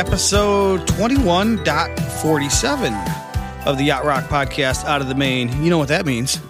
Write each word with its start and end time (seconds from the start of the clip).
episode 0.00 0.80
21.47 0.88 3.66
of 3.66 3.76
the 3.76 3.84
Yacht 3.84 4.06
Rock 4.06 4.24
podcast 4.24 4.86
out 4.86 5.02
of 5.02 5.08
the 5.08 5.14
main. 5.14 5.62
You 5.62 5.68
know 5.68 5.76
what 5.76 5.88
that 5.88 6.06
means. 6.06 6.40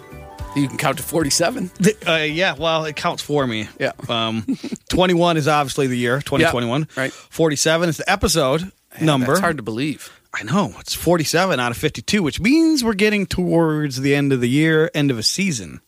You 0.54 0.69
can 0.69 0.79
count 0.79 0.99
to 0.99 1.03
47. 1.03 1.69
Uh, 2.06 2.19
yeah, 2.19 2.55
well, 2.56 2.85
it 2.85 2.95
counts 2.95 3.24
for 3.24 3.45
me. 3.45 3.69
Yeah. 3.81 3.91
Um, 4.09 4.47
21 4.88 5.37
is 5.37 5.49
obviously 5.49 5.88
the 5.88 5.99
year, 5.99 6.21
2021. 6.21 6.87
right. 6.97 7.13
47 7.13 7.88
is 7.88 7.97
the 7.97 8.09
episode 8.09 8.71
number. 9.01 9.27
That's 9.27 9.41
hard 9.41 9.56
to 9.56 9.64
believe. 9.64 10.17
I 10.32 10.45
know. 10.45 10.73
It's 10.78 10.95
47 10.95 11.59
out 11.59 11.73
of 11.73 11.77
52, 11.77 12.23
which 12.23 12.38
means 12.41 12.85
we're 12.85 12.95
getting 12.95 13.27
towards 13.27 14.01
the 14.01 14.14
end 14.14 14.32
of 14.32 14.41
the 14.41 14.49
year, 14.49 14.92
end 14.95 15.10
of 15.10 15.19
a 15.19 15.24
season. 15.24 15.81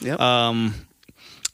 Yep. 0.00 0.18
Um, 0.18 0.72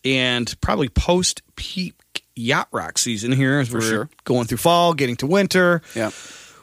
and 0.05 0.55
probably 0.61 0.89
post 0.89 1.43
peak 1.57 1.95
yacht 2.41 2.69
rock 2.73 2.99
season 2.99 3.33
here 3.33 3.59
as 3.61 3.73
we're 3.73 3.81
sure. 3.81 4.09
going 4.25 4.47
through 4.47 4.59
fall, 4.59 4.95
getting 4.95 5.17
to 5.17 5.27
winter. 5.27 5.83
yeah. 5.95 6.11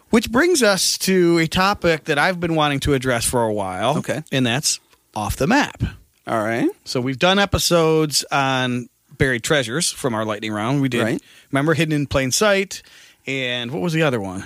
Which 0.10 0.32
brings 0.32 0.64
us 0.64 0.98
to 1.00 1.38
a 1.40 1.48
topic 1.48 2.06
that 2.06 2.18
I've 2.18 2.40
been 2.40 2.56
wanting 2.56 2.80
to 2.82 2.94
address 2.94 3.26
for 3.26 3.44
a 3.44 3.52
while. 3.52 3.98
Okay. 3.98 4.24
And 4.32 4.46
that's 4.46 4.80
off 5.14 5.36
the 5.36 5.48
map. 5.48 5.84
All 6.26 6.42
right. 6.42 6.70
So 6.86 7.02
we've 7.02 7.20
done 7.20 7.40
episodes 7.40 8.24
on 8.32 8.88
buried 9.18 9.44
treasures 9.44 9.92
from 9.92 10.14
our 10.14 10.24
lightning 10.24 10.54
round. 10.54 10.82
We 10.82 10.88
did 10.88 11.04
Right. 11.04 11.22
remember 11.52 11.74
hidden 11.74 11.94
in 11.94 12.08
plain 12.08 12.32
sight, 12.32 12.84
and 13.26 13.72
what 13.72 13.82
was 13.82 13.92
the 13.92 14.04
other 14.04 14.22
one? 14.22 14.46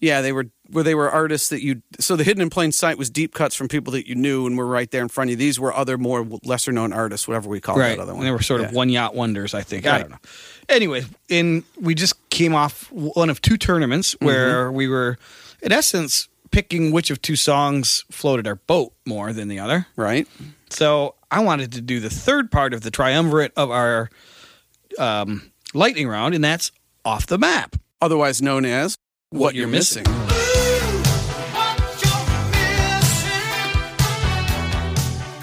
Yeah, 0.00 0.22
they 0.22 0.32
were 0.32 0.46
where 0.70 0.82
they 0.84 0.94
were 0.94 1.10
artists 1.10 1.48
that 1.50 1.62
you. 1.62 1.82
So 1.98 2.16
the 2.16 2.24
hidden 2.24 2.40
in 2.42 2.48
plain 2.48 2.72
sight 2.72 2.96
was 2.96 3.10
deep 3.10 3.34
cuts 3.34 3.54
from 3.54 3.68
people 3.68 3.92
that 3.92 4.08
you 4.08 4.14
knew 4.14 4.46
and 4.46 4.56
were 4.56 4.66
right 4.66 4.90
there 4.90 5.02
in 5.02 5.08
front 5.08 5.28
of 5.28 5.32
you. 5.32 5.36
These 5.36 5.60
were 5.60 5.74
other 5.74 5.98
more 5.98 6.26
lesser 6.42 6.72
known 6.72 6.92
artists, 6.92 7.28
whatever 7.28 7.48
we 7.50 7.60
call 7.60 7.76
that 7.76 7.98
other 7.98 8.14
one. 8.14 8.24
They 8.24 8.30
were 8.30 8.40
sort 8.42 8.62
of 8.62 8.68
Yeah. 8.70 8.76
one 8.76 8.88
yacht 8.88 9.14
wonders, 9.14 9.52
I 9.52 9.60
think. 9.62 9.86
I 9.86 9.98
don't 9.98 10.10
know. 10.10 10.18
Anyway, 10.68 11.04
in 11.28 11.64
we 11.78 11.94
just 11.94 12.14
came 12.30 12.54
off 12.54 12.90
one 12.92 13.28
of 13.30 13.42
two 13.42 13.56
tournaments 13.58 14.14
Mm-hmm. 14.14 14.24
where 14.24 14.72
we 14.72 14.88
were, 14.88 15.18
in 15.62 15.70
essence, 15.72 16.28
picking 16.50 16.92
which 16.92 17.10
of 17.10 17.20
two 17.20 17.36
songs 17.36 18.04
floated 18.10 18.46
our 18.46 18.56
boat 18.56 18.92
more 19.06 19.32
than 19.34 19.48
the 19.48 19.58
other. 19.58 19.86
right. 19.96 20.26
So 20.70 21.14
I 21.30 21.40
wanted 21.40 21.72
to 21.72 21.80
do 21.80 22.00
the 22.00 22.10
third 22.10 22.50
part 22.50 22.72
of 22.72 22.80
the 22.82 22.90
triumvirate 22.90 23.52
of 23.56 23.70
our 23.70 24.08
um, 24.98 25.50
lightning 25.74 26.08
round, 26.08 26.34
and 26.34 26.42
that's 26.42 26.72
off 27.04 27.26
the 27.26 27.38
map. 27.38 27.76
Otherwise 28.00 28.40
known 28.40 28.64
as 28.64 28.96
What 29.32 29.54
You're 29.54 29.68
Missing. 29.68 30.06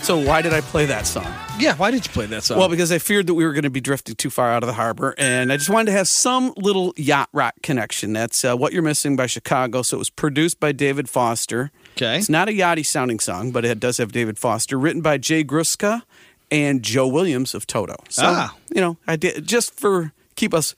So 0.03 0.17
why 0.17 0.41
did 0.41 0.53
I 0.53 0.61
play 0.61 0.85
that 0.85 1.05
song? 1.05 1.27
Yeah, 1.59 1.75
why 1.75 1.91
did 1.91 2.05
you 2.07 2.13
play 2.13 2.27
that 2.27 2.43
song? 2.43 2.57
Well, 2.59 2.69
because 2.69 2.93
I 2.93 2.97
feared 2.97 3.27
that 3.27 3.33
we 3.33 3.43
were 3.45 3.51
going 3.51 3.63
to 3.65 3.69
be 3.69 3.81
drifting 3.81 4.15
too 4.15 4.29
far 4.29 4.49
out 4.51 4.63
of 4.63 4.67
the 4.67 4.73
harbor, 4.73 5.13
and 5.17 5.51
I 5.51 5.57
just 5.57 5.69
wanted 5.69 5.87
to 5.87 5.91
have 5.97 6.07
some 6.07 6.53
little 6.55 6.93
yacht 6.95 7.27
rock 7.33 7.55
connection. 7.61 8.13
That's 8.13 8.45
uh, 8.45 8.55
"What 8.55 8.71
You're 8.71 8.83
Missing" 8.83 9.17
by 9.17 9.25
Chicago. 9.25 9.81
So 9.81 9.97
it 9.97 9.99
was 9.99 10.09
produced 10.09 10.61
by 10.61 10.71
David 10.71 11.09
Foster. 11.09 11.71
okay. 11.97 12.17
It's 12.19 12.29
not 12.29 12.47
a 12.47 12.53
yachty 12.53 12.85
sounding 12.85 13.19
song, 13.19 13.51
but 13.51 13.65
it 13.65 13.81
does 13.81 13.97
have 13.97 14.13
David 14.13 14.37
Foster. 14.39 14.79
Written 14.79 15.01
by 15.01 15.17
Jay 15.17 15.43
Gruska 15.43 16.03
and 16.49 16.83
Joe 16.83 17.07
Williams 17.07 17.53
of 17.53 17.67
Toto. 17.67 17.95
So 18.07 18.23
Ah. 18.25 18.55
you 18.73 18.79
know, 18.79 18.95
I 19.07 19.17
did 19.17 19.45
just 19.45 19.77
for 19.77 20.13
keep 20.37 20.53
us 20.53 20.73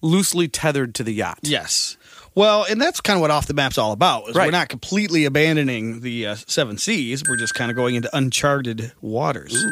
loosely 0.00 0.48
tethered 0.48 0.94
to 0.94 1.04
the 1.04 1.12
yacht. 1.12 1.40
Yes. 1.42 1.98
Well, 2.34 2.64
and 2.68 2.80
that's 2.80 3.00
kind 3.00 3.16
of 3.16 3.20
what 3.20 3.30
off 3.30 3.46
the 3.46 3.54
map's 3.54 3.76
all 3.78 3.92
about. 3.92 4.28
Is 4.28 4.34
We're 4.34 4.50
not 4.50 4.68
completely 4.68 5.24
abandoning 5.26 6.00
the 6.00 6.28
uh, 6.28 6.34
seven 6.46 6.78
seas. 6.78 7.22
We're 7.28 7.36
just 7.36 7.54
kind 7.54 7.70
of 7.70 7.76
going 7.76 7.94
into 7.94 8.14
uncharted 8.16 8.92
waters. 9.00 9.64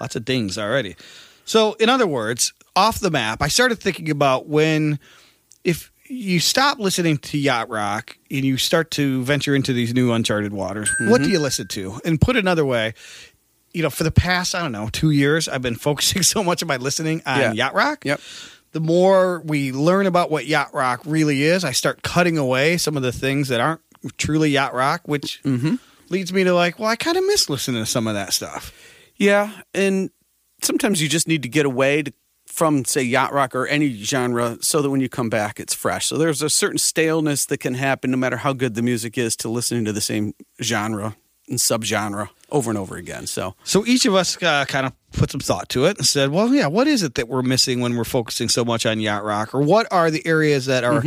Lots 0.00 0.14
of 0.16 0.24
dings 0.24 0.58
already. 0.58 0.96
So, 1.44 1.74
in 1.74 1.88
other 1.88 2.06
words, 2.06 2.52
off 2.76 3.00
the 3.00 3.10
map, 3.10 3.40
I 3.40 3.48
started 3.48 3.78
thinking 3.78 4.10
about 4.10 4.48
when, 4.48 4.98
if 5.62 5.90
you 6.06 6.40
stop 6.40 6.78
listening 6.78 7.16
to 7.18 7.38
yacht 7.38 7.70
rock 7.70 8.18
and 8.30 8.44
you 8.44 8.56
start 8.58 8.90
to 8.92 9.22
venture 9.24 9.54
into 9.54 9.72
these 9.72 9.94
new 9.94 10.12
uncharted 10.12 10.52
waters, 10.52 10.90
what 11.08 11.22
do 11.22 11.28
you 11.30 11.38
listen 11.38 11.66
to? 11.68 12.00
And 12.04 12.20
put 12.20 12.36
another 12.36 12.64
way, 12.64 12.92
you 13.72 13.82
know, 13.82 13.90
for 13.90 14.04
the 14.04 14.10
past 14.10 14.54
I 14.54 14.60
don't 14.62 14.72
know 14.72 14.88
two 14.92 15.10
years, 15.10 15.48
I've 15.48 15.62
been 15.62 15.74
focusing 15.88 16.22
so 16.22 16.44
much 16.44 16.60
of 16.60 16.68
my 16.68 16.76
listening 16.76 17.22
on 17.24 17.40
Yeah. 17.40 17.52
yacht 17.52 17.74
rock 17.74 18.04
Yep. 18.04 18.20
The 18.74 18.80
more 18.80 19.40
we 19.46 19.72
learn 19.72 20.04
about 20.06 20.30
what 20.30 20.46
yacht 20.46 20.74
rock 20.74 21.00
really 21.06 21.42
is, 21.44 21.64
I 21.64 21.72
start 21.72 22.02
cutting 22.02 22.36
away 22.36 22.76
some 22.76 22.96
of 22.96 23.02
the 23.02 23.12
things 23.12 23.48
that 23.48 23.60
aren't 23.60 23.80
truly 24.18 24.50
yacht 24.50 24.74
rock, 24.74 25.00
which 25.06 25.40
Mm-hmm. 25.44 25.76
leads 26.10 26.32
me 26.32 26.44
to 26.44 26.52
like, 26.52 26.78
well, 26.78 26.90
I 26.90 26.96
kind 26.96 27.16
of 27.16 27.24
miss 27.26 27.48
listening 27.48 27.82
to 27.82 27.86
some 27.90 28.06
of 28.06 28.14
that 28.14 28.32
stuff. 28.34 28.72
Yeah, 29.16 29.50
and 29.72 30.10
sometimes 30.62 31.00
you 31.00 31.08
just 31.08 31.26
need 31.28 31.42
to 31.44 31.48
get 31.48 31.64
away 31.66 32.02
to, 32.02 32.12
from, 32.46 32.84
say, 32.84 33.02
yacht 33.02 33.32
rock 33.32 33.54
or 33.54 33.66
any 33.66 33.96
genre, 34.02 34.58
so 34.60 34.82
that 34.82 34.90
when 34.90 35.00
you 35.00 35.08
come 35.08 35.30
back, 35.30 35.58
it's 35.58 35.72
fresh. 35.74 36.06
So 36.06 36.18
there's 36.18 36.42
a 36.42 36.50
certain 36.50 36.78
staleness 36.78 37.46
that 37.46 37.58
can 37.58 37.74
happen, 37.74 38.10
no 38.10 38.16
matter 38.16 38.36
how 38.38 38.52
good 38.52 38.74
the 38.74 38.82
music 38.82 39.16
is, 39.16 39.34
to 39.36 39.48
listening 39.48 39.84
to 39.86 39.92
the 39.92 40.00
same 40.00 40.34
genre 40.62 41.16
and 41.48 41.58
subgenre 41.58 42.28
over 42.50 42.70
and 42.70 42.78
over 42.78 42.96
again. 42.96 43.26
So 43.26 43.54
So 43.64 43.84
each 43.86 44.06
of 44.06 44.14
us 44.14 44.40
uh, 44.42 44.64
kind 44.66 44.86
of 44.86 44.92
put 45.14 45.30
some 45.30 45.40
thought 45.40 45.68
to 45.70 45.86
it 45.86 45.96
and 45.98 46.06
said, 46.06 46.30
well, 46.30 46.52
yeah, 46.54 46.66
what 46.66 46.86
is 46.86 47.02
it 47.02 47.14
that 47.14 47.28
we're 47.28 47.42
missing 47.42 47.80
when 47.80 47.96
we're 47.96 48.04
focusing 48.04 48.48
so 48.48 48.64
much 48.64 48.86
on 48.86 49.00
yacht 49.00 49.24
rock, 49.24 49.54
or 49.54 49.62
what 49.62 49.86
are 49.90 50.10
the 50.10 50.26
areas 50.26 50.66
that 50.66 50.84
are 50.84 51.02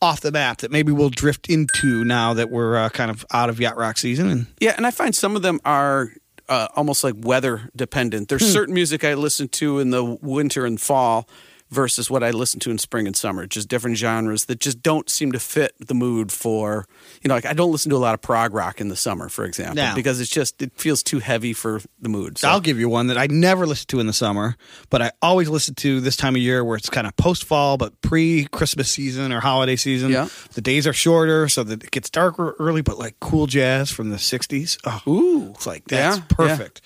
off 0.00 0.20
the 0.20 0.32
map 0.32 0.58
that 0.58 0.70
maybe 0.70 0.92
we'll 0.92 1.10
drift 1.10 1.48
into 1.48 2.04
now 2.04 2.34
that 2.34 2.50
we're 2.50 2.76
uh, 2.76 2.88
kind 2.88 3.10
of 3.10 3.24
out 3.32 3.48
of 3.48 3.60
yacht 3.60 3.76
rock 3.76 3.98
season? 3.98 4.28
And 4.28 4.46
Yeah, 4.60 4.74
and 4.76 4.86
I 4.86 4.90
find 4.90 5.14
some 5.14 5.36
of 5.36 5.42
them 5.42 5.60
are 5.64 6.12
uh, 6.48 6.68
almost 6.76 7.04
like 7.04 7.14
weather 7.18 7.70
dependent. 7.74 8.28
There's 8.28 8.50
certain 8.52 8.74
music 8.74 9.04
I 9.04 9.14
listen 9.14 9.48
to 9.48 9.78
in 9.78 9.90
the 9.90 10.04
winter 10.04 10.66
and 10.66 10.80
fall 10.80 11.28
versus 11.72 12.10
what 12.10 12.22
I 12.22 12.30
listen 12.30 12.60
to 12.60 12.70
in 12.70 12.78
spring 12.78 13.06
and 13.06 13.16
summer. 13.16 13.46
Just 13.46 13.66
different 13.68 13.96
genres 13.96 14.44
that 14.44 14.60
just 14.60 14.82
don't 14.82 15.08
seem 15.10 15.32
to 15.32 15.40
fit 15.40 15.72
the 15.80 15.94
mood 15.94 16.30
for, 16.30 16.86
you 17.22 17.28
know, 17.28 17.34
like 17.34 17.46
I 17.46 17.54
don't 17.54 17.72
listen 17.72 17.90
to 17.90 17.96
a 17.96 17.98
lot 17.98 18.14
of 18.14 18.20
prog 18.20 18.52
rock 18.54 18.80
in 18.80 18.88
the 18.88 18.96
summer, 18.96 19.28
for 19.28 19.44
example, 19.44 19.76
No. 19.76 19.92
because 19.94 20.20
it's 20.20 20.30
just, 20.30 20.60
it 20.62 20.72
feels 20.76 21.02
too 21.02 21.18
heavy 21.18 21.52
for 21.54 21.80
the 22.00 22.08
mood. 22.08 22.38
So, 22.38 22.48
I'll 22.48 22.60
give 22.60 22.78
you 22.78 22.88
one 22.88 23.06
that 23.08 23.16
I 23.18 23.26
never 23.28 23.66
listen 23.66 23.86
to 23.88 24.00
in 24.00 24.06
the 24.06 24.12
summer, 24.12 24.56
but 24.90 25.00
I 25.02 25.12
always 25.22 25.48
listen 25.48 25.74
to 25.76 26.00
this 26.00 26.16
time 26.16 26.36
of 26.36 26.42
year 26.42 26.62
where 26.64 26.76
it's 26.76 26.90
kind 26.90 27.06
of 27.06 27.16
post 27.16 27.44
fall, 27.44 27.76
but 27.78 27.98
pre 28.02 28.44
Christmas 28.52 28.90
season 28.90 29.32
or 29.32 29.40
holiday 29.40 29.76
season. 29.76 30.10
Yeah. 30.10 30.28
The 30.52 30.60
days 30.60 30.86
are 30.86 30.92
shorter, 30.92 31.48
so 31.48 31.62
that 31.64 31.82
it 31.82 31.90
gets 31.90 32.10
darker 32.10 32.54
early, 32.58 32.82
but 32.82 32.98
like 32.98 33.18
cool 33.20 33.46
jazz 33.46 33.90
from 33.90 34.10
the 34.10 34.16
60s. 34.18 34.78
Oh, 34.84 35.10
Ooh. 35.10 35.50
it's 35.54 35.66
like 35.66 35.84
that's 35.86 36.18
Yeah, 36.18 36.24
perfect. 36.28 36.82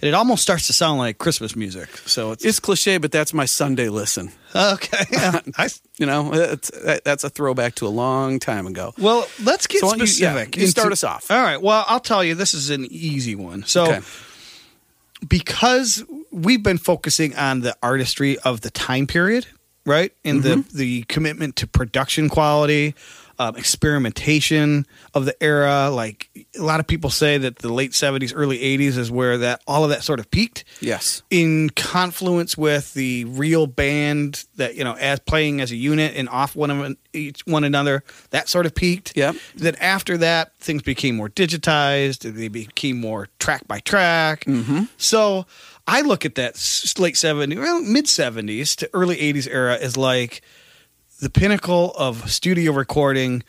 And 0.00 0.08
it 0.08 0.14
almost 0.14 0.42
starts 0.42 0.66
to 0.68 0.72
sound 0.72 0.98
like 0.98 1.18
Christmas 1.18 1.56
music. 1.56 1.88
So 2.06 2.30
it's, 2.32 2.44
it's 2.44 2.60
cliche, 2.60 2.98
but 2.98 3.10
that's 3.10 3.34
my 3.34 3.46
Sunday 3.46 3.88
listen. 3.88 4.30
okay. 4.54 5.04
Yeah. 5.10 5.40
I- 5.58 5.68
You 5.98 6.06
know, 6.06 6.30
that's 6.30 7.24
a 7.24 7.30
throwback 7.30 7.74
to 7.76 7.86
a 7.86 7.88
long 7.88 8.38
time 8.38 8.66
ago. 8.68 8.94
well, 8.98 9.26
let's 9.42 9.66
get 9.66 9.80
So 9.80 9.88
don't 9.90 9.98
you- 9.98 10.04
yeah, 10.04 10.32
specific. 10.34 10.56
you 10.56 10.66
start 10.68 10.86
into- 10.86 10.92
us 10.92 11.04
off. 11.04 11.30
All 11.30 11.42
right. 11.42 11.60
Well, 11.60 11.84
I'll 11.88 11.98
tell 12.00 12.22
you, 12.22 12.34
this 12.36 12.54
is 12.54 12.70
an 12.70 12.86
easy 12.90 13.34
one. 13.34 13.64
So. 13.64 13.84
Okay. 13.86 14.00
because 15.28 16.04
we've 16.30 16.62
been 16.62 16.78
focusing 16.78 17.34
on 17.36 17.60
the 17.60 17.76
artistry 17.82 18.38
of 18.40 18.60
the 18.60 18.70
time 18.70 19.06
period, 19.06 19.46
right? 19.84 20.12
And 20.24 20.42
the 20.42 20.56
mm-hmm. 20.56 20.76
the 20.76 21.02
commitment 21.04 21.56
to 21.56 21.66
production 21.66 22.28
quality, 22.28 22.94
um, 23.38 23.56
experimentation 23.56 24.86
of 25.14 25.24
the 25.24 25.42
era. 25.42 25.90
Like 25.90 26.28
a 26.58 26.62
lot 26.62 26.80
of 26.80 26.86
people 26.86 27.10
say 27.10 27.38
that 27.38 27.56
the 27.56 27.72
late 27.72 27.94
seventies, 27.94 28.32
early 28.32 28.60
eighties 28.60 28.96
is 28.96 29.10
where 29.10 29.38
that 29.38 29.62
all 29.66 29.84
of 29.84 29.90
that 29.90 30.02
sort 30.02 30.20
of 30.20 30.30
peaked. 30.30 30.64
Yes. 30.80 31.22
In 31.30 31.70
confluence 31.70 32.56
with 32.56 32.94
the 32.94 33.24
real 33.26 33.66
band 33.66 34.44
that 34.56 34.74
you 34.74 34.84
know, 34.84 34.94
as 34.94 35.20
playing 35.20 35.60
as 35.60 35.70
a 35.70 35.76
unit 35.76 36.14
and 36.16 36.28
off 36.28 36.56
one 36.56 36.70
of 36.70 36.96
each 37.12 37.40
one 37.46 37.64
another, 37.64 38.02
that 38.30 38.48
sort 38.48 38.66
of 38.66 38.74
peaked. 38.74 39.16
Yeah. 39.16 39.32
Then 39.54 39.76
after 39.76 40.16
that, 40.18 40.56
things 40.58 40.82
became 40.82 41.16
more 41.16 41.28
digitized. 41.28 42.32
They 42.34 42.48
became 42.48 43.00
more 43.00 43.28
track 43.38 43.66
by 43.68 43.80
track. 43.80 44.44
Mm-hmm. 44.44 44.84
So 44.96 45.46
I 45.86 46.02
look 46.02 46.26
at 46.26 46.34
that 46.34 46.54
late 46.98 47.14
70s, 47.14 47.56
well, 47.56 47.80
mid 47.80 48.04
70s 48.04 48.76
to 48.76 48.90
early 48.92 49.16
80s 49.16 49.48
era 49.50 49.76
as 49.76 49.96
like 49.96 50.42
the 51.20 51.30
pinnacle 51.30 51.92
of 51.96 52.30
studio 52.30 52.72
recording, 52.72 53.42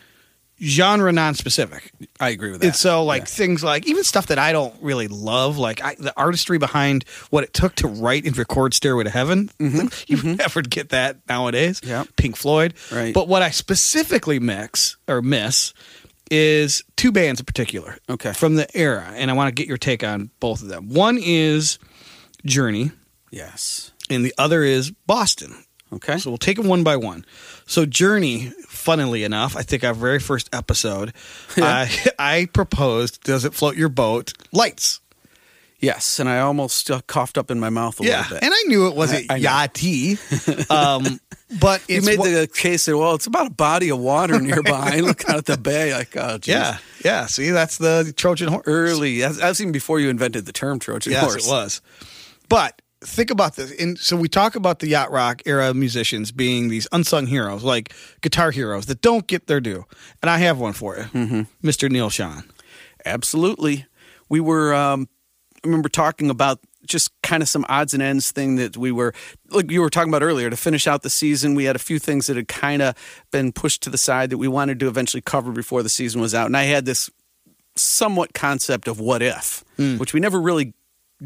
genre 0.62 1.12
non-specific. 1.12 1.92
I 2.20 2.30
agree 2.30 2.52
with 2.52 2.62
that. 2.62 2.68
And 2.68 2.76
so, 2.76 3.04
like 3.06 3.22
Yeah. 3.22 3.26
things 3.28 3.64
like 3.64 3.88
even 3.88 4.04
stuff 4.04 4.28
that 4.28 4.38
I 4.40 4.52
don't 4.52 4.76
really 4.82 5.08
love, 5.08 5.58
like 5.58 5.82
I, 5.84 5.96
the 5.98 6.14
artistry 6.18 6.58
behind 6.58 7.06
what 7.30 7.44
it 7.44 7.54
took 7.54 7.76
to 7.76 7.88
write 7.88 8.26
and 8.26 8.38
record 8.38 8.74
"Stairway 8.74 9.06
to 9.06 9.10
Heaven." 9.10 9.50
You 9.60 10.22
never 10.24 10.62
get 10.62 10.90
that 10.90 11.18
nowadays. 11.30 11.80
Mm-hmm. 11.82 12.10
Pink 12.18 12.36
Floyd. 12.36 12.74
Right. 12.92 13.14
But 13.14 13.28
what 13.28 13.42
I 13.42 13.52
specifically 13.52 14.40
mix 14.40 14.98
or 15.08 15.22
miss 15.22 15.74
is 16.32 16.84
two 16.98 17.12
bands 17.12 17.40
in 17.40 17.46
particular. 17.46 17.98
Okay. 18.10 18.34
From 18.34 18.56
the 18.56 18.68
era, 18.78 19.12
and 19.16 19.32
I 19.32 19.34
want 19.34 19.48
to 19.48 19.52
get 19.54 19.68
your 19.68 19.78
take 19.78 20.04
on 20.04 20.30
both 20.40 20.62
of 20.62 20.68
them. 20.68 20.90
One 20.90 21.18
is 21.22 21.80
Journey, 22.46 22.92
Yes. 23.32 23.92
and 24.10 24.24
the 24.26 24.34
other 24.38 24.64
is 24.64 24.92
Boston. 25.08 25.56
Okay. 25.94 26.18
So 26.18 26.30
we'll 26.30 26.38
take 26.38 26.58
them 26.58 26.68
one 26.68 26.84
by 26.84 26.96
one. 26.98 27.26
So 27.66 27.86
Journey, 27.86 28.52
funnily 28.68 29.24
enough, 29.24 29.56
I 29.58 29.64
think 29.64 29.84
our 29.84 29.94
very 29.94 30.20
first 30.20 30.50
episode, 30.54 31.14
I 31.58 31.90
I 32.20 32.48
proposed 32.54 33.24
"Does 33.24 33.46
it 33.46 33.54
float 33.54 33.76
your 33.76 33.90
boat?" 33.90 34.34
Lights. 34.52 35.00
Yes, 35.82 36.20
and 36.20 36.28
I 36.28 36.40
almost 36.42 36.92
uh, 36.92 37.00
coughed 37.08 37.38
up 37.38 37.50
in 37.50 37.58
my 37.58 37.70
mouth 37.70 38.02
a 38.02 38.04
Yeah, 38.04 38.18
little 38.18 38.34
bit. 38.36 38.44
and 38.44 38.54
I 38.54 38.64
knew 38.68 38.88
it 38.88 38.96
wasn't 38.98 39.32
I- 39.32 39.36
I. 39.36 39.40
Yachty, 39.40 40.70
um, 40.70 41.22
but 41.62 41.82
you 41.90 42.02
made 42.02 42.20
the 42.20 42.50
case 42.54 42.86
that 42.86 42.98
well, 42.98 43.16
it's 43.16 43.28
about 43.28 43.48
a 43.48 43.52
body 43.52 43.90
of 43.90 43.98
water 43.98 44.42
nearby. 44.42 45.00
Look 45.02 45.28
out 45.30 45.38
at 45.38 45.46
the 45.46 45.58
bay, 45.58 45.94
like 45.94 46.18
oh, 46.18 46.38
geez. 46.38 46.54
yeah, 46.54 46.78
yeah. 47.06 47.26
See, 47.28 47.52
that's 47.52 47.78
the 47.78 48.14
Trojan 48.18 48.50
horse. 48.50 48.64
early. 48.68 49.22
That's 49.22 49.62
even 49.62 49.72
before 49.72 50.02
you 50.02 50.10
invented 50.10 50.46
the 50.46 50.52
term 50.52 50.80
Trojan 50.80 51.14
Yes, 51.14 51.24
horse. 51.24 51.48
it 51.48 51.50
was. 51.50 51.82
But 52.50 52.82
think 53.02 53.32
about 53.32 53.56
this. 53.56 53.72
And 53.80 53.98
so 53.98 54.16
we 54.18 54.28
talk 54.28 54.56
about 54.56 54.80
the 54.80 54.88
yacht 54.88 55.12
rock 55.12 55.42
era 55.46 55.74
musicians 55.74 56.32
being 56.32 56.70
these 56.70 56.88
unsung 56.92 57.28
heroes, 57.28 57.64
like 57.64 57.94
guitar 58.22 58.52
heroes 58.52 58.88
that 58.88 59.02
don't 59.02 59.28
get 59.28 59.48
their 59.48 59.62
due. 59.62 59.86
And 60.22 60.30
I 60.30 60.40
have 60.40 60.60
one 60.60 60.74
for 60.74 60.98
you, 60.98 61.04
mm-hmm. 61.04 61.68
Mr. 61.68 61.90
Neal 61.90 62.10
Schon. 62.10 62.44
Absolutely. 63.06 63.86
We 64.28 64.40
were, 64.40 64.74
um, 64.74 65.08
I 65.64 65.68
remember 65.68 65.90
talking 65.90 66.30
about 66.30 66.60
just 66.86 67.12
kind 67.22 67.44
of 67.44 67.50
some 67.50 67.66
odds 67.70 67.94
and 67.94 68.02
ends 68.02 68.32
thing 68.32 68.56
that 68.56 68.76
we 68.76 68.92
were, 68.92 69.14
like 69.50 69.72
you 69.72 69.82
were 69.82 69.90
talking 69.90 70.10
about 70.10 70.24
earlier, 70.24 70.50
to 70.50 70.58
finish 70.58 70.88
out 70.88 71.02
the 71.02 71.10
season. 71.10 71.56
We 71.56 71.66
had 71.66 71.76
a 71.76 71.80
few 71.80 72.00
things 72.00 72.28
that 72.28 72.36
had 72.36 72.48
kind 72.48 72.82
of 72.82 72.96
been 73.32 73.52
pushed 73.52 73.84
to 73.84 73.90
the 73.90 73.98
side 73.98 74.30
that 74.32 74.38
we 74.38 74.48
wanted 74.48 74.80
to 74.82 74.88
eventually 74.88 75.22
cover 75.22 75.52
before 75.52 75.84
the 75.84 75.90
season 75.90 76.20
was 76.20 76.34
out. 76.34 76.48
And 76.48 76.58
I 76.58 76.64
had 76.64 76.86
this 76.86 77.10
somewhat 77.76 78.34
concept 78.34 78.88
of 78.88 79.00
what 79.00 79.22
if, 79.22 79.64
which 80.00 80.14
we 80.14 80.20
never 80.20 80.42
really 80.42 80.74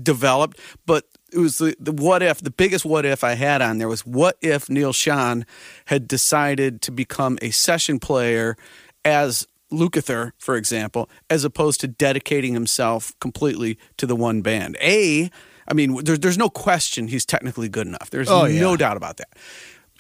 developed, 0.01 0.60
but 0.86 1.06
it 1.31 1.40
was 1.40 1.57
the, 1.57 1.75
the 1.80 1.92
what 1.92 2.22
if, 2.24 2.42
the 2.42 2.51
biggest 2.51 2.86
what 2.86 3.06
if 3.06 3.24
I 3.24 3.34
had 3.34 3.62
on 3.62 3.78
there 3.80 3.88
was 3.88 4.06
what 4.06 4.38
if 4.42 4.69
Neal 4.69 4.94
Schon 4.94 5.45
had 5.86 6.07
decided 6.07 6.81
to 6.84 6.92
become 6.92 7.38
a 7.42 7.50
session 7.51 8.00
player 8.00 8.56
as 9.04 9.48
Lukather, 9.72 10.31
for 10.38 10.56
example, 10.56 11.10
as 11.30 11.44
opposed 11.44 11.81
to 11.81 11.88
dedicating 11.88 12.54
himself 12.54 13.13
completely 13.19 13.80
to 13.98 14.06
the 14.06 14.16
one 14.16 14.42
band. 14.42 14.78
A, 14.81 15.31
I 15.68 15.74
mean, 15.74 16.04
there's 16.04 16.19
there's 16.19 16.38
no 16.38 16.50
question 16.50 17.07
he's 17.07 17.25
technically 17.25 17.69
good 17.69 17.88
enough. 17.88 18.10
There's 18.12 18.30
Oh, 18.30 18.46
yeah. 18.46 18.62
no 18.62 18.78
doubt 18.78 18.98
about 18.98 19.18
that. 19.18 19.30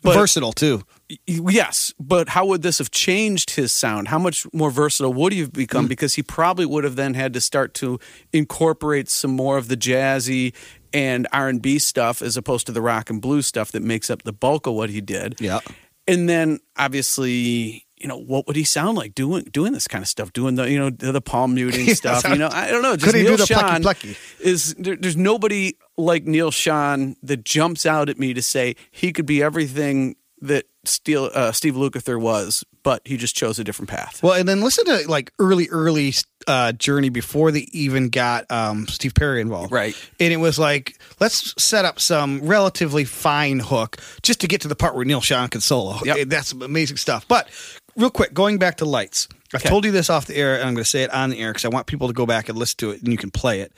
But- 0.03 0.15
Versatile, 0.15 0.53
too. 0.53 0.83
Yes, 1.27 1.93
but 1.99 2.29
how 2.29 2.45
would 2.47 2.61
this 2.61 2.77
have 2.79 2.89
changed 2.91 3.51
his 3.51 3.71
sound? 3.71 4.07
How 4.07 4.17
much 4.17 4.45
more 4.51 4.71
versatile 4.71 5.13
would 5.13 5.31
he 5.31 5.39
have 5.41 5.53
become? 5.53 5.85
Mm. 5.85 5.89
Because 5.89 6.15
he 6.15 6.23
probably 6.23 6.65
would 6.65 6.83
have 6.83 6.95
then 6.95 7.13
had 7.13 7.33
to 7.33 7.41
start 7.41 7.73
to 7.75 7.99
incorporate 8.31 9.09
some 9.09 9.31
more 9.31 9.57
of 9.57 9.67
the 9.67 9.77
jazzy 9.77 10.53
and 10.91 11.27
R 11.31 11.49
and 11.49 11.61
B 11.61 11.77
stuff 11.79 12.21
as 12.21 12.35
opposed 12.35 12.65
to 12.65 12.71
the 12.71 12.81
rock 12.81 13.09
and 13.09 13.21
blues 13.21 13.47
stuff 13.47 13.71
that 13.73 13.83
makes 13.83 14.09
up 14.09 14.23
the 14.23 14.33
bulk 14.33 14.65
of 14.67 14.73
what 14.73 14.89
he 14.89 15.01
did. 15.01 15.39
Yeah. 15.39 15.59
And 16.07 16.27
then 16.27 16.59
obviously, 16.77 17.85
you 17.97 18.07
know, 18.07 18.17
what 18.17 18.47
would 18.47 18.55
he 18.55 18.63
sound 18.63 18.97
like 18.97 19.15
doing 19.15 19.45
doing 19.45 19.71
this 19.73 19.87
kind 19.87 20.01
of 20.01 20.07
stuff, 20.07 20.33
doing 20.33 20.55
the 20.55 20.69
you 20.69 20.77
know 20.77 20.89
the, 20.89 21.11
the 21.11 21.21
palm 21.21 21.53
muting 21.55 21.93
stuff? 21.95 22.27
You 22.27 22.35
know, 22.35 22.49
I 22.51 22.69
don't 22.69 22.81
know. 22.81 22.95
Just 22.95 23.05
Could 23.05 23.15
he 23.15 23.21
do 23.23 23.29
Neil 23.29 23.37
the 23.37 23.45
plucky 23.47 23.81
plucky? 23.81 24.17
is 24.39 24.73
there, 24.75 24.95
there's 24.95 25.17
nobody 25.17 25.75
like 25.97 26.25
Neal 26.25 26.51
Schon 26.51 27.15
that 27.23 27.43
jumps 27.45 27.85
out 27.85 28.09
at 28.09 28.17
me 28.19 28.33
to 28.33 28.41
say 28.41 28.75
he 28.91 29.11
could 29.13 29.25
be 29.25 29.41
everything 29.43 30.15
that 30.41 30.65
Steel, 30.85 31.29
uh, 31.33 31.53
Steve 31.53 31.75
Lukather 31.75 32.19
was, 32.19 32.65
but 32.83 33.01
he 33.05 33.15
just 33.15 33.33
chose 33.35 33.57
a 33.59 33.63
different 33.63 33.89
path. 33.89 34.21
Well, 34.21 34.33
and 34.33 34.49
then 34.49 34.59
listen 34.59 34.83
to 34.85 35.07
like 35.09 35.31
early, 35.39 35.69
early 35.69 36.13
uh, 36.45 36.73
journey 36.73 37.07
before 37.07 37.51
they 37.51 37.69
even 37.71 38.09
got 38.09 38.51
um, 38.51 38.85
Steve 38.87 39.13
Perry 39.15 39.39
involved. 39.39 39.71
Right. 39.71 39.95
And 40.19 40.33
it 40.33 40.37
was 40.37 40.59
like, 40.59 40.99
let's 41.21 41.53
set 41.63 41.85
up 41.85 42.01
some 42.01 42.41
relatively 42.45 43.05
fine 43.05 43.59
hook 43.61 43.95
just 44.21 44.41
to 44.41 44.47
get 44.47 44.59
to 44.61 44.67
the 44.67 44.75
part 44.75 44.95
where 44.95 45.05
Neal 45.05 45.21
Schon 45.21 45.49
can 45.49 45.61
solo. 45.61 45.99
Yep. 46.03 46.17
Eh, 46.17 46.23
That's 46.27 46.51
amazing 46.51 46.97
stuff. 46.97 47.25
But 47.29 47.47
real 47.95 48.09
quick, 48.09 48.33
going 48.33 48.57
back 48.57 48.77
to 48.77 48.85
Lights, 48.85 49.29
I've 49.53 49.61
Okay. 49.61 49.69
told 49.69 49.85
you 49.85 49.91
this 49.91 50.09
off 50.09 50.25
the 50.25 50.35
air, 50.35 50.55
and 50.55 50.63
I'm 50.63 50.73
going 50.73 50.83
to 50.83 50.89
say 50.89 51.03
it 51.03 51.13
on 51.13 51.29
the 51.29 51.39
air 51.39 51.51
because 51.51 51.63
I 51.63 51.69
want 51.69 51.85
people 51.87 52.07
to 52.07 52.13
go 52.13 52.25
back 52.25 52.49
and 52.49 52.57
listen 52.57 52.77
to 52.79 52.89
it, 52.89 53.01
and 53.03 53.11
you 53.11 53.17
can 53.19 53.29
play 53.31 53.61
it. 53.61 53.71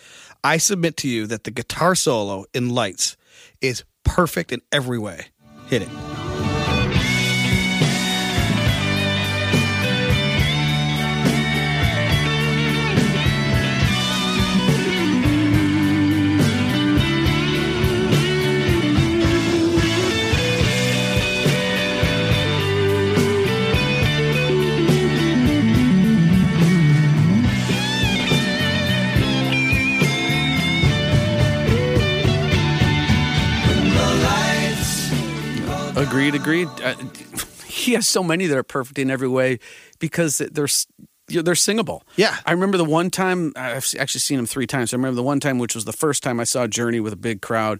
I 0.45 0.57
submit 0.57 0.95
to 0.97 1.07
you 1.07 1.25
that 1.25 1.44
the 1.44 1.50
guitar 1.50 1.95
solo 1.95 2.45
in 2.53 2.69
Lights 2.69 3.18
is 3.62 3.83
perfect 4.03 4.51
in 4.51 4.62
every 4.71 5.00
way. 5.00 5.25
Hit 5.65 5.81
it. 5.81 5.89
Agreed, 35.95 36.36
agreed. 36.36 36.68
Uh, 36.83 36.95
he 37.65 37.94
has 37.94 38.07
so 38.07 38.24
many 38.24 38.47
that 38.47 38.57
are 38.57 38.63
perfect 38.63 38.97
in 39.00 39.09
every 39.09 39.27
way 39.27 39.59
because 40.00 40.38
they're 40.39 40.68
they're 41.27 41.56
singable. 41.56 42.03
Yeah. 42.18 42.38
I 42.45 42.51
remember 42.51 42.77
the 42.77 42.86
one 42.86 43.09
time 43.09 43.51
I've 43.56 43.92
actually 44.00 44.19
seen 44.21 44.38
him 44.38 44.45
three 44.45 44.68
times. 44.68 44.94
I 44.94 44.97
remember 44.97 45.15
the 45.15 45.24
one 45.24 45.39
time 45.39 45.57
which 45.57 45.74
was 45.74 45.86
the 45.86 45.94
first 45.94 46.21
time 46.21 46.39
I 46.39 46.44
saw 46.44 46.68
Journey 46.68 47.00
with 47.00 47.13
a 47.13 47.18
big 47.18 47.42
crowd. 47.42 47.80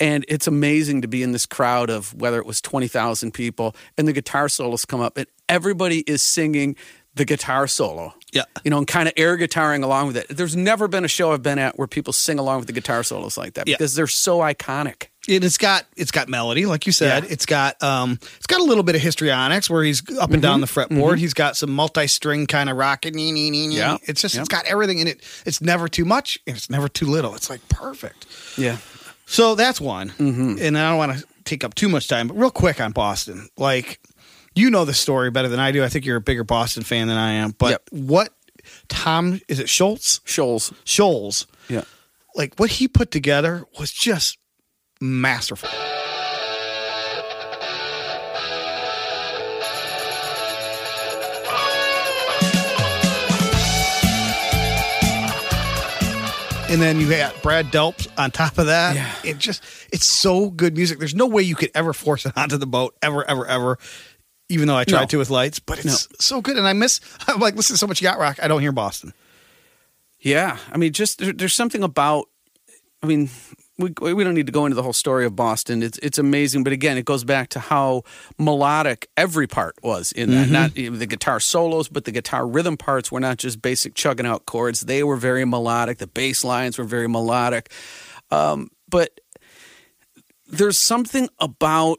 And 0.00 0.24
it's 0.28 0.46
amazing 0.48 1.02
to 1.02 1.08
be 1.08 1.22
in 1.22 1.30
this 1.32 1.46
crowd 1.46 1.88
of 1.90 2.12
whether 2.14 2.38
it 2.38 2.46
was 2.46 2.60
20,000 2.60 3.32
people 3.32 3.76
and 3.96 4.08
the 4.08 4.12
guitar 4.12 4.48
solos 4.48 4.84
come 4.86 5.00
up 5.00 5.16
and 5.18 5.26
everybody 5.48 6.00
is 6.00 6.20
singing 6.22 6.74
the 7.14 7.24
guitar 7.24 7.66
solo. 7.68 8.14
Yeah. 8.32 8.44
You 8.64 8.70
know, 8.70 8.78
and 8.78 8.86
kind 8.88 9.06
of 9.08 9.14
air 9.16 9.36
guitaring 9.36 9.84
along 9.84 10.08
with 10.08 10.16
it. 10.16 10.26
There's 10.28 10.56
never 10.56 10.88
been 10.88 11.04
a 11.04 11.08
show 11.08 11.32
I've 11.32 11.42
been 11.42 11.58
at 11.58 11.78
where 11.78 11.86
people 11.86 12.12
sing 12.12 12.38
along 12.40 12.58
with 12.60 12.66
the 12.66 12.72
guitar 12.72 13.02
solos 13.04 13.36
like 13.36 13.54
that 13.54 13.68
Yeah. 13.68 13.76
because 13.76 13.94
they're 13.94 14.06
so 14.06 14.38
iconic. 14.38 15.08
And 15.30 15.44
it's 15.44 15.58
got 15.58 15.86
it's 15.96 16.10
got 16.10 16.28
melody, 16.28 16.66
like 16.66 16.86
you 16.86 16.92
said. 16.92 17.24
Yeah. 17.24 17.30
It's 17.30 17.46
got 17.46 17.80
um 17.82 18.18
it's 18.36 18.46
got 18.46 18.60
a 18.60 18.64
little 18.64 18.82
bit 18.82 18.96
of 18.96 19.00
histrionics 19.00 19.70
where 19.70 19.82
he's 19.84 20.02
up 20.18 20.32
and 20.32 20.42
down 20.42 20.60
mm-hmm. 20.60 20.60
the 20.60 20.66
fretboard. 20.96 21.10
Mm-hmm. 21.12 21.18
He's 21.18 21.34
got 21.34 21.56
some 21.56 21.70
multi-string 21.70 22.46
kind 22.46 22.68
of 22.68 22.76
rocking. 22.76 23.16
Yeah. 23.16 23.98
It's 24.02 24.22
just 24.22 24.34
Yeah. 24.34 24.40
it's 24.40 24.48
got 24.48 24.66
everything 24.66 24.98
in 24.98 25.06
it. 25.06 25.22
It's 25.46 25.60
never 25.60 25.88
too 25.88 26.04
much 26.04 26.38
and 26.46 26.56
it's 26.56 26.68
never 26.68 26.88
too 26.88 27.06
little. 27.06 27.34
It's 27.34 27.48
like 27.48 27.66
perfect. 27.68 28.26
Yeah. 28.58 28.78
So 29.26 29.54
that's 29.54 29.80
one. 29.80 30.10
Mm-hmm. 30.10 30.56
And 30.60 30.76
I 30.76 30.88
don't 30.90 30.98
want 30.98 31.18
to 31.18 31.26
take 31.44 31.62
up 31.62 31.74
too 31.74 31.88
much 31.88 32.08
time, 32.08 32.26
but 32.28 32.36
real 32.36 32.50
quick 32.50 32.80
on 32.80 32.92
Boston. 32.92 33.48
Like 33.56 34.00
you 34.54 34.68
know 34.70 34.84
the 34.84 34.94
story 34.94 35.30
better 35.30 35.48
than 35.48 35.60
I 35.60 35.70
do. 35.70 35.84
I 35.84 35.88
think 35.88 36.04
you're 36.04 36.16
a 36.16 36.20
bigger 36.20 36.44
Boston 36.44 36.82
fan 36.82 37.06
than 37.08 37.16
I 37.16 37.32
am. 37.34 37.52
But 37.56 37.70
Yep. 37.70 37.82
what 37.92 38.32
Tom 38.88 39.40
is 39.48 39.60
it 39.60 39.68
Schultz? 39.68 40.20
Shoals. 40.24 40.72
Scholz, 40.84 41.46
Yeah. 41.68 41.84
like 42.34 42.54
what 42.56 42.70
he 42.70 42.88
put 42.88 43.10
together 43.10 43.64
was 43.78 43.92
just 43.92 44.38
masterful. 45.00 45.68
And 56.68 56.80
then 56.80 57.00
you 57.00 57.10
got 57.10 57.42
Brad 57.42 57.66
Delp 57.72 58.06
on 58.16 58.30
top 58.30 58.56
of 58.56 58.66
that. 58.66 58.94
Yeah. 58.94 59.12
It 59.24 59.38
just 59.38 59.60
it's 59.92 60.06
so 60.06 60.50
good 60.50 60.76
music. 60.76 61.00
There's 61.00 61.16
no 61.16 61.26
way 61.26 61.42
you 61.42 61.56
could 61.56 61.72
ever 61.74 61.92
force 61.92 62.26
it 62.26 62.32
onto 62.36 62.58
the 62.58 62.66
boat 62.66 62.94
ever, 63.02 63.28
ever, 63.28 63.44
ever. 63.44 63.78
Even 64.48 64.68
though 64.68 64.76
I 64.76 64.84
tried 64.84 65.00
No. 65.00 65.06
to 65.06 65.18
with 65.18 65.30
lights, 65.30 65.58
but 65.58 65.84
it's 65.84 66.06
so 66.24 66.40
good. 66.40 66.56
And 66.56 66.68
I 66.68 66.72
miss 66.72 67.00
I'm 67.26 67.40
like 67.40 67.56
listen 67.56 67.74
to 67.74 67.78
so 67.78 67.88
much 67.88 68.00
yacht 68.00 68.18
rock. 68.20 68.38
I 68.40 68.46
don't 68.46 68.60
hear 68.60 68.70
Boston. 68.70 69.12
Yeah, 70.20 70.58
I 70.70 70.76
mean, 70.76 70.92
just 70.92 71.18
there, 71.18 71.32
there's 71.32 71.54
something 71.54 71.82
about. 71.82 72.26
I 73.02 73.06
mean, 73.06 73.30
we 73.80 74.14
we 74.14 74.24
don't 74.24 74.34
need 74.34 74.46
to 74.46 74.52
go 74.52 74.66
into 74.66 74.74
the 74.74 74.82
whole 74.82 74.92
story 74.92 75.24
of 75.26 75.34
Boston. 75.34 75.82
It's 75.82 75.98
it's 75.98 76.18
amazing, 76.18 76.64
but 76.64 76.72
again, 76.72 76.98
it 76.98 77.04
goes 77.04 77.24
back 77.24 77.48
to 77.50 77.60
how 77.60 78.02
melodic 78.38 79.08
every 79.16 79.46
part 79.46 79.74
was 79.82 80.12
in 80.12 80.30
that. 80.30 80.48
Not 80.48 80.76
even 80.76 80.98
the 80.98 81.06
guitar 81.06 81.40
solos, 81.40 81.88
but 81.88 82.04
the 82.04 82.12
guitar 82.12 82.46
rhythm 82.46 82.76
parts 82.76 83.10
were 83.10 83.20
not 83.20 83.38
just 83.38 83.62
basic 83.62 83.94
chugging 83.94 84.26
out 84.26 84.46
chords. 84.46 84.82
They 84.82 85.02
were 85.02 85.16
very 85.16 85.44
melodic. 85.44 85.98
The 85.98 86.06
bass 86.06 86.44
lines 86.44 86.78
were 86.78 86.84
very 86.84 87.08
melodic. 87.08 87.72
Um, 88.30 88.68
but 88.88 89.20
there's 90.46 90.78
something 90.78 91.28
about 91.38 91.98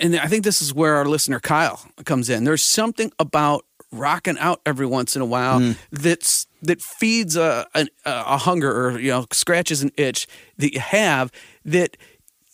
and 0.00 0.16
I 0.16 0.26
think 0.26 0.44
this 0.44 0.60
is 0.60 0.74
where 0.74 0.96
our 0.96 1.06
listener 1.06 1.40
Kyle 1.40 1.80
comes 2.04 2.28
in. 2.28 2.44
There's 2.44 2.62
something 2.62 3.12
about 3.18 3.64
rocking 3.92 4.38
out 4.38 4.60
every 4.64 4.86
once 4.86 5.16
in 5.16 5.22
a 5.22 5.26
while 5.26 5.60
mm. 5.60 5.76
that's 5.90 6.46
that 6.62 6.80
feeds 6.80 7.36
a, 7.36 7.66
a 7.74 7.86
a 8.06 8.36
hunger 8.38 8.70
or 8.70 9.00
you 9.00 9.10
know 9.10 9.26
scratches 9.32 9.82
an 9.82 9.90
itch 9.96 10.26
that 10.58 10.72
you 10.72 10.80
have 10.80 11.32
that 11.64 11.96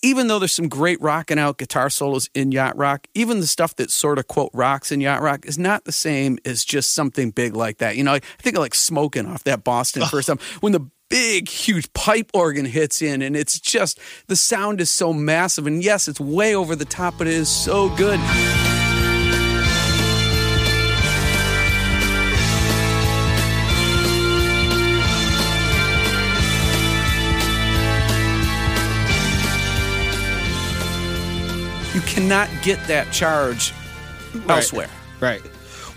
even 0.02 0.28
though 0.28 0.38
there's 0.38 0.52
some 0.52 0.68
great 0.68 1.00
rocking 1.00 1.38
out 1.38 1.58
guitar 1.58 1.90
solos 1.90 2.28
in 2.34 2.52
yacht 2.52 2.76
rock, 2.76 3.08
even 3.14 3.40
the 3.40 3.46
stuff 3.46 3.74
that 3.76 3.90
sort 3.90 4.18
of 4.18 4.28
quote 4.28 4.50
rocks 4.52 4.92
in 4.92 5.00
yacht 5.00 5.22
rock 5.22 5.44
is 5.46 5.58
not 5.58 5.84
the 5.84 5.92
same 5.92 6.38
as 6.44 6.64
just 6.64 6.94
something 6.94 7.30
big 7.30 7.56
like 7.56 7.78
that. 7.78 7.96
You 7.96 8.04
know, 8.04 8.14
I 8.14 8.20
think 8.38 8.56
of 8.56 8.60
like 8.60 8.74
smoking 8.74 9.26
off 9.26 9.44
that 9.44 9.64
Boston 9.64 10.04
first 10.06 10.28
time. 10.28 10.38
When 10.60 10.72
the 10.72 10.86
big 11.08 11.48
huge 11.48 11.92
pipe 11.92 12.30
organ 12.34 12.64
hits 12.64 13.00
in 13.00 13.22
and 13.22 13.36
it's 13.36 13.60
just 13.60 13.98
the 14.26 14.36
sound 14.36 14.80
is 14.80 14.90
so 14.90 15.12
massive 15.12 15.64
and 15.64 15.84
yes 15.84 16.08
it's 16.08 16.18
way 16.18 16.52
over 16.52 16.74
the 16.74 16.84
top 16.84 17.14
but 17.16 17.28
it 17.28 17.32
is 17.32 17.48
so 17.48 17.88
good 17.90 18.18
You 31.96 32.02
cannot 32.02 32.50
get 32.62 32.78
that 32.88 33.10
charge 33.10 33.72
elsewhere. 34.50 34.90
Right. 35.18 35.40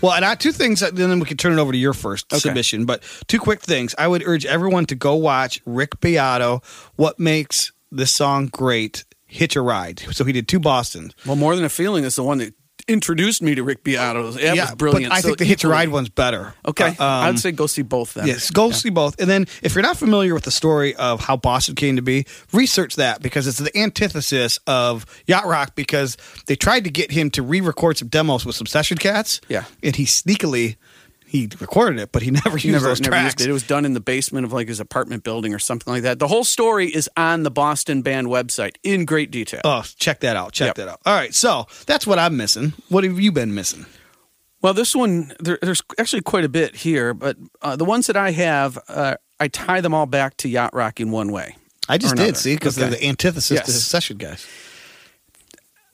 Well, 0.00 0.12
and 0.14 0.24
I 0.24 0.34
two 0.34 0.50
things, 0.50 0.80
and 0.80 0.96
then 0.96 1.20
we 1.20 1.26
can 1.26 1.36
turn 1.36 1.52
it 1.52 1.58
over 1.60 1.72
to 1.72 1.76
your 1.76 1.92
first 1.92 2.24
Okay. 2.32 2.40
submission. 2.40 2.86
But 2.86 3.02
two 3.28 3.38
quick 3.38 3.60
things. 3.60 3.94
I 3.98 4.08
would 4.08 4.22
urge 4.26 4.46
everyone 4.46 4.86
to 4.86 4.94
go 4.94 5.14
watch 5.14 5.60
Rick 5.66 6.00
Beato. 6.00 6.62
What 6.96 7.20
makes 7.20 7.72
this 7.92 8.10
song 8.10 8.46
great? 8.46 9.04
Hitch 9.26 9.56
a 9.56 9.60
ride. 9.60 10.00
So 10.12 10.24
he 10.24 10.32
did 10.32 10.48
two 10.48 10.58
Boston. 10.58 11.12
Well, 11.26 11.36
more 11.36 11.54
than 11.54 11.66
a 11.66 11.68
feeling 11.68 12.04
is 12.04 12.16
the 12.16 12.22
one 12.24 12.38
that 12.38 12.54
introduced 12.90 13.40
me 13.42 13.54
to 13.54 13.62
Rick 13.62 13.84
Beato. 13.84 14.30
That 14.32 14.56
was 14.56 14.74
brilliant. 14.74 15.10
But 15.10 15.16
I 15.16 15.20
So 15.20 15.28
think 15.28 15.38
the 15.38 15.44
Hitch 15.44 15.64
a 15.64 15.68
Ride 15.68 15.88
one's 15.88 16.08
better. 16.08 16.54
Okay, 16.66 16.88
Uh, 16.98 17.04
um, 17.04 17.24
I'd 17.24 17.38
say 17.38 17.52
go 17.52 17.66
see 17.66 17.82
both. 17.82 18.14
Then. 18.14 18.26
Yes, 18.26 18.50
go 18.50 18.70
see 18.70 18.90
both. 18.90 19.20
And 19.20 19.30
then 19.30 19.46
if 19.62 19.74
you're 19.74 19.82
not 19.82 19.96
familiar 19.96 20.34
with 20.34 20.44
the 20.44 20.50
story 20.50 20.94
of 20.96 21.20
how 21.20 21.36
Boston 21.36 21.74
came 21.74 21.96
to 21.96 22.02
be, 22.02 22.26
research 22.52 22.96
that 22.96 23.22
because 23.22 23.46
it's 23.46 23.58
the 23.58 23.76
antithesis 23.78 24.58
of 24.66 25.06
Yacht 25.26 25.46
Rock 25.46 25.74
because 25.74 26.16
they 26.46 26.56
tried 26.56 26.84
to 26.84 26.90
get 26.90 27.10
him 27.10 27.30
to 27.30 27.42
re-record 27.42 27.98
some 27.98 28.08
demos 28.08 28.44
with 28.44 28.56
some 28.56 28.66
session 28.66 28.98
cats. 28.98 29.40
Yeah. 29.48 29.64
And 29.82 29.96
he 29.96 30.04
sneakily 30.04 30.76
he 31.30 31.48
recorded 31.60 32.00
it, 32.00 32.10
but 32.12 32.22
he 32.22 32.30
never 32.44 32.50
used 32.58 32.66
Never, 32.66 32.88
those 32.88 33.00
never 33.00 33.12
tracks. 33.12 33.24
used 33.34 33.40
it. 33.42 33.48
It 33.48 33.52
was 33.52 33.62
done 33.62 33.84
in 33.84 33.94
the 33.94 34.00
basement 34.00 34.44
of 34.44 34.52
like 34.52 34.66
his 34.68 34.80
apartment 34.80 35.22
building 35.22 35.54
or 35.54 35.58
something 35.60 35.92
like 35.92 36.02
that. 36.02 36.18
The 36.18 36.26
whole 36.28 36.42
story 36.44 36.88
is 36.88 37.08
on 37.16 37.44
the 37.44 37.50
Boston 37.50 38.02
band 38.02 38.26
website 38.26 38.74
in 38.82 39.04
great 39.04 39.30
detail. 39.30 39.60
Oh, 39.64 39.82
check 39.96 40.20
that 40.20 40.34
out. 40.36 40.52
Check 40.52 40.66
Yep. 40.68 40.74
that 40.76 40.88
out. 40.88 41.00
All 41.06 41.14
right. 41.14 41.32
So 41.34 41.66
that's 41.86 42.06
what 42.06 42.18
I'm 42.18 42.36
missing. 42.36 42.72
What 42.88 43.04
have 43.04 43.20
you 43.20 43.30
been 43.32 43.54
missing? 43.54 43.86
Well, 44.62 44.74
this 44.74 44.94
one 44.94 45.32
there, 45.40 45.58
there's 45.62 45.82
actually 45.98 46.22
quite 46.22 46.44
a 46.44 46.48
bit 46.48 46.76
here, 46.76 47.14
but 47.14 47.36
uh, 47.62 47.76
the 47.76 47.84
ones 47.86 48.08
that 48.08 48.16
I 48.16 48.32
have, 48.32 48.78
uh, 48.88 49.14
I 49.38 49.48
tie 49.48 49.80
them 49.80 49.94
all 49.94 50.06
back 50.06 50.36
to 50.38 50.48
yacht 50.48 50.74
rock 50.74 51.00
in 51.00 51.10
one 51.12 51.32
way. 51.32 51.56
I 51.88 51.96
just 51.96 52.14
did, 52.14 52.36
see, 52.36 52.54
because 52.56 52.76
Okay. 52.78 52.90
they're 52.90 52.98
the 52.98 53.06
antithesis 53.06 53.50
Yes. 53.56 53.66
to 53.66 53.72
session 53.72 54.16
guys. 54.18 54.46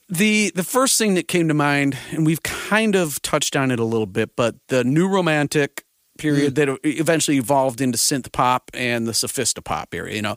The 0.08 0.52
the 0.54 0.62
first 0.62 0.98
thing 0.98 1.14
that 1.14 1.26
came 1.26 1.48
to 1.48 1.54
mind, 1.54 1.96
and 2.12 2.24
we've 2.24 2.42
kind 2.42 2.94
of 2.94 3.20
touched 3.22 3.56
on 3.56 3.70
it 3.72 3.80
a 3.80 3.84
little 3.84 4.06
bit, 4.06 4.36
but 4.36 4.54
the 4.68 4.84
new 4.84 5.08
romantic 5.08 5.84
period 6.16 6.54
that 6.54 6.78
eventually 6.84 7.36
evolved 7.36 7.80
into 7.80 7.98
synth 7.98 8.30
pop 8.32 8.70
and 8.72 9.06
the 9.06 9.12
sophisti-pop 9.12 9.94
area. 9.94 10.16
You 10.16 10.22
know, 10.22 10.36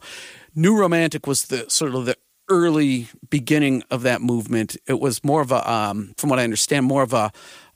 new 0.55 0.77
romantic 0.77 1.27
was 1.27 1.45
the 1.45 1.69
sort 1.69 1.95
of 1.95 2.05
the 2.05 2.17
early 2.49 3.07
beginning 3.29 3.83
of 3.91 4.01
that 4.01 4.21
movement. 4.21 4.75
It 4.87 4.99
was 4.99 5.23
more 5.23 5.41
of 5.41 5.51
a, 5.51 5.71
um, 5.71 6.13
from 6.17 6.29
what 6.29 6.39
I 6.39 6.43
understand, 6.43 6.85
more 6.85 7.03
of 7.03 7.13
a 7.13 7.31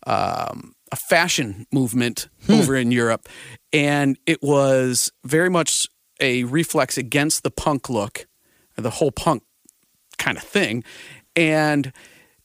um, 0.06 0.74
a 0.92 0.96
fashion 0.96 1.66
movement 1.72 2.28
over 2.50 2.76
in 2.76 2.92
Europe, 2.92 3.30
and 3.72 4.18
it 4.26 4.44
was 4.44 5.12
very 5.24 5.50
much 5.50 5.88
a 6.20 6.44
reflex 6.44 6.98
against 6.98 7.44
the 7.44 7.52
punk 7.52 7.90
look, 7.90 8.28
the 8.78 8.90
whole 8.90 9.12
punk 9.12 9.44
kind 10.18 10.38
of 10.38 10.44
thing. 10.44 10.84
And 11.36 11.92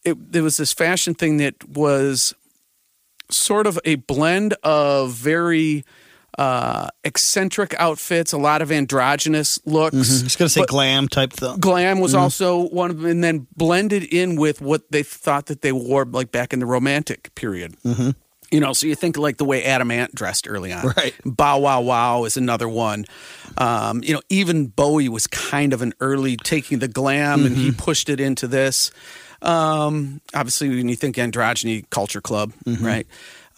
it, 0.04 0.32
there 0.32 0.42
was 0.42 0.56
this 0.56 0.72
fashion 0.72 1.14
thing 1.14 1.38
that 1.38 1.68
was 1.68 2.34
sort 3.30 3.66
of 3.66 3.78
a 3.84 3.96
blend 3.96 4.54
of 4.62 5.12
very 5.12 5.84
uh, 6.38 6.88
eccentric 7.02 7.74
outfits, 7.78 8.32
a 8.32 8.38
lot 8.38 8.62
of 8.62 8.70
androgynous 8.70 9.58
looks. 9.66 9.94
I 9.94 9.98
was 9.98 10.36
going 10.36 10.46
to 10.46 10.48
say 10.48 10.64
glam 10.64 11.08
type 11.08 11.32
thing. 11.32 11.58
Glam 11.58 11.98
was 12.00 12.14
also 12.14 12.68
one 12.68 12.90
of 12.90 12.98
them, 12.98 13.10
and 13.10 13.24
then 13.24 13.46
blended 13.56 14.04
in 14.04 14.36
with 14.36 14.60
what 14.60 14.90
they 14.92 15.02
thought 15.02 15.46
that 15.46 15.62
they 15.62 15.72
wore 15.72 16.04
like 16.04 16.30
back 16.30 16.52
in 16.52 16.60
the 16.60 16.66
romantic 16.66 17.34
period. 17.34 17.76
Mm-hmm. 17.84 18.10
You 18.50 18.60
know, 18.60 18.72
so 18.72 18.86
you 18.86 18.94
think 18.94 19.18
like 19.18 19.36
the 19.36 19.44
way 19.44 19.64
Adam 19.64 19.90
Ant 19.90 20.14
dressed 20.14 20.48
early 20.48 20.72
on. 20.72 20.86
Right. 20.96 21.14
Bow 21.24 21.58
Wow 21.58 21.82
Wow 21.82 22.24
is 22.24 22.36
another 22.36 22.68
one. 22.68 23.04
Um, 23.58 24.02
you 24.02 24.14
know, 24.14 24.22
even 24.30 24.68
Bowie 24.68 25.08
was 25.08 25.26
kind 25.26 25.72
of 25.72 25.82
an 25.82 25.92
early 26.00 26.36
taking 26.36 26.78
the 26.78 26.88
glam 26.88 27.44
and 27.44 27.56
he 27.56 27.72
pushed 27.72 28.08
it 28.08 28.20
into 28.20 28.46
this. 28.46 28.90
Um, 29.42 30.20
obviously, 30.34 30.68
when 30.70 30.88
you 30.88 30.96
think 30.96 31.16
androgyny 31.16 31.88
culture 31.90 32.20
club, 32.20 32.52
right? 32.80 33.06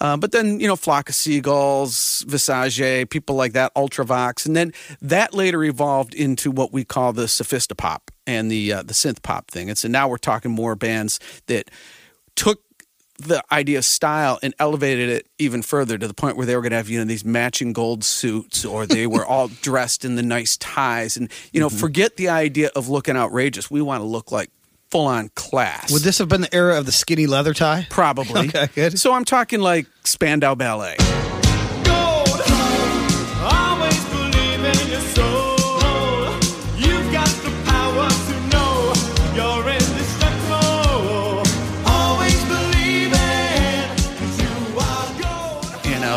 Uh, 0.01 0.17
but 0.17 0.33
then, 0.33 0.59
you 0.61 0.67
know, 0.67 0.77
Flock 0.77 1.11
of 1.11 1.15
Seagulls, 1.15 2.25
Visage, 2.27 3.11
people 3.11 3.37
like 3.37 3.53
that, 3.53 3.75
Ultravox. 3.75 4.47
And 4.47 4.57
then 4.57 4.73
that 5.03 5.35
later 5.35 5.63
evolved 5.63 6.15
into 6.15 6.51
what 6.51 6.73
we 6.73 6.85
call 6.85 7.13
the 7.13 7.27
sophisti-pop 7.27 8.11
and 8.27 8.51
the, 8.51 8.73
uh, 8.73 8.83
the 8.83 8.95
synth 8.95 9.23
pop 9.23 9.51
thing. 9.51 9.69
And 9.69 9.77
so 9.77 9.89
now 9.89 10.09
we're 10.09 10.17
talking 10.17 10.51
more 10.51 10.75
bands 10.75 11.21
that 11.47 11.71
took 12.35 12.63
the 13.21 13.43
idea 13.53 13.79
of 13.79 13.85
style 13.85 14.39
and 14.43 14.55
elevated 14.59 15.09
it 15.09 15.27
even 15.39 15.63
further 15.63 15.99
to 15.99 16.09
the 16.09 16.15
point 16.15 16.37
where 16.37 16.47
they 16.47 16.57
were 16.57 16.63
going 16.63 16.71
to 16.71 16.77
have 16.77 16.89
you 16.89 16.99
know 16.99 17.05
these 17.05 17.25
matching 17.25 17.73
gold 17.73 18.05
suits 18.05 18.65
or 18.65 18.87
they 18.87 19.07
were 19.07 19.25
all 19.25 19.49
dressed 19.63 20.05
in 20.05 20.17
the 20.17 20.23
nice 20.23 20.57
ties 20.57 21.17
and 21.17 21.31
you 21.53 21.61
know 21.61 21.69
mm-hmm. 21.69 21.79
forget 21.79 22.17
the 22.17 22.29
idea 22.29 22.71
of 22.75 22.89
looking 22.89 23.17
outrageous. 23.17 23.71
We 23.71 23.83
want 23.83 24.01
to 24.01 24.07
look 24.07 24.33
like 24.33 24.51
full 24.91 25.07
on 25.07 25.31
class. 25.37 25.93
Would 25.93 26.03
this 26.03 26.19
have 26.19 26.29
been 26.29 26.41
the 26.41 26.55
era 26.55 26.77
of 26.77 26.87
the 26.87 26.93
skinny 26.93 27.27
leather 27.27 27.55
tie? 27.55 27.87
probably. 27.91 28.41
Okay, 28.51 28.69
good. 28.75 28.99
so 28.99 29.13
i'm 29.13 29.25
talking 29.25 29.61
like 29.61 29.87
spandau 30.05 30.55
ballet 30.55 30.97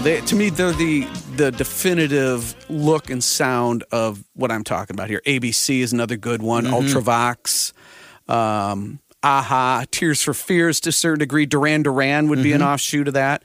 they, 0.04 0.22
to 0.22 0.36
me 0.36 0.50
they're 0.50 0.72
the 0.74 1.06
the 1.36 1.52
definitive 1.52 2.56
look 2.70 3.10
and 3.10 3.24
sound 3.24 3.84
of 3.92 4.24
what 4.34 4.52
i'm 4.52 4.64
talking 4.64 4.96
about 4.96 5.10
here. 5.10 5.22
Abc 5.26 5.80
is 5.80 5.94
another 5.94 6.18
good 6.18 6.42
one. 6.42 6.66
Mm-hmm. 6.66 6.74
ultravox 6.98 7.74
um 8.30 9.00
aha 9.24 9.86
tears 9.92 10.22
for 10.22 10.34
fears 10.34 10.80
to 10.82 10.90
a 10.90 10.92
certain 10.92 11.20
degree. 11.20 11.46
Duran 11.46 11.84
duran 11.84 12.28
would 12.30 12.44
be 12.44 12.52
an 12.52 12.60
Mm-hmm. 12.62 12.70
offshoot 12.70 13.08
of 13.08 13.14
that. 13.16 13.44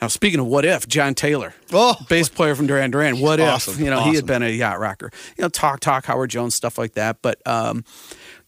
Now 0.00 0.08
speaking 0.08 0.40
of 0.40 0.46
what 0.46 0.64
if 0.64 0.88
john 0.88 1.14
taylor 1.14 1.54
Oh. 1.72 1.96
bass 2.08 2.28
player 2.28 2.54
from 2.54 2.66
duran 2.66 2.90
duran. 2.90 3.20
What 3.20 3.40
if 3.40 3.78
you 3.78 3.90
know 3.90 4.02
he 4.02 4.14
had 4.14 4.26
been 4.26 4.42
a 4.42 4.48
yacht 4.50 4.80
rocker. 4.80 5.10
You 5.36 5.42
know 5.42 5.48
talk 5.48 5.80
talk 5.80 6.06
howard 6.06 6.30
jones 6.30 6.54
stuff 6.54 6.78
like 6.78 6.94
that. 6.94 7.18
But 7.22 7.46
um 7.46 7.84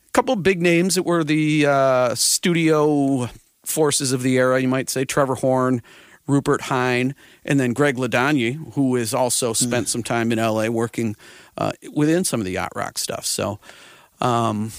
a 0.08 0.12
couple 0.12 0.32
of 0.34 0.42
big 0.42 0.62
names 0.62 0.94
that 0.94 1.02
were 1.02 1.22
the 1.24 1.66
uh, 1.66 2.14
studio 2.14 3.28
forces 3.66 4.12
of 4.12 4.22
the 4.22 4.38
era, 4.38 4.58
you 4.62 4.68
might 4.68 4.88
say. 4.88 5.04
Trevor 5.04 5.34
Horn, 5.34 5.82
Rupert 6.26 6.62
Hine, 6.62 7.14
and 7.44 7.58
then 7.60 7.72
Greg 7.72 7.96
Ladanyi, 7.96 8.74
who 8.74 8.94
has 8.96 9.14
also 9.14 9.52
spent 9.52 9.88
some 9.88 10.02
time 10.02 10.32
in 10.32 10.38
LA 10.38 10.66
working 10.68 11.14
uh, 11.56 11.72
within 11.94 12.24
some 12.24 12.40
of 12.40 12.46
the 12.46 12.52
yacht 12.52 12.72
rock 12.74 12.98
stuff. 12.98 13.24
So 13.24 13.58
um, 14.20 14.72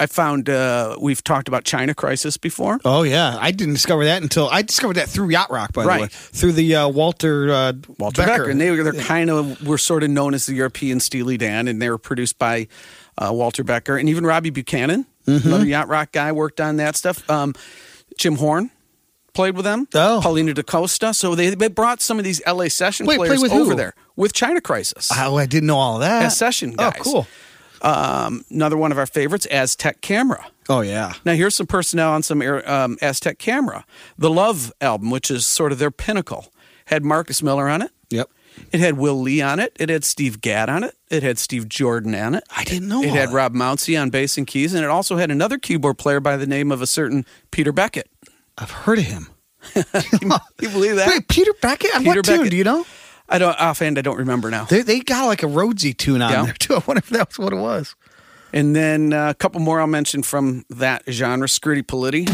I 0.00 0.06
found 0.06 0.48
uh, 0.48 0.96
we've 1.00 1.24
talked 1.24 1.48
about 1.48 1.64
China 1.64 1.94
Crisis 1.94 2.36
before. 2.36 2.78
Oh 2.84 3.02
yeah, 3.02 3.36
I 3.40 3.50
didn't 3.50 3.74
discover 3.74 4.04
that 4.04 4.22
until 4.22 4.48
I 4.48 4.62
discovered 4.62 4.94
that 4.94 5.08
through 5.08 5.30
Yacht 5.30 5.50
Rock, 5.50 5.72
by 5.72 5.84
Right. 5.84 5.96
the 5.96 6.02
way, 6.02 6.08
through 6.10 6.52
the 6.52 6.76
uh, 6.76 6.88
Walter 6.88 7.52
uh, 7.52 7.72
Walter 7.98 8.24
Becker. 8.24 8.48
And 8.48 8.60
they 8.60 8.70
were 8.70 8.82
they're 8.84 8.92
kind 9.02 9.30
of 9.30 9.66
were 9.66 9.78
sort 9.78 10.04
of 10.04 10.10
known 10.10 10.34
as 10.34 10.46
the 10.46 10.54
European 10.54 11.00
Steely 11.00 11.36
Dan, 11.36 11.66
and 11.66 11.82
they 11.82 11.90
were 11.90 11.98
produced 11.98 12.38
by 12.38 12.68
uh, 13.18 13.30
Walter 13.32 13.64
Becker 13.64 13.96
and 13.96 14.08
even 14.08 14.24
Robbie 14.24 14.50
Buchanan, 14.50 15.06
Mm-hmm. 15.26 15.48
another 15.48 15.66
yacht 15.66 15.88
rock 15.88 16.12
guy, 16.12 16.30
worked 16.32 16.60
on 16.60 16.76
that 16.76 16.94
stuff. 16.96 17.28
Um, 17.28 17.54
Jim 18.16 18.36
Horn 18.36 18.70
played 19.34 19.54
with 19.56 19.64
them. 19.64 19.86
Oh. 19.94 20.20
Paulinho 20.22 20.54
da 20.54 20.62
Costa. 20.62 21.14
So 21.14 21.34
they, 21.34 21.50
they 21.54 21.68
brought 21.68 22.00
some 22.00 22.18
of 22.18 22.24
these 22.24 22.40
LA 22.46 22.68
session 22.68 23.06
Wait, 23.06 23.16
players 23.18 23.40
with 23.42 23.52
over 23.52 23.70
who? 23.70 23.76
there 23.76 23.94
with 24.16 24.32
China 24.32 24.60
Crisis. 24.60 25.10
oh, 25.16 25.36
I 25.36 25.46
didn't 25.46 25.66
know 25.66 25.76
all 25.78 25.98
that. 26.00 26.24
As 26.24 26.36
session 26.36 26.74
Oh, 26.78 26.90
guys. 26.90 27.00
cool. 27.02 27.26
Um, 27.80 28.44
another 28.50 28.76
one 28.76 28.90
of 28.90 28.98
our 28.98 29.06
favorites, 29.06 29.46
Aztec 29.46 30.00
Camera. 30.00 30.46
Oh 30.68 30.80
yeah. 30.80 31.12
Now, 31.24 31.34
here's 31.34 31.54
some 31.54 31.66
personnel 31.66 32.10
on 32.12 32.22
some 32.24 32.42
um, 32.42 32.98
Aztec 33.00 33.38
Camera. 33.38 33.84
The 34.18 34.30
Love 34.30 34.72
album, 34.80 35.10
which 35.10 35.30
is 35.30 35.46
sort 35.46 35.70
of 35.72 35.78
their 35.78 35.92
pinnacle, 35.92 36.52
had 36.86 37.04
Marcus 37.04 37.42
Miller 37.42 37.68
on 37.68 37.82
it. 37.82 37.92
Yep. 38.10 38.30
It 38.72 38.80
had 38.80 38.98
Will 38.98 39.20
Lee 39.20 39.40
on 39.40 39.60
it. 39.60 39.76
It 39.78 39.88
had 39.88 40.02
Steve 40.04 40.40
Gadd 40.40 40.68
on 40.68 40.82
it. 40.82 40.96
It 41.08 41.22
had 41.22 41.38
Steve 41.38 41.68
Jordan 41.68 42.12
on 42.16 42.34
it. 42.34 42.42
I 42.54 42.64
didn't 42.64 42.88
know 42.88 43.02
It 43.02 43.10
had 43.10 43.28
that. 43.28 43.34
Rob 43.34 43.54
Mounsey 43.54 44.00
on 44.00 44.10
bass 44.10 44.36
and 44.36 44.48
keys, 44.48 44.74
and 44.74 44.82
it 44.82 44.90
also 44.90 45.16
had 45.16 45.30
another 45.30 45.58
keyboard 45.58 45.96
player 45.98 46.18
by 46.18 46.36
the 46.36 46.46
name 46.46 46.72
of 46.72 46.82
a 46.82 46.86
certain 46.88 47.24
Peter 47.52 47.70
Beckett. 47.70 48.10
I've 48.58 48.70
heard 48.70 48.98
of 48.98 49.04
him. 49.04 49.28
You 50.60 50.68
believe 50.70 50.96
that? 50.96 51.08
Wait, 51.08 51.28
Peter 51.28 51.52
Beckett? 51.62 51.92
Peter 51.98 52.04
what 52.16 52.24
tune? 52.24 52.36
Beckett. 52.38 52.50
Do 52.50 52.56
you 52.56 52.64
know? 52.64 52.84
I 53.28 53.38
don't 53.38 53.58
offhand. 53.60 53.98
I 53.98 54.02
don't 54.02 54.16
remember 54.18 54.50
now. 54.50 54.64
They, 54.64 54.82
they 54.82 55.00
got 55.00 55.26
like 55.26 55.42
a 55.42 55.46
Rhodesy 55.46 55.96
tune 55.96 56.22
on 56.22 56.30
Yeah. 56.32 56.42
there 56.44 56.54
too. 56.54 56.74
I 56.76 56.82
wonder 56.86 56.98
if 56.98 57.08
that 57.10 57.28
was 57.28 57.38
what 57.38 57.52
it 57.52 57.56
was. 57.56 57.94
And 58.52 58.74
then 58.74 59.12
uh, 59.12 59.30
a 59.30 59.34
couple 59.34 59.60
more 59.60 59.80
I'll 59.80 59.86
mention 59.86 60.22
from 60.22 60.64
that 60.70 61.02
genre: 61.10 61.46
Scritti 61.46 61.82
Politti. 61.82 62.26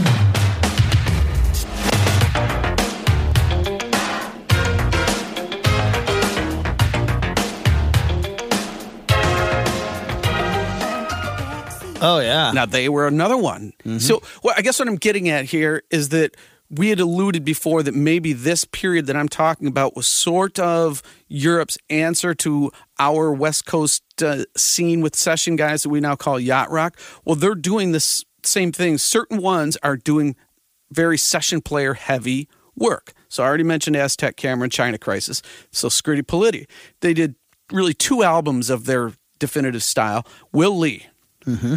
Oh 12.04 12.20
yeah. 12.20 12.52
Now 12.52 12.66
they 12.66 12.88
were 12.88 13.06
another 13.06 13.36
one. 13.36 13.72
So, 13.98 14.22
well, 14.42 14.54
I 14.56 14.62
guess 14.62 14.78
what 14.78 14.88
I'm 14.88 14.96
getting 14.96 15.28
at 15.28 15.46
here 15.46 15.82
is 15.90 16.10
that 16.10 16.36
we 16.70 16.88
had 16.88 16.98
alluded 17.00 17.44
before 17.44 17.82
that 17.82 17.94
maybe 17.94 18.32
this 18.32 18.64
period 18.64 19.06
that 19.06 19.16
I'm 19.16 19.28
talking 19.28 19.68
about 19.68 19.94
was 19.94 20.06
sort 20.06 20.58
of 20.58 21.02
Europe's 21.28 21.78
answer 21.90 22.34
to 22.36 22.72
our 22.98 23.32
West 23.32 23.66
Coast 23.66 24.02
uh, 24.22 24.44
scene 24.56 25.00
with 25.00 25.14
session 25.14 25.56
guys 25.56 25.82
that 25.82 25.90
we 25.90 26.00
now 26.00 26.16
call 26.16 26.40
yacht 26.40 26.70
rock. 26.70 26.98
Well, 27.24 27.36
they're 27.36 27.54
doing 27.54 27.92
this 27.92 28.24
same 28.42 28.72
thing. 28.72 28.98
Certain 28.98 29.40
ones 29.40 29.76
are 29.82 29.96
doing 29.96 30.36
very 30.90 31.18
session 31.18 31.60
player 31.60 31.94
heavy 31.94 32.48
work. 32.76 33.12
So 33.28 33.42
I 33.42 33.46
already 33.46 33.64
mentioned 33.64 33.96
Aztec 33.96 34.36
Camera, 34.36 34.68
China 34.68 34.98
Crisis. 34.98 35.42
So 35.70 35.88
Scritti 35.88 36.22
Politti. 36.22 36.66
They 37.00 37.14
did 37.14 37.36
really 37.70 37.94
two 37.94 38.22
albums 38.22 38.70
of 38.70 38.86
their 38.86 39.12
definitive 39.38 39.82
style. 39.82 40.26
Will 40.52 40.76
Lee, 40.78 41.06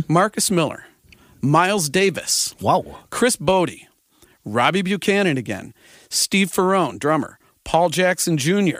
Marcus 0.08 0.50
Miller, 0.52 0.86
Miles 1.42 1.90
Davis, 1.90 2.56
Wow. 2.62 3.00
Chris 3.10 3.36
Bodie, 3.36 3.88
Robbie 4.46 4.82
Buchanan 4.82 5.38
again, 5.38 5.74
Steve 6.10 6.52
Ferrone, 6.52 6.98
drummer, 7.00 7.38
Paul 7.64 7.90
Jackson 7.90 8.38
Jr., 8.38 8.80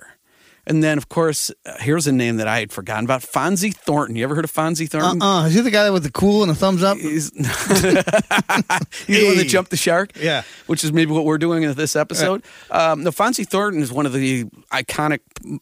and 0.70 0.84
then, 0.84 0.98
of 0.98 1.08
course, 1.08 1.50
uh, 1.66 1.76
here's 1.80 2.08
a 2.08 2.12
name 2.12 2.36
that 2.38 2.48
I 2.50 2.60
had 2.60 2.74
forgotten 2.74 3.06
about 3.06 3.22
Fonzi 3.22 3.74
Thornton. 3.74 4.18
You 4.18 4.26
ever 4.26 4.36
heard 4.36 4.44
of 4.44 4.52
Fonzi 4.52 4.86
Thornton? 4.90 5.22
Uh, 5.22 5.46
is 5.46 5.54
he 5.54 5.62
the 5.62 5.72
guy 5.72 5.90
with 5.92 6.04
the 6.04 6.12
cool 6.12 6.44
and 6.44 6.50
the 6.52 6.56
thumbs 6.56 6.84
up? 6.84 6.98
He's, 6.98 7.32
he's 7.38 7.42
the 7.72 9.26
one 9.28 9.38
that 9.38 9.46
jumped 9.48 9.72
the 9.72 9.78
shark. 9.78 10.12
Yeah. 10.20 10.44
which 10.66 10.84
is 10.84 10.92
maybe 10.92 11.12
what 11.12 11.24
we're 11.24 11.38
doing 11.38 11.64
in 11.64 11.74
this 11.76 11.96
episode. 11.96 12.44
Um, 12.70 13.04
no, 13.04 13.12
Fonzi 13.12 13.48
Thornton 13.48 13.82
is 13.82 13.94
one 13.94 14.06
of 14.06 14.12
the 14.12 14.44
iconic, 14.74 15.20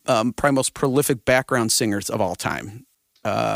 um, 0.08 0.34
probably 0.34 0.56
most 0.56 0.74
prolific 0.74 1.24
background 1.24 1.72
singers 1.72 2.10
of 2.10 2.20
all 2.20 2.36
time. 2.36 2.85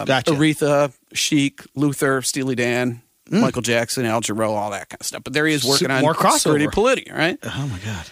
Gotcha. 0.06 0.32
Aretha, 0.32 0.94
Chic, 1.14 1.62
Luther, 1.76 2.22
Steely 2.22 2.56
Dan, 2.56 3.02
Michael 3.30 3.62
Jackson, 3.62 4.06
Al 4.06 4.22
Jarreau, 4.22 4.50
all 4.50 4.72
that 4.72 4.90
kind 4.90 5.00
of 5.00 5.06
stuff. 5.06 5.24
But 5.24 5.34
there 5.34 5.46
he 5.46 5.54
is 5.54 5.64
working 5.64 5.92
on 5.92 6.02
more 6.02 6.14
crossover. 6.16 6.72
Right? 7.12 7.38
Oh 7.44 7.68
my 7.72 7.80
god. 7.80 8.06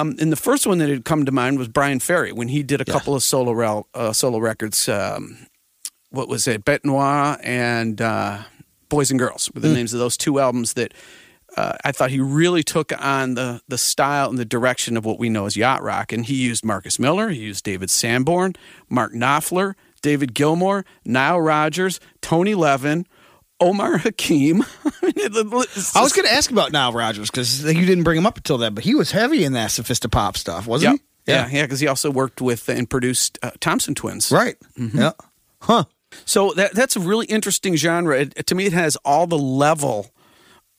Um, 0.00 0.16
and 0.18 0.32
the 0.32 0.36
first 0.36 0.66
one 0.66 0.78
that 0.78 0.88
had 0.88 1.04
come 1.04 1.26
to 1.26 1.32
mind 1.32 1.58
was 1.58 1.68
Bryan 1.68 2.00
Ferry 2.00 2.32
when 2.32 2.48
he 2.48 2.62
did 2.62 2.80
a 2.80 2.84
couple 2.84 3.14
of 3.14 3.22
solo 3.22 3.52
rel- 3.52 3.88
uh, 3.92 4.12
solo 4.12 4.38
records. 4.38 4.88
Um, 4.88 5.36
what 6.10 6.28
was 6.28 6.48
it? 6.48 6.64
Bête 6.64 6.84
Noire 6.84 7.38
and 7.42 8.00
uh, 8.00 8.38
Boys 8.88 9.10
and 9.10 9.18
Girls 9.18 9.50
were 9.54 9.60
the 9.60 9.68
names 9.72 9.92
of 9.92 10.00
those 10.00 10.16
two 10.16 10.40
albums 10.40 10.72
that 10.74 10.94
uh, 11.56 11.74
I 11.84 11.92
thought 11.92 12.10
he 12.10 12.20
really 12.20 12.62
took 12.62 12.92
on 13.04 13.34
the 13.34 13.60
the 13.68 13.76
style 13.76 14.30
and 14.30 14.38
the 14.38 14.44
direction 14.44 14.96
of 14.96 15.04
what 15.04 15.18
we 15.18 15.28
know 15.28 15.46
as 15.46 15.56
yacht 15.56 15.82
rock. 15.82 16.12
And 16.12 16.24
he 16.24 16.34
used 16.36 16.64
Marcus 16.64 16.98
Miller, 16.98 17.28
he 17.28 17.40
used 17.40 17.64
David 17.64 17.90
Sanborn, 17.90 18.54
Mark 18.88 19.12
Knopfler, 19.12 19.74
David 20.02 20.34
Gilmour, 20.34 20.84
Nile 21.04 21.40
Rodgers, 21.40 22.00
Tony 22.20 22.54
Levin. 22.54 23.06
Omar 23.62 23.98
Hakim. 23.98 24.62
I 24.84 24.90
mean, 25.02 25.12
it- 25.16 25.36
I 25.94 26.00
was 26.02 26.14
going 26.14 26.26
to 26.26 26.32
ask 26.32 26.50
about 26.50 26.72
Nile 26.72 26.94
Rodgers 26.94 27.30
because 27.30 27.62
you 27.62 27.84
didn't 27.84 28.04
bring 28.04 28.16
him 28.16 28.24
up 28.24 28.38
until 28.38 28.56
then, 28.56 28.72
but 28.72 28.84
he 28.84 28.94
was 28.94 29.10
heavy 29.10 29.44
in 29.44 29.52
that 29.52 29.68
sophisti-pop 29.68 30.38
stuff, 30.38 30.66
wasn't 30.66 30.98
he? 31.26 31.30
Yeah, 31.30 31.46
yeah, 31.50 31.62
because 31.64 31.78
he 31.78 31.86
also 31.86 32.10
worked 32.10 32.40
with 32.40 32.70
and 32.70 32.88
produced 32.88 33.38
uh, 33.42 33.50
Thompson 33.60 33.94
Twins. 33.94 34.32
Right. 34.32 34.56
Yeah. 34.78 35.12
Huh. 35.60 35.84
So 36.24 36.52
that 36.54 36.72
that's 36.74 36.96
a 36.96 37.00
really 37.00 37.26
interesting 37.26 37.76
genre. 37.76 38.18
It, 38.20 38.46
to 38.46 38.54
me, 38.54 38.64
it 38.64 38.72
has 38.72 38.96
all 39.04 39.26
the 39.26 39.38
level 39.38 40.10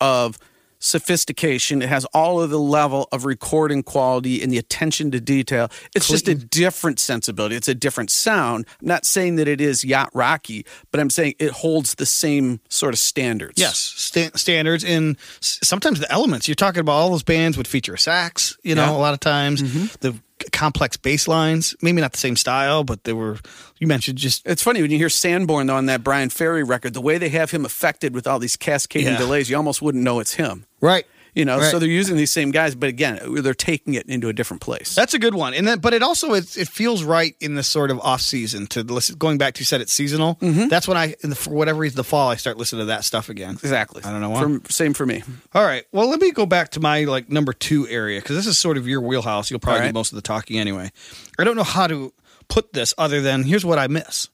of 0.01 0.39
sophistication. 0.81 1.81
It 1.81 1.89
has 1.89 2.05
all 2.05 2.41
of 2.41 2.50
the 2.50 2.59
level 2.59 3.07
of 3.11 3.23
recording 3.25 3.83
quality 3.83 4.41
and 4.43 4.51
the 4.51 4.57
attention 4.57 5.11
to 5.11 5.21
detail. 5.21 5.69
It's 5.95 6.07
just 6.07 6.27
a 6.27 6.35
different 6.35 7.00
sensibility. 7.00 7.55
It's 7.55 7.67
a 7.67 7.75
different 7.75 8.09
sound. 8.11 8.65
I'm 8.81 8.88
not 8.88 9.05
saying 9.05 9.35
that 9.38 9.47
it 9.47 9.61
is 9.61 9.83
yacht 9.83 10.09
rocky, 10.13 10.65
but 10.91 11.00
I'm 11.00 11.09
saying 11.09 11.35
it 11.39 11.51
holds 11.51 11.95
the 11.95 12.05
same 12.05 12.59
sort 12.69 12.93
of 12.93 13.00
standards. 13.00 13.59
Yes, 13.59 13.77
sta- 13.77 14.31
standards 14.35 14.83
and 14.83 15.17
sometimes 15.39 16.00
the 16.00 16.11
elements. 16.11 16.47
You're 16.47 16.55
talking 16.55 16.79
about 16.81 16.93
all 16.93 17.09
those 17.11 17.23
bands 17.23 17.57
would 17.57 17.67
feature 17.67 17.93
a 17.93 18.00
sax, 18.00 18.57
you 18.63 18.75
know, 18.75 18.85
Yeah. 18.85 18.91
a 18.91 18.97
lot 18.97 19.13
of 19.13 19.19
times. 19.19 19.61
Mm-hmm. 19.61 19.85
The 20.01 20.13
c- 20.13 20.19
complex 20.51 20.98
bass 20.98 21.27
lines, 21.27 21.75
maybe 21.81 22.01
not 22.01 22.12
the 22.13 22.17
same 22.17 22.36
style, 22.36 22.83
but 22.83 23.03
they 23.03 23.13
were, 23.13 23.38
you 23.79 23.88
mentioned 23.88 24.17
just, 24.17 24.45
It's 24.45 24.62
funny 24.63 24.81
when 24.81 24.91
you 24.91 24.98
hear 24.98 25.10
Sanborn 25.10 25.67
though 25.67 25.75
on 25.75 25.86
that 25.88 26.03
Bryan 26.03 26.29
Ferry 26.29 26.63
record, 26.63 26.93
the 26.93 27.01
way 27.01 27.17
they 27.17 27.29
have 27.29 27.51
him 27.51 27.65
affected 27.65 28.13
with 28.13 28.27
all 28.27 28.39
these 28.39 28.55
cascading 28.57 29.13
Yeah. 29.13 29.17
delays, 29.17 29.49
you 29.49 29.58
almost 29.58 29.82
wouldn't 29.82 30.04
know 30.04 30.19
it's 30.19 30.34
him. 30.34 30.65
right. 30.82 31.06
You 31.34 31.46
know, 31.46 31.60
Right. 31.60 31.72
so 31.72 31.80
they're 31.80 31.88
using 31.88 32.17
these 32.17 32.32
same 32.32 32.52
guys, 32.52 32.76
but 32.76 32.89
again, 32.89 33.20
they're 33.41 33.54
taking 33.54 33.94
it 33.94 34.06
into 34.08 34.28
a 34.28 34.34
different 34.34 34.62
place. 34.62 34.94
That's 34.94 35.13
a 35.13 35.20
good 35.20 35.34
one, 35.34 35.54
and 35.54 35.65
then, 35.65 35.80
but 35.80 35.94
it 35.94 36.04
also 36.04 36.34
it, 36.34 36.58
it 36.58 36.67
feels 36.67 37.04
right 37.04 37.36
in 37.39 37.56
this 37.56 37.67
sort 37.67 37.89
of 37.89 38.00
off 38.02 38.20
season 38.20 38.67
to 38.67 38.84
listen. 38.84 39.15
Going 39.17 39.38
back 39.38 39.54
to 39.54 39.60
you 39.62 39.65
said 39.65 39.80
it's 39.80 39.94
seasonal. 39.94 40.36
Mm-hmm. 40.36 40.67
That's 40.67 40.89
when 40.89 40.98
I, 40.98 41.15
in 41.24 41.30
the, 41.30 41.36
for 41.38 41.52
whatever 41.52 41.80
reason, 41.80 41.96
the 41.96 42.04
fall 42.04 42.30
I 42.30 42.36
start 42.36 42.58
listening 42.58 42.82
to 42.82 42.86
that 42.88 43.06
stuff 43.06 43.30
again. 43.30 43.52
Exactly. 43.54 44.04
I 44.04 44.12
don't 44.12 44.20
know 44.20 44.30
why. 44.30 44.41
For, 44.60 44.72
same 44.72 44.94
for 44.94 45.06
me. 45.06 45.24
All 45.54 45.63
right. 45.63 45.86
Well, 45.94 46.10
let 46.10 46.20
me 46.20 46.32
go 46.32 46.46
back 46.46 46.72
to 46.72 46.80
my 46.82 47.06
like 47.06 47.30
number 47.30 47.54
two 47.54 47.88
area 47.88 48.20
because 48.20 48.36
this 48.36 48.48
is 48.48 48.58
sort 48.58 48.78
of 48.78 48.86
your 48.88 49.00
wheelhouse. 49.02 49.50
You'll 49.50 49.60
probably 49.62 49.84
All 49.84 49.88
do 49.88 49.94
most 49.94 50.12
of 50.12 50.17
the 50.17 50.22
talking 50.22 50.60
anyway. 50.60 50.91
I 51.39 51.46
don't 51.46 51.56
know 51.56 51.63
how 51.63 51.88
to 51.88 52.13
put 52.50 52.74
this 52.74 52.94
other 52.98 53.22
than 53.22 53.44
here's 53.44 53.63
what 53.63 53.80
I 53.80 53.88
miss. 53.88 54.28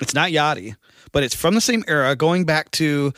It's 0.00 0.14
not 0.14 0.30
Yachty, 0.30 0.76
but 1.10 1.24
it's 1.24 1.34
from 1.34 1.56
the 1.56 1.60
same 1.60 1.82
era, 1.88 2.14
going 2.14 2.44
back 2.44 2.70
to 2.72 3.12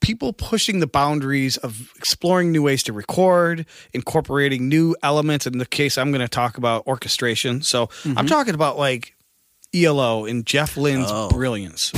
people 0.00 0.32
pushing 0.32 0.80
the 0.80 0.86
boundaries 0.86 1.56
of 1.58 1.92
exploring 1.96 2.52
new 2.52 2.62
ways 2.62 2.82
to 2.84 2.92
record, 2.92 3.66
incorporating 3.92 4.68
new 4.68 4.94
elements. 5.02 5.46
In 5.46 5.58
the 5.58 5.66
case, 5.66 5.98
I'm 5.98 6.10
going 6.10 6.20
to 6.20 6.28
talk 6.28 6.58
about 6.58 6.86
orchestration. 6.86 7.62
So 7.62 7.84
I'm 8.04 8.14
mm-hmm. 8.14 8.26
talking 8.26 8.54
about 8.54 8.78
like 8.78 9.14
ELO 9.74 10.24
and 10.24 10.46
Jeff 10.46 10.76
Lynne's 10.76 11.10
Oh. 11.10 11.28
brilliance. 11.30 11.92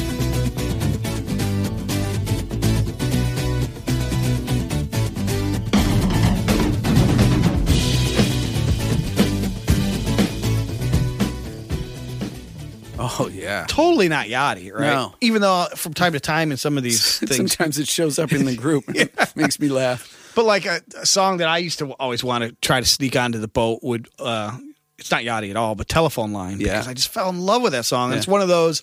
Oh 13.03 13.29
yeah. 13.33 13.65
totally 13.69 14.09
not 14.09 14.27
Yachty, 14.27 14.73
right? 14.73 14.93
No. 14.93 15.15
Even 15.21 15.41
though 15.43 15.67
from 15.75 15.95
time 15.95 16.13
to 16.13 16.21
time 16.21 16.51
in 16.51 16.57
some 16.59 16.77
of 16.77 16.83
these 16.85 17.19
things, 17.21 17.37
Sometimes 17.37 17.79
it 17.79 17.89
shows 17.89 18.19
up 18.19 18.31
in 18.33 18.45
the 18.45 18.55
group. 18.57 18.85
It 18.95 19.13
makes 19.35 19.59
me 19.59 19.69
laugh. 19.69 20.33
but 20.35 20.45
like 20.45 20.67
a, 20.67 20.81
a 21.01 21.07
song 21.07 21.39
that 21.39 21.49
I 21.49 21.59
used 21.59 21.79
to 21.79 21.93
always 21.95 22.23
want 22.23 22.45
to 22.45 22.53
try 22.61 22.79
to 22.81 22.87
sneak 22.87 23.17
onto 23.17 23.39
the 23.39 23.49
boat 23.49 23.81
would, 23.83 24.09
uh, 24.19 24.57
it's 24.99 25.11
not 25.11 25.23
Yachty 25.23 25.49
at 25.51 25.57
all, 25.57 25.75
but 25.75 25.89
Telephone 25.89 26.33
Line. 26.33 26.61
Yeah. 26.61 26.73
Because 26.75 26.89
I 26.89 26.95
just 26.95 27.09
fell 27.09 27.31
in 27.31 27.41
love 27.41 27.63
with 27.63 27.73
that 27.73 27.87
song. 27.87 28.11
And 28.11 28.15
Yeah. 28.15 28.19
it's 28.19 28.29
one 28.29 28.43
of 28.43 28.49
those, 28.49 28.83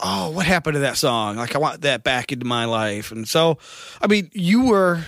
oh, 0.00 0.30
what 0.30 0.44
happened 0.44 0.74
to 0.74 0.80
that 0.80 0.96
song? 0.96 1.36
Like 1.36 1.54
I 1.54 1.58
want 1.58 1.82
that 1.82 2.02
back 2.02 2.32
into 2.32 2.44
my 2.44 2.64
life. 2.64 3.12
And 3.12 3.28
so, 3.28 3.58
I 4.02 4.08
mean, 4.08 4.28
you 4.34 4.64
were, 4.64 5.04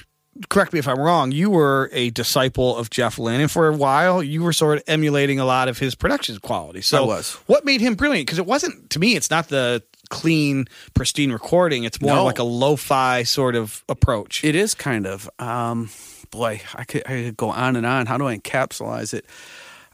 correct 0.49 0.73
me 0.73 0.79
if 0.79 0.87
I'm 0.89 0.99
wrong, 0.99 1.33
you 1.33 1.51
were 1.51 1.91
a 1.93 2.11
disciple 2.11 2.77
of 2.77 2.91
Jeff 2.91 3.19
Lynne. 3.19 3.41
And 3.41 3.51
for 3.51 3.69
a 3.69 3.73
while, 3.77 4.23
you 4.23 4.43
were 4.43 4.53
sort 4.53 4.79
of 4.79 4.85
emulating 4.87 5.39
a 5.41 5.45
lot 5.45 5.69
of 5.69 5.79
his 5.79 5.95
production 5.95 6.39
quality. 6.41 6.81
So 6.81 7.05
I 7.05 7.07
was. 7.07 7.35
what 7.47 7.65
made 7.65 7.81
him 7.81 7.95
brilliant? 7.95 8.27
Because 8.27 8.39
it 8.39 8.47
wasn't, 8.47 8.91
to 8.91 8.99
me, 8.99 9.17
it's 9.17 9.31
not 9.31 9.49
the 9.49 9.83
clean, 10.11 10.67
pristine 10.95 11.33
recording. 11.33 11.85
It's 11.85 12.01
more 12.01 12.17
No. 12.17 12.25
like 12.25 12.39
a 12.39 12.45
lo-fi 12.45 13.23
sort 13.25 13.55
of 13.57 13.85
approach. 13.89 14.45
It 14.45 14.55
is 14.55 14.75
kind 14.75 15.07
of. 15.07 15.29
Um, 15.39 15.91
boy, 16.31 16.61
I 16.75 16.85
could, 16.85 17.03
I 17.07 17.25
could 17.25 17.37
go 17.37 17.51
on 17.51 17.77
and 17.77 17.85
on. 17.87 18.07
How 18.07 18.17
do 18.19 18.27
I 18.27 18.37
encapsulize 18.37 19.13
it? 19.15 19.27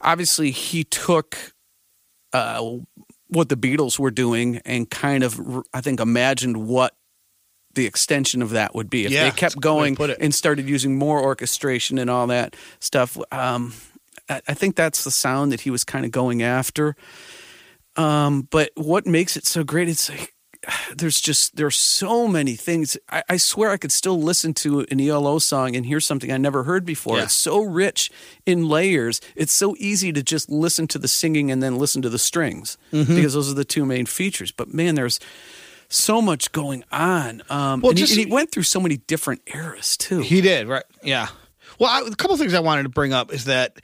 Obviously, 0.01 0.51
he 0.51 0.85
took 0.85 1.37
uh, 2.33 2.63
what 3.29 3.49
the 3.49 3.57
Beatles 3.57 3.99
were 3.99 4.11
doing 4.11 4.61
and 4.65 4.91
kind 4.91 5.25
of, 5.25 5.41
I 5.73 5.81
think, 5.81 6.01
imagined 6.01 6.67
what 6.67 6.95
the 7.75 7.87
extension 7.87 8.43
of 8.43 8.51
that 8.51 8.75
would 8.75 8.89
be 8.91 9.05
if 9.07 9.13
Yeah, 9.13 9.25
they 9.25 9.31
kept 9.31 9.61
good 9.61 9.75
way 9.75 9.91
to 9.91 9.97
going 9.97 10.17
and 10.21 10.35
started 10.35 10.69
using 10.69 10.97
more 10.99 11.21
orchestration 11.23 11.99
and 11.99 12.09
all 12.11 12.27
that 12.29 12.57
stuff. 12.81 13.19
Um, 13.33 13.73
I, 14.29 14.41
I 14.49 14.55
think 14.55 14.77
that's 14.77 15.05
the 15.05 15.11
sound 15.11 15.53
that 15.53 15.61
he 15.63 15.71
was 15.71 15.85
kind 15.85 16.05
of 16.05 16.11
going 16.11 16.43
after. 16.43 16.97
Um, 17.97 18.49
but 18.51 18.71
what 18.75 19.07
makes 19.07 19.37
it 19.37 19.47
so 19.47 19.63
great? 19.65 19.89
It's 19.89 20.11
like 20.11 20.35
there's 20.97 21.21
just 21.21 21.57
there's 21.57 21.77
so 21.77 22.27
many 22.27 22.55
things. 22.57 22.97
I, 23.09 23.23
I 23.29 23.37
swear 23.37 23.71
I 23.71 23.77
could 23.77 23.93
still 23.93 24.21
listen 24.21 24.55
to 24.55 24.81
an 24.91 25.01
ELO 25.01 25.39
song 25.39 25.77
and 25.77 25.87
hear 25.87 26.01
something 26.01 26.33
I 26.33 26.39
never 26.39 26.65
heard 26.65 26.85
before. 26.85 27.19
Yeah. 27.19 27.25
It's 27.25 27.35
so 27.35 27.61
rich 27.63 28.11
in 28.47 28.69
layers. 28.69 29.21
It's 29.37 29.53
so 29.53 29.77
easy 29.79 30.13
to 30.13 30.23
just 30.23 30.51
listen 30.51 30.89
to 30.89 30.99
the 30.99 31.09
singing 31.09 31.51
and 31.51 31.63
then 31.63 31.79
listen 31.79 32.03
to 32.03 32.09
the 32.11 32.19
strings 32.19 32.77
Mm-hmm. 32.93 33.15
because 33.15 33.35
those 33.35 33.51
are 33.51 33.55
the 33.55 33.65
two 33.65 33.85
main 33.85 34.07
features. 34.07 34.51
But 34.53 34.73
man, 34.73 34.95
there's 34.95 35.19
so 35.89 36.21
much 36.23 36.53
going 36.53 36.85
on. 36.93 37.43
Um, 37.51 37.81
Well, 37.81 37.91
and, 37.91 37.99
just- 37.99 38.15
he, 38.15 38.23
and 38.23 38.29
he 38.31 38.35
went 38.35 38.51
through 38.53 38.63
so 38.65 38.81
many 38.81 38.97
different 38.97 39.43
eras 39.47 39.97
too. 39.97 40.21
He 40.21 40.41
did, 40.41 40.67
right? 40.69 40.85
Yeah. 41.03 41.29
Well, 41.79 41.91
I, 41.91 42.07
a 42.07 42.15
couple 42.15 42.37
things 42.37 42.55
I 42.55 42.61
wanted 42.61 42.85
to 42.85 42.89
bring 42.89 43.13
up 43.13 43.33
is 43.33 43.47
that 43.47 43.81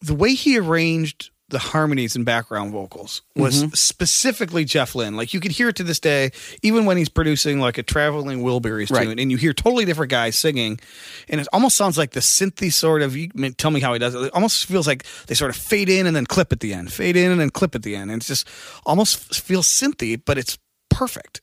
the 0.00 0.14
way 0.14 0.34
he 0.34 0.58
arranged 0.58 1.30
the 1.48 1.58
harmonies 1.60 2.16
and 2.16 2.24
background 2.24 2.72
vocals 2.72 3.22
was 3.36 3.66
specifically 3.78 4.64
Jeff 4.64 4.96
Lynne. 4.96 5.16
Like 5.16 5.32
you 5.32 5.38
could 5.38 5.52
hear 5.52 5.68
it 5.68 5.76
to 5.76 5.84
this 5.84 6.00
day, 6.00 6.32
even 6.62 6.86
when 6.86 6.96
he's 6.96 7.08
producing 7.08 7.60
like 7.60 7.78
a 7.78 7.84
traveling 7.84 8.42
Wilburys 8.42 8.90
Right. 8.90 9.04
tune, 9.04 9.20
and 9.20 9.30
you 9.30 9.36
hear 9.36 9.52
totally 9.52 9.84
different 9.84 10.10
guys 10.10 10.36
singing, 10.36 10.80
and 11.28 11.40
it 11.40 11.46
almost 11.52 11.76
sounds 11.76 11.96
like 11.96 12.10
the 12.10 12.20
synthy 12.20 12.72
sort 12.72 13.00
of. 13.00 13.16
You 13.16 13.28
tell 13.52 13.70
me 13.70 13.78
how 13.78 13.92
he 13.92 14.00
does 14.00 14.16
it. 14.16 14.22
It 14.22 14.34
almost 14.34 14.66
feels 14.66 14.88
like 14.88 15.04
they 15.28 15.34
sort 15.36 15.50
of 15.50 15.56
fade 15.56 15.88
in 15.88 16.08
and 16.08 16.16
then 16.16 16.26
clip 16.26 16.50
at 16.52 16.58
the 16.58 16.74
end, 16.74 16.92
fade 16.92 17.16
in 17.16 17.30
and 17.30 17.40
then 17.40 17.50
clip 17.50 17.76
at 17.76 17.84
the 17.84 17.94
end, 17.94 18.10
and 18.10 18.20
it's 18.20 18.26
just 18.26 18.48
almost 18.84 19.36
feels 19.40 19.68
synthy, 19.68 20.20
but 20.24 20.38
it's 20.38 20.58
perfect. 20.88 21.40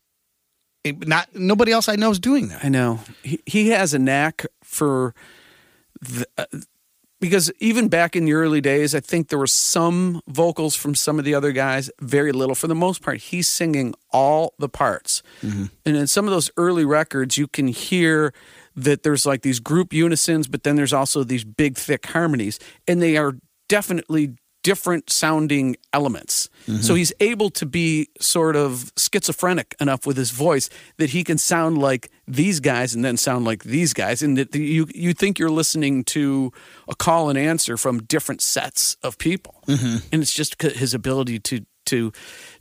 It, 0.83 1.07
not 1.07 1.33
nobody 1.33 1.71
else 1.71 1.87
I 1.87 1.95
know 1.95 2.11
is 2.11 2.19
doing 2.19 2.49
that. 2.49 2.65
I 2.65 2.69
know 2.69 2.99
he 3.23 3.39
he 3.45 3.69
has 3.69 3.93
a 3.93 3.99
knack 3.99 4.45
for 4.63 5.13
the, 6.01 6.25
uh, 6.37 6.45
because 7.21 7.49
even 7.61 7.87
back 7.87 8.17
in 8.17 8.25
the 8.25 8.33
early 8.33 8.59
days, 8.59 8.93
I 8.93 8.99
think 8.99 9.29
there 9.29 9.39
were 9.39 9.47
some 9.47 10.21
vocals 10.27 10.75
from 10.75 10.93
some 10.93 11.19
of 11.19 11.23
the 11.23 11.33
other 11.33 11.53
guys, 11.53 11.89
very 12.01 12.33
little. 12.33 12.53
For 12.53 12.67
the 12.67 12.75
most 12.75 13.01
part, 13.01 13.19
he's 13.19 13.47
singing 13.47 13.93
all 14.11 14.55
the 14.59 14.67
parts. 14.67 15.23
And 15.85 15.95
in 15.95 16.07
some 16.07 16.25
of 16.25 16.31
those 16.31 16.51
early 16.57 16.83
records, 16.83 17.37
you 17.37 17.47
can 17.47 17.67
hear 17.67 18.33
that 18.75 19.03
there's 19.03 19.25
like 19.25 19.41
these 19.41 19.61
group 19.61 19.93
unisons, 19.93 20.49
but 20.49 20.63
then 20.63 20.75
there's 20.75 20.91
also 20.91 21.23
these 21.23 21.45
big, 21.45 21.77
thick 21.77 22.07
harmonies, 22.07 22.59
and 22.89 23.01
they 23.01 23.15
are 23.15 23.37
definitely 23.69 24.35
different 24.63 25.09
sounding 25.09 25.75
elements. 25.91 26.49
So 26.65 26.71
mm-hmm. 26.71 26.95
he's 26.95 27.13
able 27.19 27.49
to 27.51 27.65
be 27.65 28.07
sort 28.19 28.55
of 28.55 28.91
schizophrenic 28.97 29.75
enough 29.81 30.07
with 30.07 30.15
his 30.15 30.31
voice 30.31 30.69
that 30.97 31.09
he 31.09 31.23
can 31.25 31.37
sound 31.37 31.77
like 31.77 32.09
these 32.25 32.61
guys 32.61 32.95
and 32.95 33.03
then 33.03 33.17
sound 33.17 33.43
like 33.43 33.63
these 33.65 33.93
guys 33.93 34.23
and 34.23 34.37
that 34.37 34.55
you 34.55 34.87
you 34.95 35.13
think 35.13 35.37
you're 35.37 35.51
listening 35.51 36.05
to 36.05 36.51
a 36.87 36.95
call 36.95 37.29
and 37.29 37.37
answer 37.37 37.75
from 37.75 38.01
different 38.03 38.41
sets 38.41 38.95
of 39.03 39.17
people. 39.17 39.61
Mm-hmm. 39.67 39.97
And 40.11 40.21
it's 40.21 40.33
just 40.33 40.59
his 40.61 40.93
ability 40.93 41.39
to 41.39 41.65
to 41.85 42.13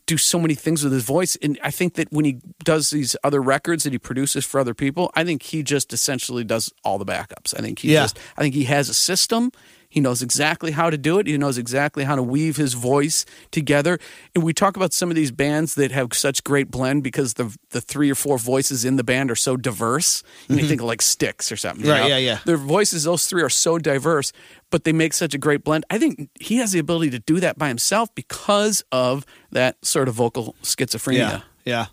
do 0.07 0.19
so 0.19 0.41
many 0.41 0.57
things 0.57 0.83
with 0.83 0.93
his 0.93 1.05
voice 1.05 1.37
and 1.37 1.57
I 1.63 1.71
think 1.71 1.95
that 1.95 2.09
when 2.11 2.25
he 2.25 2.41
does 2.65 2.91
these 2.91 3.15
other 3.23 3.41
records 3.41 3.85
that 3.85 3.93
he 3.93 3.99
produces 3.99 4.45
for 4.45 4.59
other 4.59 4.75
people, 4.75 5.13
I 5.15 5.23
think 5.23 5.45
he 5.45 5.63
just 5.63 5.93
essentially 5.93 6.43
does 6.43 6.73
all 6.83 6.99
the 6.99 7.07
backups. 7.07 7.55
I 7.57 7.63
think 7.63 7.79
he 7.79 7.93
Yeah. 7.93 8.03
just 8.03 8.19
I 8.37 8.43
think 8.43 8.57
he 8.57 8.65
has 8.65 8.89
a 8.89 8.95
system. 8.95 9.53
He 9.93 10.01
knows 10.01 10.23
exactly 10.23 10.71
how 10.71 10.89
to 10.89 10.97
do 10.97 11.19
it. 11.19 11.27
He 11.27 11.37
knows 11.37 11.59
exactly 11.59 12.05
how 12.05 12.17
to 12.17 12.23
weave 12.23 12.57
his 12.57 12.73
voice 12.73 13.27
together. 13.51 13.99
And 14.35 14.43
we 14.43 14.55
talk 14.55 14.75
about 14.75 14.95
some 14.95 15.11
of 15.11 15.17
these 15.17 15.31
bands 15.31 15.75
that 15.75 15.93
have 15.93 16.15
such 16.15 16.43
great 16.45 16.71
blend 16.71 17.03
because 17.03 17.35
the 17.35 17.55
the 17.71 17.83
three 17.83 18.11
or 18.11 18.15
four 18.15 18.39
voices 18.39 18.87
in 18.87 18.97
the 18.97 19.05
band 19.05 19.31
are 19.31 19.37
so 19.37 19.55
diverse. 19.55 20.23
And 20.49 20.59
you 20.59 20.67
think 20.67 20.81
of 20.81 20.87
like 20.87 21.03
Styx 21.03 21.53
or 21.53 21.57
something. 21.59 21.85
you 21.85 21.93
Mm-hmm. 21.93 22.01
Right, 22.03 22.09
know? 22.09 22.17
yeah, 22.17 22.33
yeah. 22.33 22.39
Their 22.47 22.57
voices, 22.57 23.05
those 23.05 23.27
three 23.27 23.43
are 23.43 23.51
so 23.51 23.77
diverse, 23.77 24.33
but 24.71 24.85
they 24.85 24.95
make 24.95 25.13
such 25.13 25.35
a 25.35 25.39
great 25.39 25.63
blend. 25.63 25.85
I 25.91 25.99
think 25.99 26.31
he 26.41 26.57
has 26.57 26.73
the 26.73 26.79
ability 26.79 27.11
to 27.11 27.19
do 27.19 27.39
that 27.41 27.59
by 27.59 27.69
himself 27.69 28.09
because 28.15 28.83
of 28.93 29.27
that 29.51 29.85
sort 29.85 30.09
of 30.09 30.15
vocal 30.15 30.55
schizophrenia. 30.63 31.17
Yeah, 31.19 31.41
yeah. 31.67 31.87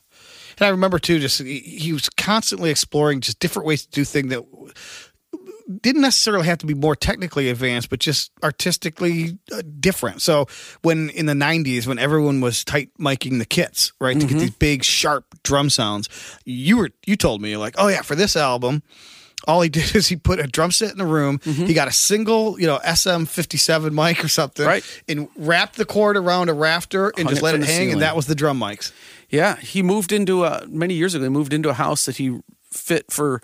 And 0.58 0.66
I 0.68 0.70
remember 0.70 1.00
too, 1.00 1.20
just 1.20 1.42
he, 1.42 1.60
he 1.60 1.92
was 1.94 2.08
constantly 2.10 2.70
exploring 2.70 3.20
just 3.20 3.40
different 3.40 3.66
ways 3.68 3.86
to 3.86 3.92
do 3.92 4.06
things 4.06 4.30
that 4.30 4.44
didn't 5.82 6.02
necessarily 6.02 6.46
have 6.48 6.58
to 6.60 6.66
be 6.66 6.74
more 6.74 6.96
technically 6.96 7.50
advanced, 7.50 7.90
but 7.90 8.00
just 8.00 8.32
artistically 8.44 9.38
uh, 9.54 9.62
different. 9.80 10.22
So 10.22 10.48
when 10.82 11.10
in 11.12 11.26
the 11.28 11.34
'90s, 11.34 11.86
when 11.88 12.00
everyone 12.00 12.42
was 12.42 12.64
tight 12.64 12.90
miking 13.00 13.38
the 13.40 13.46
kits, 13.46 13.94
right, 14.02 14.20
to 14.20 14.26
get 14.26 14.40
these 14.40 14.50
big 14.52 14.84
sharp 14.84 15.26
drum 15.44 15.70
sounds, 15.70 16.10
you 16.46 16.78
were 16.78 16.90
you 17.06 17.16
told 17.16 17.42
me 17.42 17.56
like, 17.58 17.76
oh 17.78 17.88
yeah, 17.88 18.02
for 18.02 18.16
this 18.16 18.36
album. 18.36 18.84
All 19.48 19.62
he 19.62 19.70
did 19.80 19.96
is 19.96 20.08
he 20.10 20.18
put 20.18 20.38
a 20.42 20.48
drum 20.48 20.70
set 20.70 20.92
in 20.92 20.98
the 20.98 21.06
room. 21.06 21.40
He 21.46 21.74
got 21.74 21.88
a 21.88 21.94
single, 21.94 22.60
you 22.60 22.68
know, 22.68 22.78
SM57 22.80 23.94
mic 23.94 24.22
or 24.22 24.28
something, 24.28 24.66
Right. 24.66 24.84
and 25.08 25.30
wrapped 25.38 25.78
the 25.78 25.86
cord 25.86 26.18
around 26.18 26.50
a 26.50 26.54
rafter 26.54 27.08
and 27.12 27.20
Hung 27.20 27.30
just 27.30 27.42
let 27.42 27.56
it 27.56 27.60
hang, 27.64 27.68
ceiling. 27.68 27.92
and 27.94 28.02
that 28.02 28.18
was 28.18 28.26
the 28.26 28.36
drum 28.36 28.60
mics. 28.60 28.92
Yeah, 29.30 29.56
he 29.56 29.82
moved 29.82 30.12
into 30.12 30.44
a 30.44 30.66
many 30.68 30.94
years 30.94 31.16
ago. 31.16 31.24
He 31.24 31.30
moved 31.30 31.54
into 31.54 31.70
a 31.70 31.74
house 31.74 32.04
that 32.06 32.18
he 32.18 32.38
fit 32.70 33.10
for 33.12 33.42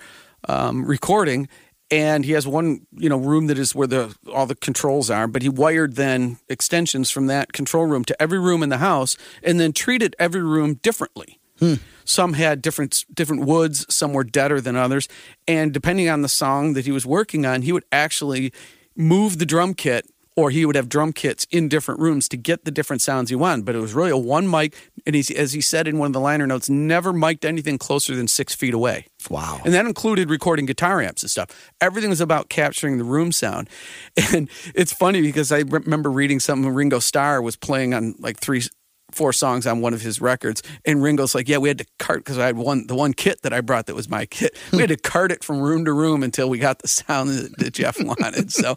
um, 0.49 0.85
recording, 0.85 1.47
and 1.91 2.25
he 2.25 2.31
has 2.31 2.47
one 2.47 2.85
you 2.91 3.09
know 3.09 3.17
room 3.17 3.47
that 3.47 3.57
is 3.57 3.75
where 3.75 3.87
the 3.87 4.15
all 4.33 4.45
the 4.45 4.55
controls 4.55 5.09
are. 5.09 5.27
But 5.27 5.41
he 5.41 5.49
wired 5.49 5.95
then 5.95 6.37
extensions 6.49 7.11
from 7.11 7.27
that 7.27 7.53
control 7.53 7.85
room 7.85 8.05
to 8.05 8.21
every 8.21 8.39
room 8.39 8.63
in 8.63 8.69
the 8.69 8.77
house, 8.77 9.17
and 9.43 9.59
then 9.59 9.73
treated 9.73 10.15
every 10.19 10.41
room 10.41 10.75
differently. 10.75 11.39
Hmm. 11.59 11.75
Some 12.03 12.33
had 12.33 12.61
different 12.61 13.05
different 13.13 13.45
woods. 13.45 13.85
Some 13.93 14.13
were 14.13 14.23
deader 14.23 14.59
than 14.61 14.75
others, 14.75 15.07
and 15.47 15.73
depending 15.73 16.09
on 16.09 16.21
the 16.21 16.29
song 16.29 16.73
that 16.73 16.85
he 16.85 16.91
was 16.91 17.05
working 17.05 17.45
on, 17.45 17.61
he 17.61 17.71
would 17.71 17.85
actually 17.91 18.51
move 18.95 19.39
the 19.39 19.45
drum 19.45 19.73
kit 19.73 20.09
or 20.35 20.49
he 20.49 20.65
would 20.65 20.75
have 20.75 20.89
drum 20.89 21.13
kits 21.13 21.47
in 21.49 21.69
different 21.69 21.99
rooms 21.99 22.27
to 22.29 22.37
get 22.37 22.65
the 22.65 22.71
different 22.71 23.01
sounds 23.01 23.29
he 23.29 23.35
wanted. 23.35 23.65
But 23.65 23.75
it 23.75 23.79
was 23.79 23.93
really 23.93 24.11
a 24.11 24.17
one 24.17 24.49
mic, 24.49 24.75
and 25.05 25.15
he's, 25.15 25.31
as 25.31 25.53
he 25.53 25.61
said 25.61 25.87
in 25.87 25.97
one 25.97 26.07
of 26.07 26.13
the 26.13 26.19
liner 26.19 26.45
notes, 26.45 26.69
never 26.69 27.13
mic'd 27.13 27.45
anything 27.45 27.77
closer 27.77 28.15
than 28.15 28.27
six 28.27 28.53
feet 28.53 28.73
away. 28.73 29.07
Wow. 29.29 29.61
And 29.63 29.73
that 29.73 29.85
included 29.85 30.29
recording 30.29 30.65
guitar 30.65 31.01
amps 31.01 31.23
and 31.23 31.31
stuff. 31.31 31.71
Everything 31.81 32.09
was 32.09 32.21
about 32.21 32.49
capturing 32.49 32.97
the 32.97 33.03
room 33.03 33.31
sound. 33.31 33.69
And 34.33 34.49
it's 34.73 34.91
funny 34.91 35.21
because 35.21 35.51
I 35.51 35.59
remember 35.59 36.09
reading 36.09 36.39
something 36.39 36.69
Ringo 36.73 36.99
Starr 36.99 37.41
was 37.41 37.55
playing 37.55 37.93
on 37.93 38.15
like 38.19 38.39
three, 38.39 38.63
four 39.11 39.31
songs 39.33 39.65
on 39.67 39.81
one 39.81 39.93
of 39.93 40.01
his 40.01 40.19
records. 40.19 40.61
And 40.85 41.01
Ringo's 41.01 41.33
like, 41.35 41.47
yeah, 41.47 41.57
we 41.57 41.69
had 41.69 41.77
to 41.77 41.85
cart 41.99 42.19
because 42.19 42.37
I 42.37 42.45
had 42.47 42.57
one, 42.57 42.87
the 42.87 42.95
one 42.95 43.13
kit 43.13 43.41
that 43.43 43.53
I 43.53 43.61
brought 43.61 43.85
that 43.85 43.95
was 43.95 44.09
my 44.09 44.25
kit. 44.25 44.57
We 44.71 44.79
had 44.79 44.89
to 44.89 44.97
cart 44.97 45.31
it 45.31 45.43
from 45.43 45.61
room 45.61 45.85
to 45.85 45.93
room 45.93 46.21
until 46.23 46.49
we 46.49 46.57
got 46.57 46.79
the 46.79 46.87
sound 46.87 47.29
that, 47.29 47.57
that 47.59 47.73
Jeff 47.73 47.97
wanted. 48.03 48.51
So, 48.51 48.75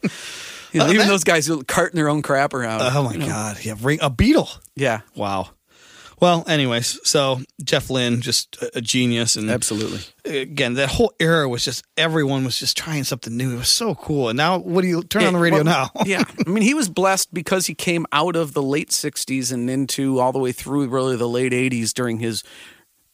you 0.72 0.80
know, 0.80 0.86
oh, 0.86 0.92
even 0.92 1.08
those 1.08 1.24
guys 1.24 1.46
who 1.46 1.64
carting 1.64 1.96
their 1.96 2.08
own 2.08 2.22
crap 2.22 2.54
around. 2.54 2.82
Oh 2.82 3.02
my 3.02 3.16
god! 3.16 3.64
Yeah, 3.64 3.74
ring 3.80 3.98
a 4.02 4.10
beetle. 4.10 4.48
yeah, 4.76 5.00
Wow. 5.16 5.48
Well, 6.20 6.44
anyways, 6.48 6.98
so 7.08 7.40
Jeff 7.62 7.90
Lynne, 7.90 8.20
just 8.20 8.56
a, 8.60 8.78
a 8.78 8.80
genius, 8.80 9.36
and 9.36 9.48
absolutely. 9.50 10.00
again, 10.24 10.74
that 10.74 10.88
whole 10.88 11.12
era 11.20 11.48
was 11.48 11.64
just 11.64 11.84
everyone 11.96 12.44
was 12.44 12.58
just 12.58 12.76
trying 12.76 13.04
something 13.04 13.36
new. 13.36 13.54
It 13.54 13.58
was 13.58 13.68
so 13.68 13.94
cool. 13.94 14.28
And 14.28 14.36
now, 14.36 14.58
what 14.58 14.82
do 14.82 14.88
you 14.88 15.02
turn 15.02 15.24
on 15.24 15.32
the 15.34 15.38
radio 15.38 15.62
well, 15.62 15.90
now? 15.94 16.02
yeah. 16.04 16.24
I 16.46 16.50
mean, 16.50 16.62
he 16.62 16.74
was 16.74 16.88
blessed 16.88 17.32
because 17.32 17.66
he 17.66 17.74
came 17.74 18.04
out 18.12 18.34
of 18.34 18.52
the 18.52 18.62
late 18.62 18.90
60s 18.90 19.52
and 19.52 19.70
into 19.70 20.18
all 20.18 20.32
the 20.32 20.38
way 20.38 20.52
through 20.52 20.88
really 20.88 21.16
the 21.16 21.28
late 21.28 21.52
80s 21.52 21.92
during 21.92 22.18
his 22.18 22.42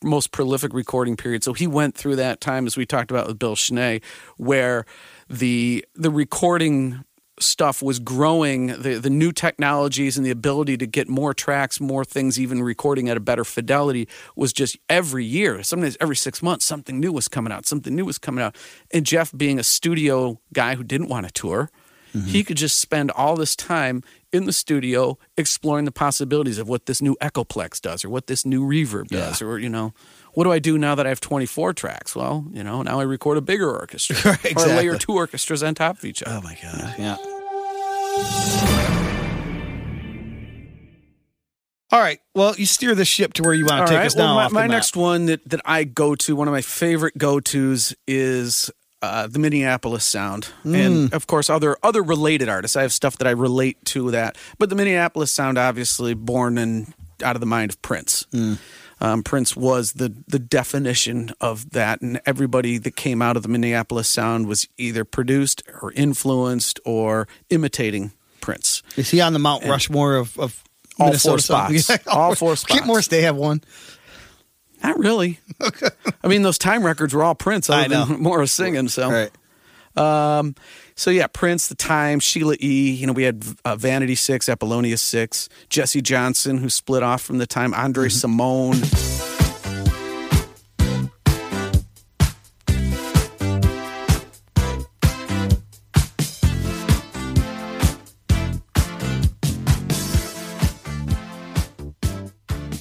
most 0.02 0.32
prolific 0.32 0.72
recording 0.72 1.16
period. 1.16 1.44
So 1.44 1.52
he 1.52 1.66
went 1.66 1.94
through 1.94 2.16
that 2.16 2.40
time, 2.40 2.66
as 2.66 2.76
we 2.76 2.86
talked 2.86 3.10
about 3.10 3.26
with 3.26 3.38
Bill 3.38 3.56
Schnee, 3.56 4.00
where 4.36 4.86
the 5.28 5.84
the 5.94 6.10
recording 6.10 7.04
stuff 7.40 7.82
was 7.82 7.98
growing 7.98 8.68
the 8.68 8.98
the 8.98 9.10
new 9.10 9.32
technologies 9.32 10.16
and 10.16 10.24
the 10.24 10.30
ability 10.30 10.76
to 10.76 10.86
get 10.86 11.08
more 11.08 11.34
tracks 11.34 11.80
more 11.80 12.04
things 12.04 12.38
even 12.38 12.62
recording 12.62 13.08
at 13.08 13.16
a 13.16 13.20
better 13.20 13.44
fidelity 13.44 14.08
was 14.36 14.52
just 14.52 14.76
every 14.88 15.24
year 15.24 15.62
sometimes 15.62 15.96
every 16.00 16.16
6 16.16 16.42
months 16.42 16.64
something 16.64 17.00
new 17.00 17.12
was 17.12 17.28
coming 17.28 17.52
out 17.52 17.66
something 17.66 17.94
new 17.94 18.04
was 18.04 18.18
coming 18.18 18.42
out. 18.42 18.56
And 18.92 19.04
Jeff 19.04 19.32
being 19.36 19.58
a 19.58 19.64
studio 19.64 20.40
guy 20.52 20.76
who 20.76 20.84
didn't 20.84 21.08
want 21.08 21.26
to 21.26 21.32
tour 21.32 21.70
mm-hmm. 22.14 22.28
he 22.28 22.44
could 22.44 22.56
just 22.56 22.78
spend 22.78 23.10
all 23.10 23.36
this 23.36 23.56
time 23.56 24.02
in 24.32 24.46
the 24.46 24.52
studio 24.52 25.18
exploring 25.36 25.84
the 25.84 25.92
possibilities 25.92 26.58
of 26.58 26.68
what 26.68 26.86
this 26.86 27.02
new 27.02 27.16
Echoplex 27.20 27.80
does 27.80 28.04
or 28.04 28.10
what 28.10 28.26
this 28.26 28.46
new 28.46 28.62
reverb 28.66 29.08
does 29.08 29.42
or 29.42 29.58
you 29.58 29.68
know 29.68 29.92
what 30.34 30.44
do 30.44 30.52
I 30.52 30.58
do 30.58 30.76
now 30.78 30.94
that 30.94 31.06
I 31.06 31.08
have 31.10 31.20
24 31.20 31.72
tracks 31.74 32.14
well 32.16 32.44
you 32.52 32.62
know 32.64 32.82
now 32.82 33.00
I 33.00 33.04
record 33.04 33.38
a 33.38 33.40
bigger 33.40 33.70
orchestra 33.70 34.16
Right, 34.44 34.56
or 34.56 34.66
layer 34.66 34.98
two 34.98 35.12
orchestras 35.14 35.62
on 35.62 35.74
top 35.74 35.98
of 35.98 36.04
each 36.04 36.22
other 36.22 36.36
Oh 36.36 36.42
my 36.42 36.56
god! 36.62 36.94
Yeah. 36.98 37.16
All 41.92 42.00
right. 42.00 42.18
Well, 42.34 42.54
you 42.56 42.66
steer 42.66 42.94
the 42.96 43.04
ship 43.04 43.34
to 43.34 43.42
where 43.44 43.54
you 43.54 43.66
want 43.66 43.80
All 43.82 43.86
to 43.86 43.92
take 43.92 43.98
right. 43.98 44.06
us 44.06 44.16
now. 44.16 44.24
Well, 44.24 44.34
my, 44.34 44.48
the 44.48 44.54
my 44.54 44.60
map. 44.62 44.70
next 44.70 44.96
one 44.96 45.26
that, 45.26 45.48
that 45.48 45.60
I 45.64 45.84
go 45.84 46.16
to, 46.16 46.34
one 46.34 46.48
of 46.48 46.52
my 46.52 46.60
favorite 46.62 47.16
go 47.16 47.38
tos 47.38 47.94
is 48.08 48.68
uh, 49.00 49.28
the 49.28 49.38
Minneapolis 49.38 50.04
sound, 50.04 50.48
Mm. 50.64 50.74
and 50.86 51.12
of 51.14 51.26
course 51.28 51.48
other 51.50 51.76
other 51.84 52.02
related 52.02 52.48
artists. 52.48 52.76
I 52.76 52.82
have 52.82 52.92
stuff 52.92 53.18
that 53.18 53.28
I 53.28 53.30
relate 53.32 53.84
to 53.86 54.10
that, 54.10 54.36
but 54.58 54.70
the 54.70 54.74
Minneapolis 54.74 55.30
sound, 55.30 55.56
obviously 55.58 56.14
born 56.14 56.58
and 56.58 56.92
out 57.22 57.36
of 57.36 57.40
the 57.40 57.46
mind 57.46 57.70
of 57.70 57.80
Prince. 57.82 58.26
Mm. 58.32 58.58
Um, 59.04 59.22
Prince 59.22 59.54
was 59.54 59.92
the 59.92 60.14
the 60.26 60.38
definition 60.38 61.30
of 61.38 61.70
that, 61.70 62.00
and 62.00 62.20
everybody 62.24 62.78
that 62.78 62.96
came 62.96 63.20
out 63.20 63.36
of 63.36 63.42
the 63.42 63.50
Minneapolis 63.50 64.08
sound 64.08 64.46
was 64.46 64.66
either 64.78 65.04
produced 65.04 65.62
or 65.82 65.92
influenced 65.92 66.80
or 66.86 67.28
imitating 67.50 68.12
Prince. 68.40 68.82
Is 68.96 69.10
he 69.10 69.20
on 69.20 69.34
the 69.34 69.38
Mount 69.38 69.64
Rushmore 69.64 70.16
of, 70.16 70.38
of 70.38 70.64
All 70.98 71.08
Minnesota 71.08 71.32
four 71.32 71.38
spots. 71.38 72.06
All 72.06 72.34
four 72.34 72.56
spots. 72.56 72.72
Kent 72.72 72.86
Morris, 72.86 73.08
they 73.08 73.22
have 73.22 73.36
one. 73.36 73.62
Not 74.82 74.98
really. 74.98 75.38
okay. 75.60 75.88
I 76.22 76.28
mean, 76.28 76.42
those 76.42 76.58
time 76.58 76.82
records 76.82 77.12
were 77.12 77.22
all 77.24 77.34
Prince, 77.34 77.68
other 77.68 77.82
I 77.82 77.86
know. 77.86 78.06
than 78.06 78.22
Morris 78.22 78.52
singing. 78.52 78.88
So, 78.88 79.04
All 79.04 79.12
right. 79.12 79.30
Um, 79.96 80.54
so 80.96 81.10
yeah, 81.10 81.26
Prince, 81.26 81.68
the 81.68 81.74
time, 81.74 82.20
Sheila 82.20 82.56
E. 82.60 82.90
You 82.92 83.06
know, 83.06 83.12
we 83.12 83.22
had 83.24 83.44
uh, 83.64 83.76
Vanity 83.76 84.14
Six, 84.14 84.48
Apollonia 84.48 84.96
Six, 84.96 85.48
Jesse 85.68 86.02
Johnson, 86.02 86.58
who 86.58 86.68
split 86.68 87.02
off 87.02 87.22
from 87.22 87.38
the 87.38 87.46
time, 87.46 87.72
André 87.72 88.10
Cymone. 88.10 88.82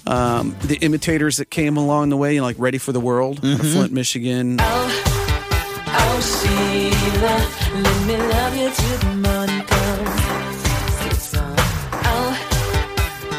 Um, 0.05 0.55
the 0.65 0.77
imitators 0.81 1.37
that 1.37 1.49
came 1.49 1.75
along 1.75 2.09
the 2.09 2.17
way, 2.17 2.35
you 2.35 2.41
know, 2.41 2.45
like 2.45 2.59
Ready 2.59 2.77
for 2.77 2.91
the 2.91 2.99
World, 2.99 3.43
of 3.43 3.59
Flint, 3.59 3.91
Michigan. 3.91 4.57
Oh, 4.59 5.12
Sheila, 6.23 7.35
let 7.75 8.07
me 8.07 8.17
love 8.17 8.55
you 8.55 8.69
till 8.71 8.97
the 8.97 9.15
morning 9.27 9.61
comes. 9.65 10.21
Sing 10.95 11.11
a 11.11 11.15
song. 11.15 11.55
Oh, 12.05 12.31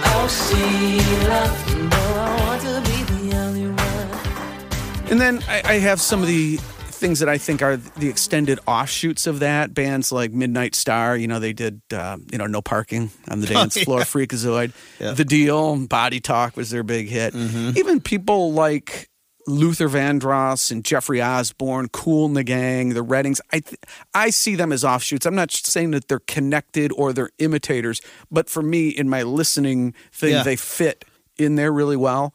oh, 0.05 0.29
Sheila, 0.29 1.43
you 1.71 1.89
know 1.89 2.07
I 2.21 2.41
want 2.41 2.63
to 2.63 2.91
be 2.91 3.29
the 3.29 3.37
only 3.39 3.67
one. 3.69 5.11
And 5.11 5.21
then 5.21 5.43
I, 5.49 5.63
I 5.65 5.79
have 5.79 6.01
some 6.01 6.21
of 6.21 6.29
the 6.29 6.59
things 6.59 7.21
that 7.21 7.29
I 7.29 7.39
think 7.39 7.63
are 7.63 7.77
the 7.77 8.09
extended 8.09 8.61
offshoots 8.67 9.27
of 9.27 9.41
that. 9.41 9.75
Bands 9.75 10.13
like 10.13 10.33
Midnight 10.33 10.75
Star, 10.75 11.17
you 11.17 11.27
know, 11.27 11.39
they 11.39 11.53
did, 11.53 11.81
uh, 11.93 12.19
you 12.31 12.39
know, 12.39 12.47
No 12.47 12.63
Parking 12.63 13.11
on 13.29 13.41
the 13.41 13.47
dance 13.55 13.77
floor, 13.79 14.01
Freakazoid. 14.01 14.73
Yeah. 15.01 15.13
The 15.13 15.25
Deal, 15.25 15.87
Body 15.87 16.21
Talk 16.21 16.57
was 16.57 16.71
their 16.71 16.83
big 16.83 17.09
hit. 17.09 17.35
Even 17.35 18.01
people 18.01 18.53
like 18.53 19.09
Luther 19.47 19.89
Vandross 19.89 20.71
and 20.71 20.85
Jeffrey 20.85 21.21
Osborne, 21.23 21.89
Kool 21.89 22.27
and 22.27 22.37
the 22.37 22.45
Gang, 22.45 22.91
the 22.91 23.05
Reddings. 23.05 23.41
I 23.53 23.61
th- 23.61 23.81
I 24.15 24.31
see 24.31 24.55
them 24.55 24.73
as 24.73 24.85
offshoots. 24.85 25.27
I'm 25.27 25.35
not 25.35 25.51
saying 25.53 25.91
that 25.93 26.09
they're 26.09 26.19
connected 26.21 26.93
or 26.93 27.13
they're 27.13 27.31
imitators, 27.39 28.01
but 28.31 28.49
for 28.49 28.63
me, 28.63 28.89
in 28.89 29.09
my 29.09 29.23
listening 29.23 29.95
thing, 30.13 30.33
Yeah. 30.33 30.43
they 30.43 30.57
fit 30.57 31.05
in 31.39 31.57
there 31.57 31.73
really 31.73 31.97
well. 31.97 32.33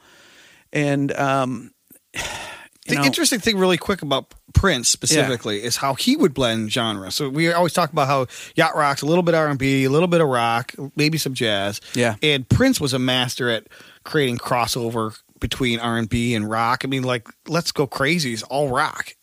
And 0.71 1.11
um, 1.13 1.71
The 2.87 2.95
know, 2.95 3.03
interesting 3.03 3.39
thing, 3.39 3.57
really 3.57 3.77
quick, 3.77 4.01
about 4.01 4.33
Prince 4.53 4.89
specifically 4.89 5.63
is 5.63 5.77
how 5.77 5.93
he 5.93 6.15
would 6.17 6.33
blend 6.33 6.71
genre. 6.71 7.11
So 7.11 7.29
we 7.29 7.51
always 7.51 7.71
talk 7.73 7.91
about 7.91 8.07
how 8.07 8.25
yacht 8.55 8.75
rock's 8.75 9.01
a 9.01 9.05
little 9.05 9.23
bit 9.23 9.35
R 9.35 9.47
and 9.47 9.59
B, 9.59 9.83
a 9.83 9.89
little 9.89 10.07
bit 10.07 10.21
of 10.21 10.27
rock, 10.27 10.73
maybe 10.95 11.17
some 11.17 11.33
jazz. 11.33 11.81
Yeah. 11.95 12.15
and 12.23 12.47
Prince 12.49 12.81
was 12.81 12.93
a 12.93 12.99
master 12.99 13.49
at 13.49 13.67
creating 14.03 14.37
crossover 14.39 15.17
between 15.39 15.79
R 15.79 15.97
and 15.97 16.09
B 16.09 16.33
and 16.35 16.49
rock. 16.49 16.81
I 16.83 16.87
mean, 16.87 17.03
like 17.03 17.27
Let's 17.47 17.71
Go 17.71 17.87
Crazy 17.87 18.33
is 18.33 18.43
all 18.43 18.69
rock. 18.69 19.15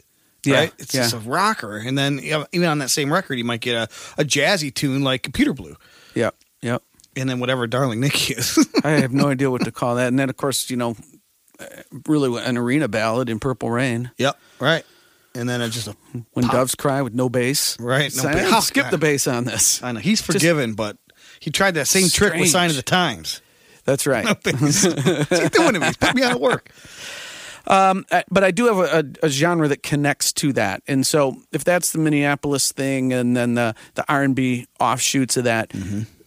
Yeah, 0.45 0.55
Right? 0.61 0.73
It's 0.79 0.95
yeah. 0.95 1.03
just 1.03 1.15
a 1.15 1.19
rocker. 1.19 1.77
And 1.79 1.99
then 1.99 2.19
you 2.19 2.31
know, 2.31 2.47
even 2.53 2.69
on 2.69 2.79
that 2.79 2.91
same 2.91 3.13
record, 3.13 3.35
you 3.37 3.45
might 3.45 3.61
get 3.61 3.75
a, 3.75 3.83
a 4.21 4.25
jazzy 4.25 4.73
tune 4.73 5.03
like 5.03 5.23
Computer 5.23 5.53
Blue. 5.53 5.77
Yeah, 6.15 6.31
yeah, 6.63 6.79
And 7.17 7.29
then 7.29 7.41
whatever 7.41 7.67
Darling 7.67 8.01
Nikki 8.01 8.35
is. 8.35 8.57
I 8.85 8.91
have 8.91 9.13
no 9.13 9.29
idea 9.29 9.51
what 9.51 9.65
to 9.65 9.73
call 9.73 9.97
that. 9.97 10.07
And 10.09 10.19
then, 10.19 10.31
of 10.31 10.37
course, 10.37 10.71
you 10.71 10.77
know, 10.77 10.97
really 12.07 12.41
an 12.43 12.57
arena 12.57 12.89
ballad 12.89 13.29
in 13.29 13.39
Purple 13.39 13.71
Rain. 13.71 14.11
yep. 14.19 14.39
Right. 14.61 14.85
And 15.35 15.49
then 15.49 15.61
it's 15.61 15.75
just 15.75 15.89
a 15.89 15.97
When 16.33 16.45
pop- 16.47 16.53
Doves 16.55 16.75
Cry 16.75 17.03
with 17.03 17.13
no 17.15 17.29
bass. 17.29 17.79
Right, 17.79 18.05
no 18.17 18.23
So 18.23 18.29
bass. 18.33 18.49
didn't 18.49 18.63
skip 18.63 18.91
the 18.91 18.97
bass 18.99 19.27
on 19.27 19.45
this. 19.45 19.83
I 19.83 19.93
know 19.93 20.01
he's 20.01 20.23
forgiven, 20.23 20.73
but 20.75 20.97
he 21.41 21.51
tried 21.51 21.73
that 21.75 21.87
same 21.89 22.09
trick 22.09 22.33
with 22.35 22.49
Sign 22.49 22.71
of 22.71 22.77
the 22.77 22.83
Times. 22.83 23.43
That's 23.87 24.07
right. 24.07 24.27
What's 24.45 24.83
he 24.83 25.49
doing 25.49 25.75
to 25.75 25.81
me? 25.81 25.91
Putting 25.99 26.17
me 26.17 26.23
out 26.23 26.33
of 26.33 26.41
work. 26.41 26.71
Uh, 27.67 27.95
but 28.31 28.45
I 28.45 28.51
do 28.51 28.67
have 28.67 28.79
a, 28.79 29.27
a, 29.27 29.29
genre 29.29 29.67
that 29.67 29.83
connects 29.83 30.33
to 30.35 30.53
that, 30.53 30.83
and 30.87 31.05
so 31.05 31.43
if 31.51 31.65
that's 31.65 31.91
the 31.91 31.99
Minneapolis 31.99 32.71
thing, 32.71 33.13
and 33.13 33.37
then 33.37 33.55
the 33.55 33.75
the 33.95 34.05
R 34.09 34.23
and 34.23 34.37
B 34.37 34.69
offshoots 34.79 35.37
of 35.37 35.45
that, 35.45 35.73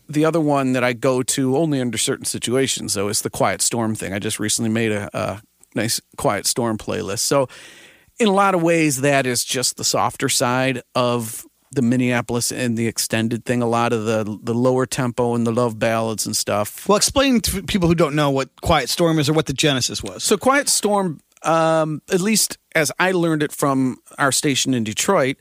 the 0.09 0.25
other 0.25 0.41
one 0.41 0.73
that 0.73 0.83
I 0.83 0.91
go 0.91 1.23
to 1.23 1.55
only 1.55 1.79
under 1.79 1.97
certain 1.97 2.25
situations, 2.25 2.95
though, 2.95 3.07
is 3.07 3.21
the 3.21 3.29
Quiet 3.29 3.61
Storm 3.61 3.95
thing. 3.95 4.11
I 4.11 4.19
just 4.19 4.39
recently 4.39 4.69
made 4.69 4.91
a, 4.91 5.09
a 5.13 5.41
nice 5.75 6.01
Quiet 6.17 6.45
Storm 6.45 6.77
playlist. 6.77 7.19
So, 7.19 7.47
in 8.19 8.27
a 8.27 8.33
lot 8.33 8.53
of 8.53 8.61
ways, 8.61 8.99
that 8.99 9.25
is 9.25 9.45
just 9.45 9.77
the 9.77 9.85
softer 9.85 10.27
side 10.27 10.81
of 10.93 11.45
the 11.71 11.81
Minneapolis 11.81 12.51
and 12.51 12.77
the 12.77 12.87
extended 12.87 13.45
thing. 13.45 13.61
A 13.61 13.67
lot 13.67 13.93
of 13.93 14.05
the 14.05 14.39
the 14.41 14.53
lower 14.53 14.85
tempo 14.85 15.35
and 15.35 15.45
the 15.45 15.51
love 15.51 15.79
ballads 15.79 16.25
and 16.25 16.35
stuff. 16.35 16.87
Well, 16.87 16.97
explain 16.97 17.41
to 17.41 17.63
people 17.63 17.87
who 17.87 17.95
don't 17.95 18.15
know 18.15 18.29
what 18.29 18.49
Quiet 18.61 18.89
Storm 18.89 19.19
is 19.19 19.29
or 19.29 19.33
what 19.33 19.45
the 19.45 19.53
Genesis 19.53 20.03
was. 20.03 20.23
So 20.23 20.37
Quiet 20.37 20.69
Storm, 20.69 21.19
um, 21.43 22.01
at 22.11 22.21
least 22.21 22.57
as 22.75 22.91
I 22.99 23.11
learned 23.11 23.43
it 23.43 23.51
from 23.51 23.97
our 24.17 24.31
station 24.31 24.73
in 24.73 24.83
Detroit, 24.83 25.37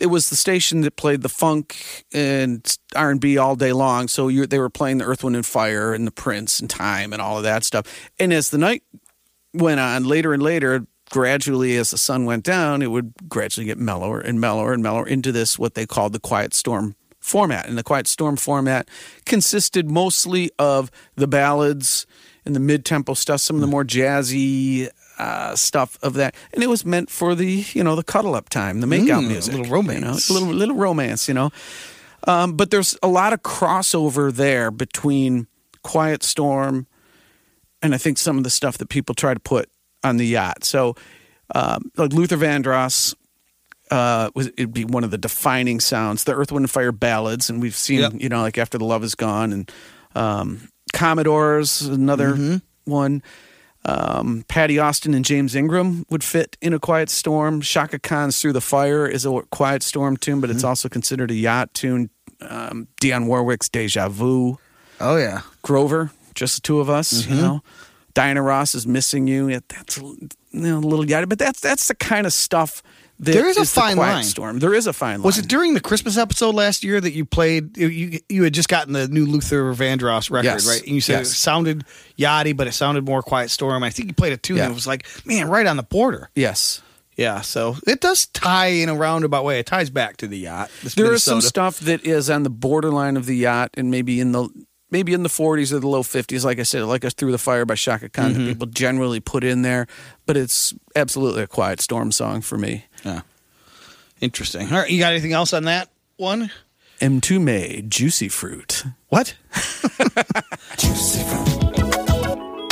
it 0.00 0.06
was 0.06 0.30
the 0.30 0.36
station 0.36 0.82
that 0.82 0.96
played 0.96 1.22
the 1.22 1.28
funk 1.28 2.04
and 2.12 2.76
R 2.94 3.10
and 3.10 3.20
B 3.20 3.38
all 3.38 3.56
day 3.56 3.72
long. 3.72 4.08
So 4.08 4.28
you, 4.28 4.46
they 4.46 4.58
were 4.58 4.70
playing 4.70 4.98
the 4.98 5.04
Earth, 5.04 5.24
Wind, 5.24 5.36
and 5.36 5.46
Fire 5.46 5.92
and 5.94 6.06
the 6.06 6.12
Prince 6.12 6.60
and 6.60 6.68
Time 6.68 7.12
and 7.12 7.22
all 7.22 7.38
of 7.38 7.44
that 7.44 7.64
stuff. 7.64 8.10
And 8.18 8.32
as 8.32 8.50
the 8.50 8.58
night 8.58 8.82
went 9.54 9.80
on, 9.80 10.04
later 10.04 10.32
and 10.32 10.42
later, 10.42 10.86
gradually 11.10 11.76
as 11.76 11.90
the 11.90 11.98
sun 11.98 12.24
went 12.24 12.44
down, 12.44 12.82
it 12.82 12.90
would 12.90 13.12
gradually 13.28 13.66
get 13.66 13.78
mellower 13.78 14.20
and 14.20 14.40
mellower 14.40 14.72
and 14.72 14.82
mellower 14.82 15.06
into 15.06 15.32
this 15.32 15.58
what 15.58 15.74
they 15.74 15.86
called 15.86 16.12
the 16.12 16.20
Quiet 16.20 16.52
Storm 16.54 16.94
format. 17.20 17.66
And 17.68 17.76
the 17.76 17.82
Quiet 17.82 18.06
Storm 18.06 18.36
format 18.36 18.88
consisted 19.24 19.90
mostly 19.90 20.50
of 20.58 20.90
the 21.16 21.26
ballads 21.26 22.06
and 22.44 22.54
the 22.54 22.60
mid-tempo 22.60 23.14
stuff, 23.14 23.40
some 23.40 23.56
of 23.56 23.60
the 23.60 23.66
more 23.66 23.84
jazzy 23.84 24.88
uh, 25.18 25.56
stuff 25.56 25.98
of 26.02 26.14
that, 26.14 26.34
and 26.52 26.62
it 26.62 26.68
was 26.68 26.84
meant 26.84 27.08
for 27.10 27.34
the 27.34 27.64
you 27.72 27.82
know 27.82 27.96
the 27.96 28.04
cuddle-up 28.04 28.48
time, 28.50 28.80
the 28.80 28.86
make-out 28.86 29.22
Mm, 29.22 29.26
a 29.26 29.28
music, 29.30 29.54
little 29.54 29.72
romance. 29.72 30.28
you 30.28 30.34
know, 30.34 30.40
a 30.40 30.44
little 30.46 30.54
little 30.54 30.76
romance, 30.76 31.26
you 31.26 31.34
know. 31.34 31.50
Um, 32.28 32.54
but 32.54 32.70
there's 32.70 32.98
a 33.02 33.08
lot 33.08 33.32
of 33.32 33.42
crossover 33.42 34.32
there 34.32 34.70
between 34.70 35.46
Quiet 35.82 36.22
Storm 36.22 36.86
and 37.82 37.94
I 37.94 37.98
think 37.98 38.18
some 38.18 38.36
of 38.38 38.44
the 38.44 38.50
stuff 38.50 38.78
that 38.78 38.88
people 38.88 39.14
try 39.14 39.32
to 39.34 39.40
put 39.40 39.68
on 40.06 40.16
the 40.16 40.26
yacht. 40.26 40.64
So, 40.64 40.94
um, 41.54 41.90
like 41.96 42.12
Luther 42.12 42.36
Vandross 42.36 43.14
uh, 43.90 44.30
was 44.34 44.48
it'd 44.48 44.72
be 44.72 44.84
one 44.84 45.04
of 45.04 45.10
the 45.10 45.18
defining 45.18 45.80
sounds. 45.80 46.24
The 46.24 46.34
Earth, 46.34 46.50
Wind, 46.52 46.64
and 46.64 46.70
Fire 46.70 46.92
ballads, 46.92 47.50
and 47.50 47.60
we've 47.62 47.76
seen 47.76 48.00
Yep. 48.00 48.12
you 48.16 48.28
know 48.28 48.40
like 48.40 48.58
After 48.58 48.78
the 48.78 48.84
Love 48.84 49.04
Is 49.04 49.14
Gone 49.14 49.52
and 49.52 49.72
um, 50.14 50.68
Commodores, 50.92 51.82
another 51.82 52.32
Mm-hmm. 52.34 52.56
one. 52.90 53.22
Um, 53.88 54.44
Patti 54.48 54.80
Austin 54.80 55.14
and 55.14 55.24
James 55.24 55.54
Ingram 55.54 56.06
would 56.10 56.24
fit 56.24 56.56
in 56.60 56.72
a 56.72 56.80
Quiet 56.80 57.08
Storm. 57.08 57.60
Chaka 57.60 58.00
Khan's 58.00 58.40
Through 58.40 58.54
the 58.54 58.60
Fire 58.60 59.06
is 59.06 59.24
a 59.24 59.42
Quiet 59.52 59.84
Storm 59.84 60.16
tune, 60.16 60.40
but 60.40 60.50
it's 60.50 60.60
Mm-hmm. 60.60 60.66
also 60.68 60.88
considered 60.88 61.30
a 61.30 61.34
yacht 61.34 61.72
tune. 61.72 62.10
Um, 62.40 62.88
Dionne 63.00 63.26
Warwick's 63.26 63.68
Deja 63.68 64.08
Vu. 64.08 64.58
Oh 65.00 65.16
yeah, 65.16 65.42
Grover, 65.62 66.10
just 66.34 66.56
the 66.56 66.60
two 66.62 66.80
of 66.80 66.90
us, 66.90 67.12
Mm-hmm. 67.22 67.34
you 67.34 67.40
know. 67.40 67.62
Diana 68.16 68.40
Ross 68.40 68.74
is 68.74 68.86
missing 68.86 69.26
you. 69.26 69.48
That's 69.68 69.98
you 69.98 70.28
know, 70.52 70.78
a 70.78 70.80
little 70.80 71.04
yada, 71.04 71.26
but 71.26 71.38
that's 71.38 71.60
that's 71.60 71.86
the 71.88 71.94
kind 71.94 72.26
of 72.26 72.32
stuff 72.32 72.82
that 73.20 73.32
There 73.32 73.46
is 73.46 73.58
a 73.58 73.60
the 73.60 73.66
fine 73.66 73.96
Quiet 73.96 74.12
line. 74.14 74.24
Storm. 74.24 74.58
There 74.58 74.72
is 74.72 74.86
a 74.86 74.92
fine 74.94 75.18
line. 75.18 75.22
was 75.22 75.36
it 75.38 75.46
during 75.48 75.74
the 75.74 75.80
Christmas 75.80 76.16
episode 76.16 76.54
last 76.54 76.82
year 76.82 76.98
that 76.98 77.12
you 77.12 77.26
played? 77.26 77.76
You 77.76 78.18
you, 78.28 78.42
had 78.44 78.54
just 78.54 78.70
gotten 78.70 78.94
the 78.94 79.06
new 79.06 79.26
Luther 79.26 79.72
Vandross 79.74 80.30
record, 80.30 80.46
Yes. 80.46 80.66
right? 80.66 80.80
And 80.82 80.90
you 80.94 81.00
said 81.02 81.18
Yes. 81.18 81.32
it 81.32 81.34
sounded 81.34 81.84
yachty, 82.18 82.56
but 82.56 82.66
it 82.66 82.72
sounded 82.72 83.04
more 83.04 83.20
Quiet 83.22 83.50
Storm. 83.50 83.82
I 83.82 83.90
think 83.90 84.08
you 84.08 84.14
played 84.14 84.32
a 84.32 84.38
tune 84.38 84.56
Yeah. 84.56 84.68
that 84.68 84.74
was 84.74 84.86
like, 84.86 85.06
man, 85.26 85.48
right 85.48 85.66
on 85.66 85.76
the 85.76 85.82
border. 85.82 86.30
Yes. 86.34 86.80
Yeah, 87.18 87.40
so 87.40 87.76
it 87.86 88.00
does 88.02 88.26
tie 88.26 88.66
in 88.66 88.90
a 88.90 88.94
roundabout 88.94 89.42
way. 89.44 89.58
It 89.58 89.64
ties 89.64 89.88
back 89.88 90.18
to 90.18 90.26
the 90.26 90.36
yacht. 90.36 90.70
There 90.96 91.14
is 91.14 91.22
some 91.22 91.40
stuff 91.40 91.80
that 91.80 92.04
is 92.04 92.28
on 92.28 92.42
the 92.42 92.50
borderline 92.50 93.16
of 93.16 93.24
the 93.24 93.34
yacht 93.36 93.70
and 93.74 93.90
maybe 93.90 94.20
in 94.20 94.32
the 94.32 94.50
maybe 94.90 95.12
in 95.12 95.22
the 95.22 95.28
40s 95.28 95.72
or 95.72 95.78
the 95.80 95.88
low 95.88 96.02
50s 96.02 96.44
like 96.44 96.58
I 96.58 96.62
said 96.62 96.82
like 96.84 97.04
us 97.04 97.12
through 97.14 97.32
the 97.32 97.38
fire 97.38 97.64
by 97.64 97.74
Chaka 97.74 98.08
Khan 98.08 98.32
Mm-hmm. 98.32 98.44
that 98.44 98.48
people 98.52 98.66
generally 98.68 99.20
put 99.20 99.42
in 99.44 99.62
there 99.62 99.86
but 100.26 100.36
it's 100.36 100.72
absolutely 100.94 101.42
a 101.42 101.46
quiet 101.46 101.80
storm 101.80 102.12
song 102.12 102.40
for 102.40 102.56
me. 102.58 102.84
Yeah. 103.04 103.22
Interesting. 104.20 104.68
All 104.72 104.78
right, 104.80 104.90
you 104.90 104.98
got 104.98 105.12
anything 105.12 105.32
else 105.32 105.52
on 105.52 105.64
that 105.64 105.88
one? 106.16 106.50
Mtume 107.00 107.86
Juicy 107.88 108.28
Fruit. 108.28 108.84
What? 109.08 109.34
Juicy, 110.78 111.22
Fruit. 111.24 112.66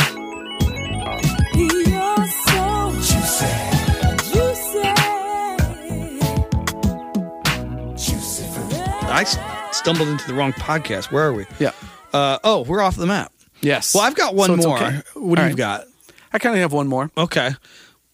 I 9.17 9.25
stumbled 9.73 10.09
into 10.09 10.27
the 10.27 10.35
wrong 10.35 10.53
podcast. 10.55 11.13
Where 11.13 11.25
are 11.25 11.33
we? 11.33 11.47
Yeah. 11.59 11.71
Uh, 12.15 12.39
oh, 12.45 12.63
we're 12.63 12.81
off 12.81 12.97
the 12.97 13.07
map. 13.07 13.33
Yes. 13.61 13.95
Well, 13.95 14.05
I've 14.05 14.15
got 14.15 14.35
one 14.35 14.47
So 14.49 14.55
it's 14.55 14.67
more. 14.67 14.77
okay. 14.79 15.03
What 15.15 15.37
do 15.37 15.43
All 15.43 15.49
you 15.49 15.55
right. 15.55 15.57
got? 15.57 15.85
I 16.33 16.39
kind 16.39 16.55
of 16.55 16.61
have 16.63 16.73
one 16.73 16.87
more. 16.87 17.11
Okay. 17.17 17.51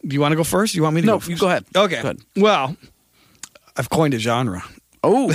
Do 0.07 0.15
you 0.15 0.21
want 0.21 0.33
to 0.33 0.37
go 0.37 0.45
first? 0.45 0.73
Do 0.73 0.79
you 0.79 0.83
want 0.83 0.95
me 0.95 1.03
to 1.03 1.07
No, 1.07 1.19
go 1.19 1.27
you 1.29 1.37
go 1.37 1.47
ahead. 1.49 1.65
Okay. 1.77 1.97
Go 1.97 2.01
ahead. 2.09 2.19
Well, 2.37 2.77
I've 3.77 3.91
coined 3.91 4.15
a 4.15 4.19
genre. 4.19 4.63
Oh. 5.05 5.31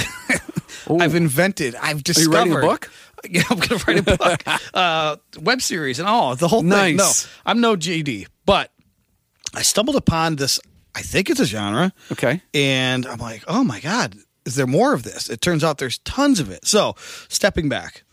I've 1.00 1.16
invented. 1.16 1.76
I've 1.76 2.04
discovered. 2.04 2.30
you 2.32 2.36
writing 2.38 2.54
a 2.54 2.62
book? 2.62 2.92
Yeah, 3.28 3.42
I'm 3.50 3.58
going 3.58 3.80
to 3.80 3.86
write 3.88 3.98
a 3.98 4.04
book, 4.18 4.44
uh, 4.76 5.16
web 5.42 5.60
series, 5.60 5.98
and 5.98 6.08
all 6.08 6.36
the 6.36 6.48
whole 6.48 6.60
thing. 6.62 6.70
Nice. 6.98 7.26
No, 7.26 7.32
I'm 7.48 7.60
no 7.60 7.76
JD, 7.76 8.28
but 8.46 8.72
I 9.56 9.64
stumbled 9.64 9.96
upon 9.96 10.36
this. 10.36 10.60
I 10.94 11.02
think 11.02 11.32
it's 11.32 11.40
a 11.40 11.46
genre. 11.46 11.92
Okay. 12.12 12.44
And 12.54 13.08
I'm 13.08 13.18
like, 13.18 13.44
oh 13.48 13.64
my 13.64 13.80
God, 13.80 14.16
is 14.46 14.54
there 14.56 14.68
more 14.68 14.94
of 14.94 15.02
this? 15.02 15.28
It 15.28 15.42
turns 15.42 15.64
out 15.64 15.80
there's 15.80 15.98
tons 16.00 16.40
of 16.40 16.52
it. 16.52 16.68
So, 16.68 16.94
stepping 17.28 17.68
back. 17.68 18.04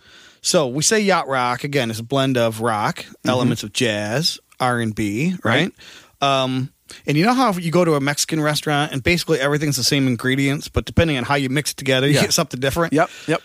So, 0.42 0.66
we 0.66 0.83
say 0.83 1.00
yacht 1.00 1.28
rock 1.28 1.64
again 1.64 1.90
It's 1.90 2.00
a 2.00 2.05
blend 2.05 2.37
of 2.37 2.61
rock, 2.61 3.07
elements 3.24 3.62
of 3.62 3.72
jazz, 3.72 4.40
R&B, 4.61 5.37
right? 5.44 5.72
Um, 6.20 6.72
and 7.07 7.16
you 7.16 7.24
know 7.24 7.33
how 7.33 7.52
you 7.52 7.70
go 7.70 7.85
to 7.85 7.94
a 7.94 8.00
Mexican 8.00 8.40
restaurant 8.40 8.92
and 8.92 9.02
basically 9.02 9.40
everything's 9.40 9.76
the 9.76 9.85
same 9.85 10.07
ingredients, 10.07 10.68
but 10.68 10.85
depending 10.85 11.16
on 11.16 11.24
how 11.24 11.37
you 11.37 11.48
mix 11.48 11.70
it 11.70 11.76
together, 11.76 12.07
you 12.07 12.14
get 12.20 12.33
something 12.33 12.61
different. 12.61 12.92
Yep. 12.92 13.11
Yep. 13.28 13.42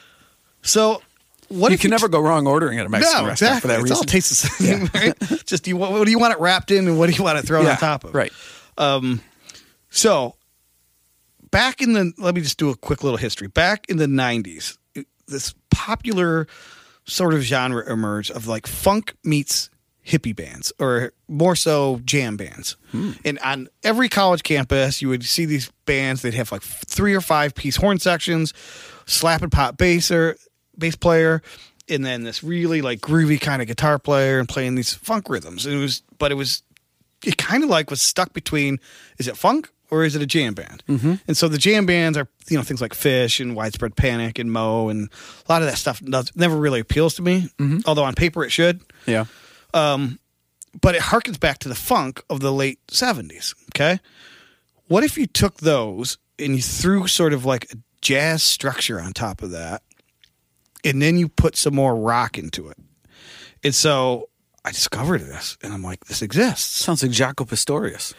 So, 0.64 1.02
what 1.50 1.70
you 1.70 1.76
if 1.76 1.82
can 1.82 1.92
never 1.92 2.10
go 2.10 2.20
wrong 2.20 2.46
ordering 2.48 2.80
at 2.80 2.86
a 2.86 2.90
Mexican 2.90 3.24
no, 3.24 3.30
restaurant 3.30 3.52
exactly. 3.58 3.62
for 3.62 3.68
that 3.68 3.80
It 3.80 3.84
reason. 3.84 3.98
all 3.98 4.04
tastes 4.04 4.30
the 4.30 4.48
same, 4.48 4.90
right? 4.94 5.46
Just 5.46 5.64
do 5.64 5.70
you, 5.70 5.78
what, 5.78 5.92
what 5.92 6.04
do 6.04 6.12
you 6.12 6.20
want 6.20 6.34
it 6.34 6.40
wrapped 6.40 6.72
in, 6.72 6.88
and 6.88 7.00
what 7.00 7.10
do 7.10 7.16
you 7.16 7.24
want 7.24 7.38
it 7.38 7.44
thrown 7.44 7.64
yeah. 7.64 7.72
on 7.72 7.78
top 7.78 8.04
of? 8.04 8.14
Right. 8.14 8.34
So, 9.90 10.36
back 11.52 11.82
in 11.82 11.94
the 11.94 12.14
let 12.18 12.36
me 12.36 12.42
just 12.42 12.58
do 12.58 12.70
a 12.70 12.76
quick 12.76 13.04
little 13.04 13.18
history. 13.18 13.48
Back 13.48 13.86
in 13.90 13.98
the 13.98 14.06
'90s, 14.06 14.78
this 15.28 15.56
popular 15.72 16.48
sort 17.08 17.34
of 17.34 17.42
genre 17.42 17.90
emerge 17.92 18.30
of 18.30 18.48
like 18.48 18.68
funk 18.68 19.16
meets 19.24 19.70
hippie 20.06 20.36
bands 20.36 20.72
or 20.80 21.12
more 21.28 21.56
so 21.56 22.00
jam 22.06 22.38
bands. 22.38 22.78
Hmm. 22.92 23.12
And 23.26 23.40
on 23.40 23.68
every 23.84 24.08
college 24.08 24.44
campus, 24.44 25.02
you 25.02 25.10
would 25.10 25.24
see 25.24 25.46
these 25.46 25.72
bands. 25.86 26.22
They'd 26.22 26.34
have 26.34 26.52
like 26.52 26.62
three 26.62 27.14
or 27.14 27.22
five 27.22 27.56
piece 27.56 27.76
horn 27.76 28.00
sections, 28.00 28.54
slap 29.06 29.42
and 29.42 29.52
pop 29.52 29.78
basser, 29.78 30.36
bass 30.78 30.96
player, 30.96 31.42
and 31.90 32.06
then 32.06 32.24
this 32.24 32.44
really 32.44 32.82
like 32.82 33.00
groovy 33.00 33.40
kind 33.40 33.62
of 33.62 33.68
guitar 33.68 34.00
player 34.00 34.40
and 34.40 34.48
playing 34.48 34.76
these 34.76 34.94
funk 34.94 35.30
rhythms. 35.30 35.66
And 35.66 35.76
it 35.76 35.80
was, 35.80 36.04
but 36.18 36.32
it 36.32 36.36
was, 36.36 36.64
it 37.26 37.38
kind 37.38 37.64
of 37.64 37.70
like 37.70 37.90
was 37.90 38.02
stuck 38.02 38.32
between 38.32 38.80
is 39.18 39.28
it 39.28 39.36
funk 39.36 39.70
or 39.90 40.04
is 40.04 40.16
it 40.16 40.22
a 40.22 40.26
jam 40.26 40.54
band? 40.54 40.84
Mm-hmm. 40.88 41.16
And 41.28 41.38
so 41.38 41.48
the 41.48 41.58
jam 41.58 41.86
bands 41.86 42.18
are, 42.18 42.28
you 42.50 42.58
know, 42.58 42.64
things 42.64 42.82
like 42.82 42.94
Phish 42.94 43.40
and 43.40 43.56
Widespread 43.56 43.96
Panic 43.96 44.40
and 44.40 44.52
Mo 44.52 44.90
and 44.90 45.10
a 45.48 45.52
lot 45.52 45.62
of 45.62 45.68
that 45.68 45.78
stuff 45.78 46.00
does, 46.02 46.32
never 46.36 46.56
really 46.58 46.80
appeals 46.80 47.16
to 47.16 47.22
me, 47.22 47.50
although 47.86 48.04
on 48.04 48.16
paper 48.16 48.44
it 48.44 48.52
should 48.52 48.82
Yeah. 49.06 49.26
but 49.74 50.96
it 50.96 51.02
harkens 51.02 51.40
back 51.40 51.60
to 51.60 51.70
the 51.70 51.76
funk 51.76 52.22
of 52.30 52.40
the 52.40 52.52
late 52.52 52.80
70s. 52.88 53.56
Okay. 53.76 54.00
What 54.88 55.04
if 55.04 55.18
you 55.18 55.26
took 55.28 55.58
those 55.58 56.18
and 56.40 56.56
you 56.56 56.62
threw 56.62 57.08
sort 57.08 57.34
of 57.34 57.46
like 57.46 57.72
a 57.72 57.78
jazz 58.02 58.44
structure 58.44 59.02
on 59.02 59.14
top 59.14 59.42
of 59.42 59.52
that, 59.52 59.82
and 60.84 61.02
then 61.02 61.18
you 61.18 61.28
put 61.28 61.56
some 61.58 61.76
more 61.76 61.96
rock 61.96 62.38
into 62.38 62.70
it? 62.70 62.78
And 63.64 63.74
so 63.74 64.30
I 64.64 64.72
discovered 64.72 65.22
this, 65.22 65.58
and 65.64 65.74
I'm 65.74 65.82
like, 65.82 66.06
this 66.06 66.22
exists. 66.22 66.84
Sounds 66.84 67.02
like 67.02 67.12
Jaco 67.12 67.48
Pastorius. 67.48 68.14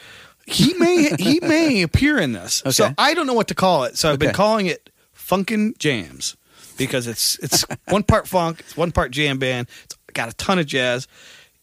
He 0.51 0.75
may 0.75 1.11
he 1.19 1.41
may 1.41 1.83
appear 1.83 2.19
in 2.19 2.33
this. 2.33 2.63
So 2.71 2.91
I 2.99 3.15
don't 3.15 3.27
know 3.27 3.35
what 3.35 3.49
to 3.49 3.55
call 3.55 3.85
it. 3.85 3.97
So 3.97 4.11
I've 4.11 4.19
been 4.19 4.29
Okay. 4.31 4.37
calling 4.37 4.67
it 4.67 4.91
Funkin' 5.17 5.77
Jams 5.79 6.37
because 6.77 7.07
it's 7.07 7.39
it's 7.41 7.65
one 7.89 8.03
part 8.03 8.27
funk, 8.27 8.61
it's 8.61 8.77
one 8.77 8.93
part 8.93 9.11
jam 9.11 9.39
band. 9.39 9.69
It's 9.85 9.97
got 10.15 10.29
a 10.29 10.33
ton 10.37 10.59
of 10.59 10.67
jazz 10.67 11.07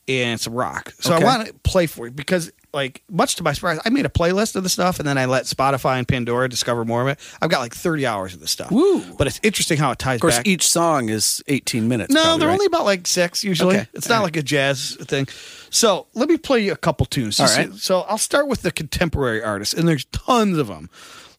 and 0.07 0.39
some 0.39 0.53
rock. 0.53 0.93
So 0.99 1.13
Okay. 1.15 1.23
I 1.23 1.25
want 1.25 1.47
to 1.47 1.53
play 1.63 1.87
for 1.87 2.05
you 2.05 2.11
because 2.11 2.51
like 2.75 3.01
much 3.09 3.35
to 3.37 3.43
my 3.43 3.53
surprise, 3.53 3.79
I 3.85 3.89
made 3.89 4.05
a 4.05 4.09
playlist 4.09 4.55
of 4.55 4.61
the 4.63 4.69
stuff 4.69 4.99
and 4.99 5.07
then 5.07 5.17
I 5.17 5.25
let 5.25 5.45
Spotify 5.45 5.97
and 5.97 6.07
Pandora 6.07 6.47
discover 6.49 6.85
more 6.85 7.01
of 7.01 7.07
it. 7.07 7.19
I've 7.41 7.49
got 7.49 7.59
like 7.61 7.73
30 7.73 8.05
hours 8.05 8.33
of 8.35 8.41
this 8.41 8.51
stuff. 8.51 8.69
Woo. 8.69 9.01
But 9.17 9.27
it's 9.27 9.39
interesting 9.41 9.77
how 9.77 9.91
it 9.91 9.97
ties 9.99 10.15
Of 10.17 10.21
course, 10.21 10.37
back. 10.37 10.45
each 10.47 10.67
song 10.67 11.09
is 11.09 11.41
18 11.47 11.87
minutes. 11.87 12.13
No, 12.13 12.21
probably, 12.21 12.39
they're 12.39 12.47
right? 12.49 12.53
only 12.53 12.65
about 12.67 12.85
like 12.85 13.07
six 13.07 13.43
usually. 13.43 13.77
Okay. 13.77 13.87
It's 13.93 14.09
not 14.09 14.17
All 14.17 14.23
like 14.23 14.35
a 14.35 14.43
jazz 14.43 14.95
thing. 15.01 15.27
So 15.71 16.05
let 16.13 16.29
me 16.29 16.37
play 16.37 16.59
you 16.65 16.73
a 16.73 16.77
couple 16.77 17.05
tunes. 17.07 17.39
All 17.39 17.47
So- 17.47 17.57
right. 17.57 17.73
So 17.75 18.01
I'll 18.01 18.17
start 18.17 18.47
with 18.47 18.61
the 18.61 18.71
contemporary 18.71 19.41
artists, 19.41 19.73
and 19.73 19.87
there's 19.87 20.05
tons 20.05 20.57
of 20.57 20.67
them. 20.67 20.89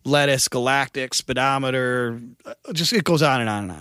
Lettuce, 0.05 0.49
Galactic, 0.49 1.15
Speedometer, 1.15 2.21
uh, 2.45 2.55
just 2.73 2.93
it 2.93 3.05
goes 3.05 3.23
on 3.23 3.41
and 3.41 3.51
on 3.51 3.71
and 3.71 3.73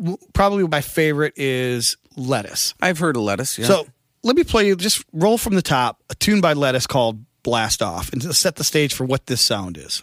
on. 0.00 0.18
Probably 0.32 0.66
my 0.66 0.80
favorite 0.80 1.32
is 1.36 1.96
Lettuce. 2.16 2.74
I've 2.82 2.98
heard 2.98 3.16
of 3.16 3.22
lettuce. 3.22 3.58
Yeah. 3.58 3.66
So 3.66 3.86
let 4.24 4.36
me 4.36 4.42
play 4.42 4.66
you, 4.66 4.74
just 4.74 5.04
roll 5.12 5.38
from 5.38 5.54
the 5.54 5.62
top, 5.62 6.02
a 6.10 6.14
tune 6.14 6.40
by 6.40 6.54
Lettuce 6.54 6.86
called 6.86 7.24
Blast 7.42 7.82
Off, 7.82 8.10
and 8.12 8.22
set 8.34 8.56
the 8.56 8.64
stage 8.64 8.94
for 8.94 9.04
what 9.04 9.26
this 9.26 9.40
sound 9.40 9.76
is. 9.76 10.02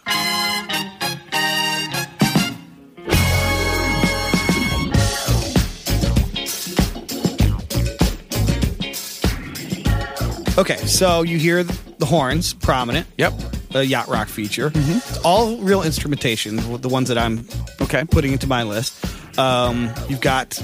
Okay, 10.58 10.76
so 10.86 11.22
you 11.22 11.38
hear 11.38 11.64
the 11.64 12.06
horns 12.06 12.52
prominent. 12.54 13.06
Yep. 13.16 13.32
The 13.70 13.86
yacht 13.86 14.08
rock 14.08 14.28
feature. 14.28 14.70
It's 14.74 15.18
all 15.24 15.56
real 15.56 15.82
instrumentation, 15.82 16.56
the 16.80 16.90
ones 16.90 17.08
that 17.08 17.16
I'm 17.16 17.46
Okay. 17.80 18.04
putting 18.04 18.32
into 18.32 18.46
my 18.46 18.62
list. 18.62 18.94
Um, 19.38 19.90
you've 20.10 20.20
got 20.20 20.62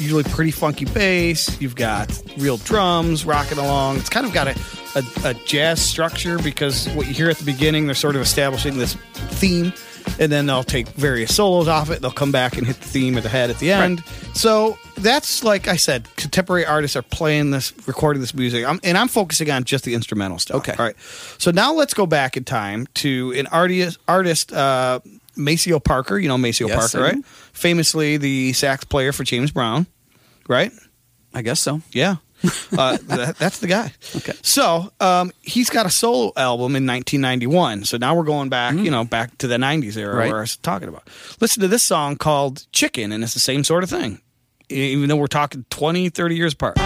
usually 0.00 0.24
pretty 0.24 0.50
funky 0.50 0.84
bass. 0.86 1.60
You've 1.60 1.76
got 1.76 2.10
real 2.38 2.56
drums 2.58 3.24
rocking 3.24 3.58
along. 3.58 3.98
It's 3.98 4.08
kind 4.08 4.26
of 4.26 4.32
got 4.32 4.48
a, 4.48 4.58
a, 4.96 5.30
a 5.30 5.34
jazz 5.34 5.80
structure 5.82 6.38
because 6.38 6.88
what 6.90 7.06
you 7.06 7.14
hear 7.14 7.30
at 7.30 7.36
the 7.36 7.44
beginning, 7.44 7.86
they're 7.86 7.94
sort 7.94 8.16
of 8.16 8.22
establishing 8.22 8.78
this 8.78 8.94
theme, 9.14 9.72
and 10.18 10.32
then 10.32 10.46
they'll 10.46 10.64
take 10.64 10.88
various 10.88 11.34
solos 11.34 11.68
off 11.68 11.90
it. 11.90 12.00
They'll 12.00 12.10
come 12.10 12.32
back 12.32 12.56
and 12.56 12.66
hit 12.66 12.76
the 12.76 12.88
theme 12.88 13.16
at 13.16 13.22
the 13.22 13.28
head 13.28 13.50
at 13.50 13.58
the 13.58 13.72
end. 13.72 14.02
So 14.34 14.78
that's 14.96 15.44
like 15.44 15.68
I 15.68 15.76
said, 15.76 16.08
contemporary 16.16 16.66
artists 16.66 16.96
are 16.96 17.02
playing 17.02 17.50
this, 17.50 17.72
recording 17.86 18.20
this 18.20 18.34
music, 18.34 18.64
I'm, 18.66 18.80
and 18.82 18.96
I'm 18.96 19.08
focusing 19.08 19.50
on 19.50 19.64
just 19.64 19.84
the 19.84 19.94
instrumental 19.94 20.38
stuff. 20.38 20.56
Okay. 20.58 20.72
All 20.78 20.84
right. 20.84 20.96
So 21.38 21.50
now 21.50 21.72
let's 21.72 21.94
go 21.94 22.06
back 22.06 22.36
in 22.36 22.44
time 22.44 22.86
to 22.94 23.32
an 23.36 23.46
artist, 23.48 23.98
artist 24.08 24.52
uh, 24.52 25.00
Maceo 25.36 25.78
Parker. 25.78 26.18
You 26.18 26.28
know 26.28 26.38
Maceo 26.38 26.68
Yes, 26.68 26.92
Parker, 26.92 27.04
right? 27.04 27.24
Famously 27.60 28.16
the 28.16 28.52
sax 28.54 28.84
player 28.84 29.12
for 29.12 29.22
James 29.22 29.50
Brown, 29.50 29.86
right? 30.48 30.72
I 31.34 31.42
guess 31.42 31.60
so. 31.60 31.82
Yeah. 31.92 32.16
Uh, 32.72 32.96
that, 33.02 33.36
that's 33.36 33.58
the 33.58 33.66
guy. 33.66 33.92
Okay. 34.16 34.32
So 34.42 34.90
um, 35.00 35.30
he's 35.42 35.68
got 35.68 35.84
a 35.84 35.90
solo 35.90 36.32
album 36.36 36.74
in 36.76 36.86
1991. 36.86 37.84
So 37.84 37.98
now 37.98 38.14
we're 38.14 38.22
going 38.24 38.48
back, 38.48 38.76
you 38.76 38.90
know, 38.90 39.04
back 39.04 39.36
to 39.38 39.46
the 39.46 39.56
90s 39.56 39.96
era 39.98 40.14
Mm. 40.14 40.18
Right. 40.18 40.28
where 40.30 40.38
I 40.38 40.42
was 40.42 40.56
talking 40.56 40.88
about. 40.88 41.06
Listen 41.40 41.60
to 41.60 41.68
this 41.68 41.82
song 41.82 42.16
called 42.16 42.64
Chicken, 42.72 43.12
and 43.12 43.22
it's 43.22 43.34
the 43.34 43.40
same 43.40 43.62
sort 43.64 43.82
of 43.84 43.90
thing, 43.90 44.22
even 44.70 45.08
though 45.10 45.16
we're 45.16 45.26
talking 45.26 45.66
20, 45.68 46.08
30 46.08 46.34
years 46.36 46.54
apart. 46.54 46.78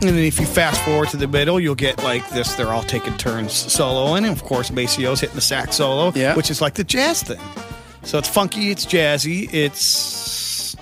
And 0.00 0.10
then 0.10 0.18
if 0.18 0.38
you 0.38 0.46
fast 0.46 0.80
forward 0.82 1.08
to 1.10 1.16
the 1.16 1.26
middle, 1.26 1.58
you'll 1.58 1.74
get 1.74 2.02
like 2.04 2.28
this. 2.30 2.54
They're 2.54 2.68
all 2.72 2.84
taking 2.84 3.16
turns 3.16 3.50
soloing, 3.52 4.18
and 4.18 4.26
of 4.26 4.44
course, 4.44 4.70
Maceo's 4.70 5.20
hitting 5.20 5.34
the 5.34 5.40
sax 5.40 5.76
solo, 5.76 6.12
Yeah. 6.14 6.36
which 6.36 6.50
is 6.50 6.60
like 6.60 6.74
the 6.74 6.84
jazz 6.84 7.22
thing. 7.24 7.40
So 8.04 8.16
it's 8.18 8.28
funky, 8.28 8.70
it's 8.70 8.86
jazzy, 8.86 9.52
it's 9.52 10.76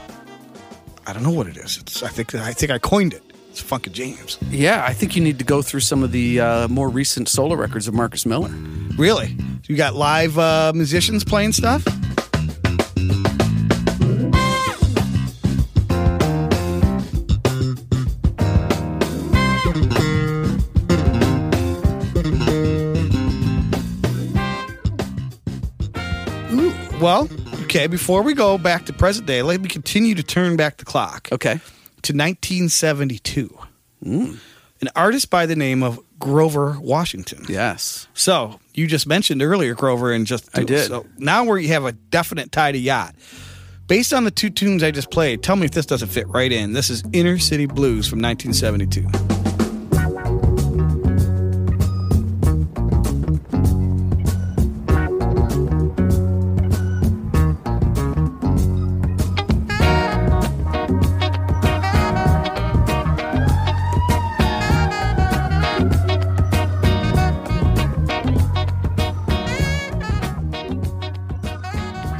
I 1.06 1.12
don't 1.14 1.22
know 1.22 1.30
what 1.30 1.46
it 1.46 1.56
is. 1.56 1.78
It's 1.78 2.02
I 2.02 2.08
think 2.08 2.34
I 2.34 2.52
think 2.52 2.70
I 2.70 2.78
coined 2.78 3.14
it. 3.14 3.22
It's 3.50 3.60
Funky 3.62 3.88
James. 3.88 4.36
Yeah, 4.50 4.84
I 4.86 4.92
think 4.92 5.16
you 5.16 5.22
need 5.22 5.38
to 5.38 5.44
go 5.46 5.62
through 5.62 5.80
some 5.80 6.02
of 6.02 6.12
the 6.12 6.40
uh, 6.40 6.68
more 6.68 6.90
recent 6.90 7.26
solo 7.30 7.54
records 7.54 7.88
of 7.88 7.94
Marcus 7.94 8.26
Miller. 8.26 8.50
Really? 8.98 9.34
You 9.66 9.76
got 9.76 9.94
live 9.94 10.38
uh, 10.38 10.72
musicians 10.74 11.24
playing 11.24 11.52
stuff? 11.52 11.82
Well, 27.06 27.28
okay, 27.62 27.86
before 27.86 28.22
we 28.22 28.34
go 28.34 28.58
back 28.58 28.84
to 28.86 28.92
present 28.92 29.26
day, 29.28 29.40
let 29.40 29.60
me 29.60 29.68
continue 29.68 30.12
to 30.16 30.24
turn 30.24 30.56
back 30.56 30.78
the 30.78 30.84
clock 30.84 31.28
Okay. 31.30 31.60
to 32.02 32.12
1972. 32.12 33.56
An 34.02 34.88
artist 34.96 35.30
by 35.30 35.46
the 35.46 35.54
name 35.54 35.84
of 35.84 36.00
Grover 36.18 36.76
Washington. 36.80 37.44
Yes. 37.48 38.08
So 38.12 38.58
you 38.74 38.88
just 38.88 39.06
mentioned 39.06 39.40
earlier 39.40 39.74
Grover 39.76 40.12
and 40.12 40.26
just 40.26 40.48
I 40.58 40.64
did. 40.64 40.88
So 40.88 41.06
now 41.16 41.44
we 41.44 41.68
have 41.68 41.84
a 41.84 41.92
definite 41.92 42.50
tie 42.50 42.72
to 42.72 42.78
yacht. 42.78 43.14
Based 43.86 44.12
on 44.12 44.24
the 44.24 44.32
two 44.32 44.50
tunes 44.50 44.82
I 44.82 44.90
just 44.90 45.12
played, 45.12 45.44
tell 45.44 45.54
me 45.54 45.64
if 45.66 45.70
this 45.70 45.86
doesn't 45.86 46.08
fit 46.08 46.26
right 46.26 46.50
in. 46.50 46.72
This 46.72 46.90
is 46.90 47.04
Inner 47.12 47.38
City 47.38 47.66
Blues 47.66 48.08
from 48.08 48.20
1972. 48.20 49.35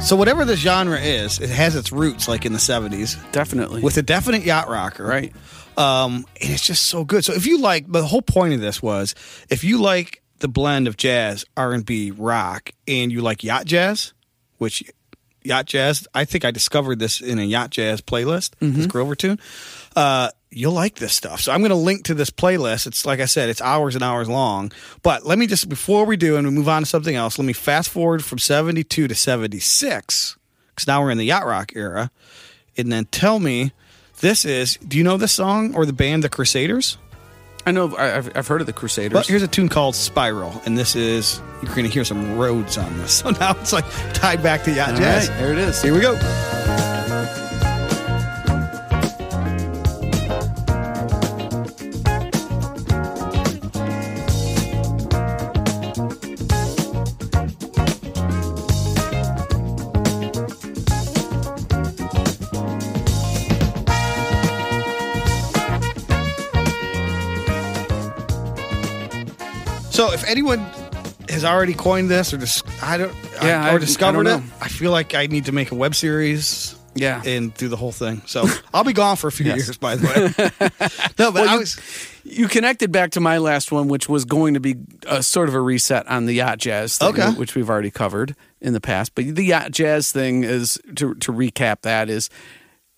So 0.07 0.15
whatever 0.15 0.45
the 0.45 0.55
genre 0.55 0.97
is, 0.97 1.37
it 1.39 1.49
has 1.49 1.75
its 1.75 1.91
roots 1.91 2.29
like 2.29 2.45
in 2.45 2.53
the 2.53 2.59
70s 2.59 3.17
Definitely. 3.33 3.81
with 3.81 3.97
a 3.97 4.01
definite 4.01 4.43
yacht 4.43 4.69
rocker. 4.69 5.03
right. 5.03 5.35
Um, 5.75 6.25
and 6.41 6.53
it's 6.53 6.65
just 6.65 6.83
so 6.83 7.03
good. 7.03 7.25
So 7.25 7.33
if 7.33 7.45
you 7.45 7.59
like, 7.59 7.83
but 7.89 7.99
the 7.99 8.07
whole 8.07 8.21
point 8.21 8.53
of 8.53 8.61
this 8.61 8.81
was 8.81 9.15
if 9.49 9.65
you 9.65 9.79
like 9.81 10.23
the 10.39 10.47
blend 10.47 10.87
of 10.87 10.95
jazz, 10.95 11.43
R 11.57 11.73
and 11.73 11.85
B, 11.85 12.11
rock, 12.11 12.71
and 12.87 13.11
you 13.11 13.19
like 13.19 13.43
yacht 13.43 13.65
jazz, 13.65 14.13
which 14.59 14.81
yacht 15.43 15.65
jazz, 15.65 16.07
I 16.13 16.23
think 16.23 16.45
I 16.45 16.51
discovered 16.51 16.99
this 16.99 17.19
in 17.19 17.37
a 17.37 17.43
yacht 17.43 17.71
jazz 17.71 17.99
playlist, 17.99 18.51
this 18.61 18.87
Grover 18.87 19.13
tune. 19.13 19.39
Uh, 19.93 20.29
you'll 20.51 20.73
like 20.73 20.95
this 20.95 21.13
stuff. 21.13 21.41
So 21.41 21.51
I'm 21.51 21.59
going 21.59 21.69
to 21.69 21.75
link 21.75 22.05
to 22.05 22.13
this 22.13 22.29
playlist. 22.29 22.87
It's 22.87 23.05
like 23.05 23.19
I 23.19 23.25
said, 23.25 23.49
it's 23.49 23.61
hours 23.61 23.95
and 23.95 24.03
hours 24.03 24.29
long. 24.29 24.71
But 25.03 25.25
let 25.25 25.37
me 25.37 25.47
just 25.47 25.69
before 25.69 26.05
we 26.05 26.17
do 26.17 26.37
and 26.37 26.47
we 26.47 26.53
move 26.53 26.69
on 26.69 26.83
to 26.83 26.85
something 26.85 27.15
else, 27.15 27.37
let 27.37 27.45
me 27.45 27.53
fast 27.53 27.89
forward 27.89 28.23
from 28.23 28.37
72 28.39 29.07
to 29.07 29.15
76 29.15 30.37
because 30.69 30.87
now 30.87 31.01
we're 31.01 31.11
in 31.11 31.17
the 31.17 31.25
yacht 31.25 31.45
rock 31.45 31.71
era, 31.75 32.11
and 32.77 32.91
then 32.91 33.05
tell 33.05 33.39
me 33.39 33.71
this 34.21 34.45
is. 34.45 34.77
Do 34.77 34.97
you 34.97 35.03
know 35.03 35.17
this 35.17 35.31
song 35.31 35.75
or 35.75 35.85
the 35.85 35.93
band, 35.93 36.23
the 36.23 36.29
Crusaders? 36.29 36.97
I 37.65 37.71
know. 37.71 37.95
I've, 37.97 38.35
I've 38.37 38.47
heard 38.47 38.61
of 38.61 38.67
the 38.67 38.73
Crusaders. 38.73 39.11
But 39.13 39.27
here's 39.27 39.41
a 39.43 39.47
tune 39.47 39.69
called 39.69 39.95
Spiral, 39.95 40.61
and 40.65 40.77
this 40.77 40.95
is 40.95 41.41
you're 41.61 41.73
going 41.73 41.85
to 41.85 41.91
hear 41.91 42.05
some 42.05 42.37
Rhodes 42.37 42.77
on 42.77 42.97
this. 42.99 43.21
So 43.23 43.31
now 43.31 43.59
it's 43.59 43.73
like 43.73 43.85
tied 44.13 44.41
back 44.41 44.63
to 44.63 44.71
yacht 44.71 44.91
All 44.91 44.97
jazz. 44.97 45.29
right, 45.29 45.37
there 45.39 45.51
it 45.51 45.57
is. 45.57 45.81
Here 45.81 45.93
we 45.93 45.99
go. 45.99 46.13
Anyone 70.27 70.59
has 71.29 71.43
already 71.43 71.73
coined 71.73 72.09
this 72.09 72.33
or 72.33 72.37
just 72.37 72.65
I 72.83 72.97
don't 72.97 73.13
Yeah, 73.41 73.63
I, 73.63 73.69
I- 73.69 73.73
or 73.73 73.75
I 73.75 73.77
discovered 73.79 74.23
don't 74.23 74.43
it. 74.43 74.51
I 74.61 74.67
feel 74.67 74.91
like 74.91 75.15
I 75.15 75.27
need 75.27 75.45
to 75.45 75.51
make 75.51 75.71
a 75.71 75.75
web 75.75 75.93
series 75.95 76.75
Yeah. 76.95 77.21
and 77.25 77.53
do 77.53 77.67
the 77.67 77.75
whole 77.77 77.91
thing. 77.91 78.21
So 78.25 78.45
I'll 78.73 78.83
be 78.83 78.93
gone 78.93 79.17
for 79.17 79.27
a 79.27 79.31
few 79.31 79.45
Yes. 79.45 79.57
years, 79.67 79.77
by 79.77 79.95
the 79.97 80.07
way. 80.07 80.69
no, 81.19 81.31
but 81.31 81.41
Well, 81.41 81.49
I 81.49 81.53
you- 81.53 81.59
was 81.59 81.79
You 82.23 82.47
connected 82.49 82.91
back 82.91 83.11
to 83.11 83.19
my 83.21 83.37
last 83.37 83.71
one, 83.71 83.87
which 83.87 84.09
was 84.09 84.25
going 84.25 84.53
to 84.55 84.59
be 84.59 84.75
a 85.07 85.23
sort 85.23 85.47
of 85.49 85.55
a 85.55 85.61
reset 85.61 86.07
on 86.07 86.25
the 86.25 86.33
yacht 86.33 86.57
jazz, 86.59 86.97
thing, 86.97 87.07
Okay. 87.09 87.29
which 87.31 87.55
we've 87.55 87.69
already 87.69 87.89
covered 87.91 88.35
in 88.61 88.73
the 88.73 88.81
past. 88.81 89.15
But 89.15 89.33
the 89.35 89.45
yacht 89.45 89.71
jazz 89.71 90.11
thing 90.11 90.43
is 90.43 90.77
to 90.95 91.15
to 91.15 91.31
recap 91.31 91.81
that 91.83 92.09
is 92.09 92.29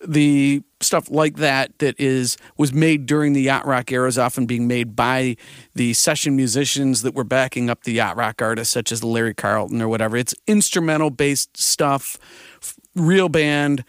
the 0.06 0.62
stuff 0.82 1.10
like 1.10 1.36
that 1.36 1.78
that 1.78 1.98
is 1.98 2.36
was 2.56 2.72
made 2.72 3.06
during 3.06 3.32
the 3.32 3.42
yacht 3.42 3.66
rock 3.66 3.92
era 3.92 4.08
is 4.08 4.18
often 4.18 4.46
being 4.46 4.66
made 4.66 4.96
by 4.96 5.36
the 5.74 5.92
session 5.92 6.34
musicians 6.36 7.02
that 7.02 7.14
were 7.14 7.24
backing 7.24 7.68
up 7.68 7.84
the 7.84 7.92
yacht 7.92 8.16
rock 8.16 8.40
artists 8.40 8.72
such 8.72 8.90
as 8.90 9.04
Larry 9.04 9.34
Carlton 9.34 9.82
or 9.82 9.88
whatever. 9.88 10.16
It's 10.16 10.34
instrumental 10.46 11.10
based 11.10 11.56
stuff, 11.56 12.18
real 12.94 13.28
band. 13.28 13.84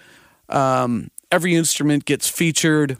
Um, 0.49 1.09
every 1.31 1.55
instrument 1.55 2.05
gets 2.05 2.27
featured. 2.27 2.97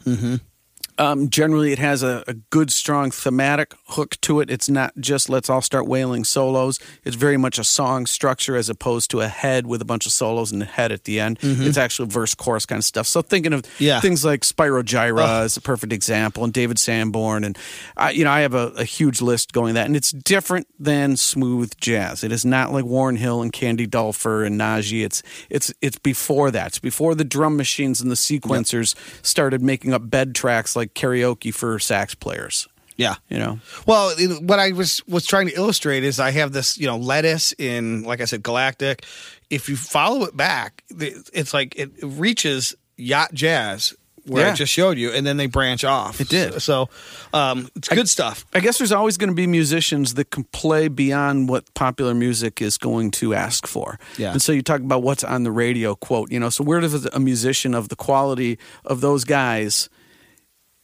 Um, 1.02 1.28
generally, 1.30 1.72
it 1.72 1.78
has 1.80 2.02
a, 2.04 2.22
a 2.28 2.34
good, 2.34 2.70
strong 2.70 3.10
thematic 3.10 3.74
hook 3.88 4.20
to 4.22 4.38
it. 4.40 4.50
It's 4.50 4.68
not 4.68 4.92
just 5.00 5.28
let's 5.28 5.50
all 5.50 5.60
start 5.62 5.86
wailing 5.88 6.22
solos. 6.24 6.78
It's 7.04 7.16
very 7.16 7.36
much 7.36 7.58
a 7.58 7.64
song 7.64 8.06
structure 8.06 8.54
as 8.56 8.68
opposed 8.68 9.10
to 9.10 9.20
a 9.20 9.26
head 9.28 9.66
with 9.66 9.82
a 9.82 9.84
bunch 9.84 10.06
of 10.06 10.12
solos 10.12 10.52
and 10.52 10.62
a 10.62 10.66
head 10.66 10.92
at 10.92 11.04
the 11.04 11.18
end. 11.18 11.38
It's 11.42 11.76
actual 11.76 12.06
verse 12.06 12.34
chorus 12.36 12.66
kind 12.66 12.78
of 12.78 12.84
stuff. 12.84 13.06
So 13.08 13.20
thinking 13.20 13.52
of 13.52 13.64
Yeah. 13.78 14.00
things 14.00 14.24
like 14.24 14.42
Spyro 14.42 14.82
Gyra 14.84 15.44
is 15.44 15.56
a 15.56 15.60
perfect 15.60 15.92
example, 15.92 16.44
and 16.44 16.52
David 16.52 16.78
Sanborn, 16.78 17.42
and 17.42 17.58
I, 17.96 18.10
you 18.12 18.22
know 18.24 18.30
I 18.30 18.40
have 18.42 18.54
a, 18.54 18.68
a 18.78 18.84
huge 18.84 19.20
list 19.20 19.52
going 19.52 19.74
that, 19.74 19.86
and 19.86 19.96
it's 19.96 20.12
different 20.12 20.68
than 20.78 21.16
smooth 21.16 21.72
jazz. 21.78 22.22
It 22.22 22.30
is 22.30 22.44
not 22.44 22.72
like 22.72 22.84
Warren 22.84 23.16
Hill 23.16 23.42
and 23.42 23.52
Candy 23.52 23.86
Dulfer 23.88 24.46
and 24.46 24.60
Najee. 24.60 25.04
It's 25.04 25.22
it's 25.50 25.72
it's 25.80 25.98
before 25.98 26.50
that. 26.52 26.68
It's 26.68 26.78
before 26.78 27.16
the 27.16 27.24
drum 27.24 27.56
machines 27.56 28.00
and 28.00 28.10
the 28.10 28.14
sequencers 28.16 28.94
started 29.24 29.62
making 29.62 29.92
up 29.92 30.08
bed 30.08 30.34
tracks 30.34 30.76
like 30.76 30.91
karaoke 30.94 31.52
for 31.54 31.78
sax 31.78 32.14
players. 32.14 32.68
yeah. 32.96 33.16
You 33.28 33.38
know, 33.38 33.58
Well, 33.86 34.14
what 34.40 34.58
I 34.58 34.72
was 34.72 35.02
was 35.08 35.26
trying 35.26 35.48
to 35.48 35.54
illustrate 35.54 36.04
is 36.04 36.20
I 36.20 36.30
have 36.30 36.52
this, 36.52 36.78
you 36.78 36.86
know, 36.86 36.96
lettuce 36.98 37.52
in, 37.58 38.02
like 38.04 38.20
I 38.20 38.26
said, 38.26 38.42
Galactic. 38.42 39.04
If 39.50 39.68
you 39.68 39.76
follow 39.76 40.24
it 40.24 40.36
back, 40.36 40.82
it's 40.90 41.52
like 41.52 41.74
it 41.76 41.90
reaches 42.02 42.74
yacht 42.96 43.32
jazz 43.34 43.94
where 44.24 44.48
I 44.48 44.54
just 44.54 44.72
showed 44.72 44.98
you, 44.98 45.10
and 45.10 45.26
then 45.26 45.36
they 45.36 45.46
branch 45.46 45.82
off. 45.84 46.20
It 46.20 46.28
did. 46.28 46.62
So, 46.62 46.88
um, 47.34 47.68
it's 47.74 47.88
good 47.88 48.08
stuff. 48.08 48.46
I 48.54 48.60
guess 48.60 48.78
there's 48.78 48.92
always 48.92 49.16
going 49.16 49.30
to 49.30 49.34
be 49.34 49.48
musicians 49.48 50.14
that 50.14 50.30
can 50.30 50.44
play 50.44 50.86
beyond 50.86 51.48
what 51.48 51.72
popular 51.74 52.14
music 52.14 52.62
is 52.62 52.78
going 52.78 53.10
to 53.12 53.34
ask 53.34 53.66
for. 53.66 53.98
Yeah. 54.16 54.30
And 54.30 54.40
so 54.40 54.52
you 54.52 54.62
talk 54.62 54.80
about 54.80 55.02
what's 55.02 55.24
on 55.24 55.42
the 55.42 55.50
radio 55.50 55.96
quote, 55.96 56.30
you 56.30 56.38
know, 56.38 56.50
so 56.50 56.62
where 56.62 56.78
does 56.78 57.04
a 57.06 57.18
musician 57.18 57.74
of 57.74 57.88
the 57.88 57.96
quality 57.96 58.58
of 58.84 59.00
those 59.00 59.24
guys, 59.24 59.88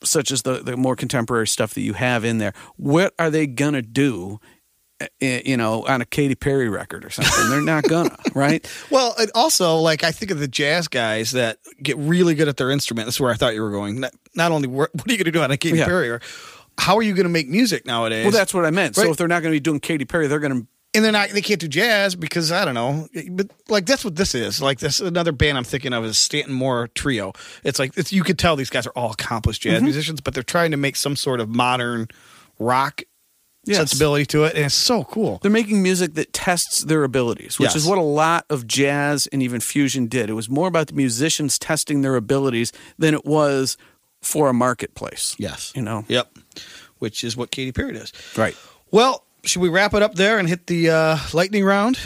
such 0.05 0.31
as 0.31 0.43
the, 0.43 0.63
the 0.63 0.77
more 0.77 0.95
contemporary 0.97 1.47
stuff 1.47 1.75
that 1.75 1.81
you 1.83 1.93
have 1.95 2.25
in 2.25 2.39
there, 2.39 2.53
what 2.77 3.15
are 3.19 3.31
they 3.31 3.47
going 3.47 3.75
to 3.75 3.83
do? 3.83 4.39
eh, 5.21 5.43
You 5.45 5.57
know, 5.57 5.85
on 5.87 6.01
a 6.01 6.05
Katy 6.05 6.35
Perry 6.35 6.69
record 6.69 7.05
or 7.05 7.11
something, 7.11 7.49
they're 7.51 7.61
not 7.63 7.85
gonna, 7.85 8.17
right? 8.35 8.67
Well, 8.91 9.15
and 9.19 9.31
also, 9.35 9.77
like 9.77 10.03
I 10.05 10.11
think 10.13 10.31
of 10.31 10.39
the 10.41 10.49
jazz 10.49 10.89
guys 10.89 11.33
that 11.33 11.59
get 11.83 11.97
really 11.99 12.35
good 12.35 12.49
at 12.49 12.57
their 12.57 12.71
instrument. 12.71 13.07
That's 13.07 13.21
where 13.21 13.31
I 13.31 13.35
thought 13.35 13.55
you 13.55 13.63
were 13.63 13.71
going. 13.71 14.01
Not, 14.01 14.13
not 14.35 14.53
only 14.53 14.69
what 14.69 14.91
are 14.95 15.01
you 15.11 15.17
going 15.17 15.25
to 15.25 15.31
do 15.33 15.43
on 15.43 15.51
a 15.51 15.57
Katy 15.57 15.79
Yeah. 15.79 15.87
Perry, 15.87 16.11
or 16.11 16.21
how 16.79 16.97
are 16.97 17.03
you 17.03 17.15
going 17.15 17.25
to 17.27 17.31
make 17.31 17.49
music 17.49 17.87
nowadays? 17.87 18.25
Well, 18.25 18.33
that's 18.33 18.55
what 18.55 18.65
I 18.65 18.71
meant. 18.71 18.95
So 18.97 19.11
if 19.11 19.17
they're 19.17 19.27
not 19.29 19.43
going 19.43 19.53
to 19.53 19.57
be 19.57 19.61
doing 19.61 19.81
Katy 19.81 20.05
Perry, 20.05 20.27
they're 20.29 20.39
going 20.39 20.63
to 20.63 20.67
and 20.99 21.05
they're 21.05 21.13
not. 21.13 21.31
They 21.31 21.41
can't 21.41 21.61
do 21.61 21.69
jazz 21.69 22.15
because 22.15 22.53
I 22.53 22.65
don't 22.65 22.75
know. 22.75 23.09
But 23.31 23.51
like 23.69 23.87
that's 23.87 24.05
what 24.05 24.17
this 24.17 24.35
is. 24.35 24.61
Like 24.61 24.79
this 24.81 25.01
another 25.01 25.33
band 25.33 25.57
I'm 25.57 25.65
thinking 25.65 25.93
of 25.93 26.05
is 26.05 26.19
Stanton 26.19 26.53
Moore 26.55 26.89
Trio. 26.95 27.33
It's 27.65 27.79
like 27.79 27.97
it's, 27.97 28.13
you 28.13 28.25
could 28.25 28.39
tell 28.39 28.57
these 28.57 28.71
guys 28.71 28.87
are 28.87 28.93
all 28.97 29.13
accomplished 29.13 29.63
Mm-hmm. 29.63 29.75
jazz 29.75 29.83
musicians, 29.83 30.21
but 30.21 30.35
they're 30.35 30.43
trying 30.43 30.73
to 30.73 30.77
make 30.77 30.97
some 30.97 31.17
sort 31.17 31.41
of 31.41 31.49
modern 31.49 32.09
rock 32.59 33.03
Yes. 33.65 33.77
sensibility 33.79 34.25
to 34.27 34.45
it, 34.45 34.55
and 34.55 34.65
it's 34.65 34.75
so 34.75 35.05
cool. 35.05 35.41
They're 35.43 35.51
making 35.51 35.83
music 35.83 36.15
that 36.15 36.33
tests 36.33 36.85
their 36.85 37.05
abilities, 37.05 37.59
which 37.59 37.67
Yes. 37.67 37.77
is 37.77 37.85
what 37.87 37.99
a 37.99 38.03
lot 38.03 38.47
of 38.49 38.67
jazz 38.67 39.27
and 39.27 39.43
even 39.43 39.61
fusion 39.61 40.07
did. 40.07 40.31
It 40.31 40.33
was 40.33 40.49
more 40.49 40.69
about 40.69 40.87
the 40.87 40.95
musicians 40.95 41.59
testing 41.59 42.01
their 42.01 42.17
abilities 42.17 42.73
than 42.99 43.13
it 43.13 43.27
was 43.27 43.77
for 44.23 44.49
a 44.49 44.55
marketplace. 44.55 45.35
Yes. 45.39 45.73
You 45.75 45.83
know? 45.83 46.07
Yep. 46.09 46.39
Which 46.99 47.23
is 47.23 47.37
what 47.37 47.51
Katy 47.51 47.73
Perry 47.73 47.93
does. 47.93 48.11
Right. 48.39 48.57
Well, 48.91 49.25
should 49.45 49.63
we 49.63 49.69
wrap 49.69 49.95
it 49.95 50.03
up 50.03 50.15
there 50.15 50.39
and 50.39 50.49
hit 50.49 50.67
the 50.67 50.91
uh, 50.91 51.19
lightning 51.33 51.65
round? 51.65 51.99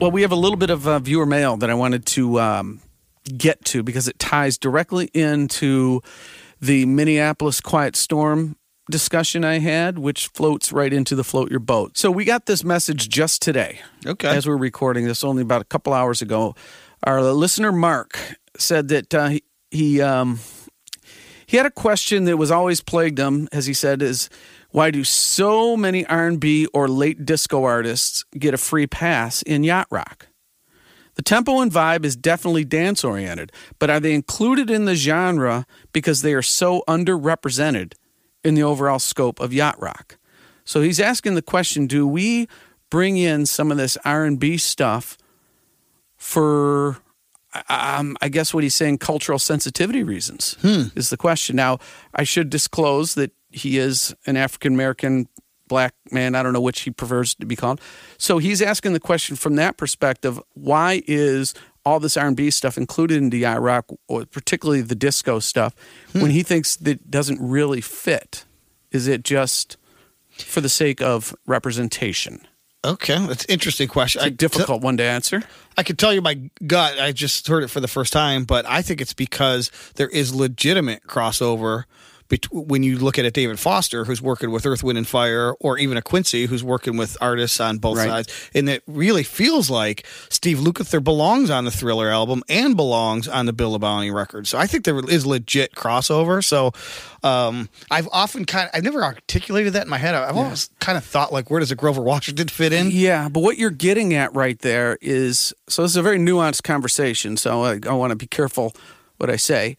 Well, 0.00 0.10
we 0.10 0.22
have 0.22 0.32
a 0.32 0.36
little 0.36 0.56
bit 0.56 0.70
of 0.70 0.86
uh, 0.86 0.98
viewer 0.98 1.24
mail 1.24 1.56
that 1.58 1.70
I 1.70 1.74
wanted 1.74 2.04
to 2.06 2.40
um, 2.40 2.80
get 3.38 3.64
to 3.66 3.82
because 3.82 4.08
it 4.08 4.18
ties 4.18 4.58
directly 4.58 5.10
into 5.14 6.02
the 6.60 6.84
Minneapolis 6.84 7.60
Quiet 7.60 7.96
Storm 7.96 8.56
discussion 8.90 9.44
I 9.44 9.60
had, 9.60 9.98
which 9.98 10.28
floats 10.28 10.72
right 10.72 10.92
into 10.92 11.14
the 11.14 11.24
float 11.24 11.50
your 11.50 11.60
boat. 11.60 11.96
So 11.96 12.10
we 12.10 12.24
got 12.24 12.46
this 12.46 12.64
message 12.64 13.08
just 13.08 13.40
today. 13.40 13.80
Okay. 14.04 14.28
As 14.28 14.46
we're 14.46 14.56
recording 14.56 15.06
this, 15.06 15.24
only 15.24 15.42
about 15.42 15.62
a 15.62 15.66
couple 15.66 15.92
hours 15.92 16.20
ago, 16.20 16.54
our 17.04 17.22
listener 17.22 17.72
Mark 17.72 18.18
said 18.58 18.88
that 18.88 19.14
uh, 19.14 19.28
he 19.28 19.42
he, 19.70 20.00
um, 20.00 20.38
he 21.46 21.56
had 21.56 21.66
a 21.66 21.70
question 21.70 22.24
that 22.24 22.36
was 22.36 22.50
always 22.50 22.80
plagued 22.80 23.18
him, 23.18 23.48
as 23.52 23.66
he 23.66 23.74
said, 23.74 24.02
is 24.02 24.28
why 24.70 24.90
do 24.90 25.04
so 25.04 25.76
many 25.76 26.04
R&B 26.06 26.66
or 26.74 26.88
late 26.88 27.24
disco 27.24 27.64
artists 27.64 28.24
get 28.38 28.54
a 28.54 28.58
free 28.58 28.86
pass 28.86 29.42
in 29.42 29.62
yacht 29.64 29.86
rock? 29.90 30.28
The 31.14 31.22
tempo 31.22 31.60
and 31.60 31.70
vibe 31.70 32.04
is 32.04 32.16
definitely 32.16 32.64
dance 32.64 33.04
oriented, 33.04 33.52
but 33.78 33.88
are 33.88 34.00
they 34.00 34.14
included 34.14 34.68
in 34.68 34.84
the 34.84 34.96
genre 34.96 35.64
because 35.92 36.22
they 36.22 36.34
are 36.34 36.42
so 36.42 36.82
underrepresented 36.88 37.94
in 38.42 38.54
the 38.54 38.64
overall 38.64 38.98
scope 38.98 39.38
of 39.38 39.52
yacht 39.52 39.80
rock? 39.80 40.18
So 40.64 40.80
he's 40.80 40.98
asking 40.98 41.34
the 41.34 41.42
question, 41.42 41.86
do 41.86 42.06
we 42.06 42.48
bring 42.90 43.16
in 43.16 43.46
some 43.46 43.70
of 43.70 43.76
this 43.76 43.96
R&B 44.04 44.56
stuff 44.56 45.16
for 46.16 46.98
um, 47.68 48.16
I 48.20 48.28
guess 48.28 48.52
what 48.52 48.62
he's 48.62 48.74
saying 48.74 48.98
cultural 48.98 49.38
sensitivity 49.38 50.02
reasons 50.02 50.56
is 50.96 51.10
the 51.10 51.16
question. 51.16 51.56
Now, 51.56 51.78
I 52.14 52.24
should 52.24 52.50
disclose 52.50 53.14
that 53.14 53.32
he 53.50 53.78
is 53.78 54.14
an 54.26 54.36
African 54.36 54.74
American 54.74 55.28
black 55.68 55.94
man. 56.10 56.34
I 56.34 56.42
don't 56.42 56.52
know 56.52 56.60
which 56.60 56.80
he 56.80 56.90
prefers 56.90 57.34
to 57.36 57.46
be 57.46 57.56
called. 57.56 57.80
So 58.18 58.38
he's 58.38 58.60
asking 58.60 58.92
the 58.92 59.00
question 59.00 59.36
from 59.36 59.56
that 59.56 59.76
perspective: 59.76 60.40
Why 60.54 61.02
is 61.06 61.54
all 61.84 62.00
this 62.00 62.16
R 62.16 62.26
and 62.26 62.36
B 62.36 62.50
stuff 62.50 62.76
included 62.76 63.18
in 63.18 63.30
DI 63.30 63.56
rock, 63.58 63.86
or 64.08 64.24
particularly 64.26 64.82
the 64.82 64.94
disco 64.94 65.38
stuff, 65.38 65.74
when 66.12 66.30
he 66.30 66.42
thinks 66.42 66.76
that 66.76 67.10
doesn't 67.10 67.38
really 67.40 67.80
fit? 67.80 68.44
Is 68.90 69.06
it 69.08 69.24
just 69.24 69.76
for 70.30 70.60
the 70.60 70.68
sake 70.68 71.00
of 71.00 71.34
representation? 71.46 72.46
Okay, 72.84 73.26
that's 73.26 73.44
an 73.46 73.50
interesting 73.50 73.88
question. 73.88 74.20
It's 74.20 74.26
a 74.26 74.32
I- 74.32 74.36
difficult 74.36 74.82
one 74.82 74.96
to 74.98 75.02
answer. 75.02 75.42
I 75.76 75.82
could 75.82 75.98
tell 75.98 76.12
you 76.12 76.20
my 76.20 76.38
gut. 76.66 77.00
I 77.00 77.12
just 77.12 77.48
heard 77.48 77.64
it 77.64 77.68
for 77.68 77.80
the 77.80 77.88
first 77.88 78.12
time, 78.12 78.44
but 78.44 78.64
I 78.66 78.82
think 78.82 79.00
it's 79.00 79.14
because 79.14 79.70
there 79.96 80.08
is 80.08 80.34
legitimate 80.34 81.04
crossover 81.06 81.84
bet- 82.28 82.52
when 82.52 82.82
you 82.82 82.98
look 82.98 83.18
at 83.18 83.24
a 83.24 83.30
David 83.30 83.58
Foster 83.60 84.04
who's 84.04 84.20
working 84.22 84.50
with 84.50 84.66
Earth, 84.66 84.82
Wind, 84.82 84.98
and 84.98 85.06
Fire, 85.06 85.54
or 85.60 85.78
even 85.78 85.96
a 85.96 86.02
Quincy 86.02 86.46
who's 86.46 86.62
working 86.64 86.96
with 86.96 87.16
artists 87.20 87.60
on 87.60 87.78
both 87.78 87.98
Right. 87.98 88.08
sides, 88.08 88.50
and 88.54 88.68
it 88.68 88.82
really 88.86 89.22
feels 89.22 89.70
like 89.70 90.06
Steve 90.28 90.58
Lukather 90.58 91.02
belongs 91.02 91.50
on 91.50 91.64
the 91.64 91.70
Thriller 91.70 92.08
album 92.10 92.42
and 92.48 92.76
belongs 92.76 93.28
on 93.28 93.46
the 93.46 93.52
Bill 93.52 93.78
LaBounty 93.78 94.12
record. 94.14 94.46
So 94.46 94.58
I 94.58 94.66
think 94.66 94.84
there 94.84 94.98
is 95.08 95.26
legit 95.26 95.74
crossover. 95.74 96.42
So 96.44 96.72
um, 97.22 97.68
I've 97.90 98.08
often 98.12 98.44
kind 98.44 98.68
of 98.68 98.76
I've 98.76 98.84
never 98.84 99.02
articulated 99.02 99.72
that 99.74 99.84
in 99.84 99.88
my 99.88 99.98
head. 99.98 100.14
I've 100.14 100.36
always 100.36 100.70
kind 100.80 100.98
of 100.98 101.04
thought 101.04 101.32
like, 101.32 101.50
where 101.50 101.60
does 101.60 101.70
a 101.70 101.76
Grover 101.76 102.02
Washington 102.02 102.48
fit 102.48 102.72
in? 102.72 102.90
Yeah, 102.90 103.28
but 103.28 103.40
what 103.40 103.56
you're 103.58 103.70
getting 103.70 104.14
at 104.14 104.34
right 104.34 104.58
there 104.58 104.98
is 105.00 105.54
so 105.68 105.82
this 105.82 105.92
is 105.92 105.96
a 105.96 106.02
very 106.02 106.18
nuanced 106.18 106.62
conversation. 106.62 107.36
So 107.36 107.62
I, 107.64 107.78
I 107.88 107.92
want 107.92 108.10
to 108.10 108.16
be 108.16 108.26
careful 108.26 108.74
what 109.16 109.30
I 109.30 109.36
say. 109.36 109.76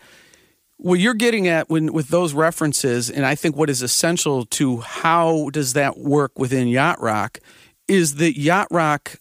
What 0.77 0.99
you're 0.99 1.13
getting 1.13 1.47
at 1.47 1.69
when 1.69 1.93
with 1.93 2.09
those 2.09 2.33
references, 2.33 3.09
and 3.09 3.25
I 3.25 3.35
think 3.35 3.55
what 3.55 3.69
is 3.69 3.81
essential 3.81 4.45
to 4.45 4.77
how 4.81 5.49
does 5.51 5.73
that 5.73 5.97
work 5.97 6.37
within 6.37 6.67
yacht 6.67 7.01
rock, 7.01 7.39
is 7.87 8.15
that 8.15 8.37
yacht 8.37 8.67
rock 8.71 9.15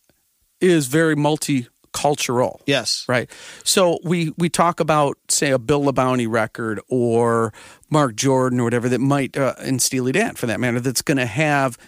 is 0.61 0.87
very 0.87 1.15
multicultural. 1.15 2.61
Yes. 2.67 3.05
Right. 3.09 3.31
So 3.63 3.99
we 4.03 4.33
we 4.37 4.49
talk 4.49 4.81
about 4.81 5.17
say 5.29 5.51
a 5.51 5.59
Bill 5.59 5.83
LaBounty 5.85 6.27
record 6.29 6.81
or 6.89 7.53
Marc 7.91 8.17
Jordan 8.17 8.61
or 8.61 8.65
whatever 8.65 8.89
that 8.89 9.01
might 9.01 9.37
uh, 9.37 9.55
and 9.59 9.81
Steely 9.81 10.13
Dan 10.13 10.35
for 10.35 10.47
that 10.47 10.59
matter 10.59 10.81
that's 10.81 11.03
going 11.03 11.19
to 11.19 11.27
have 11.27 11.79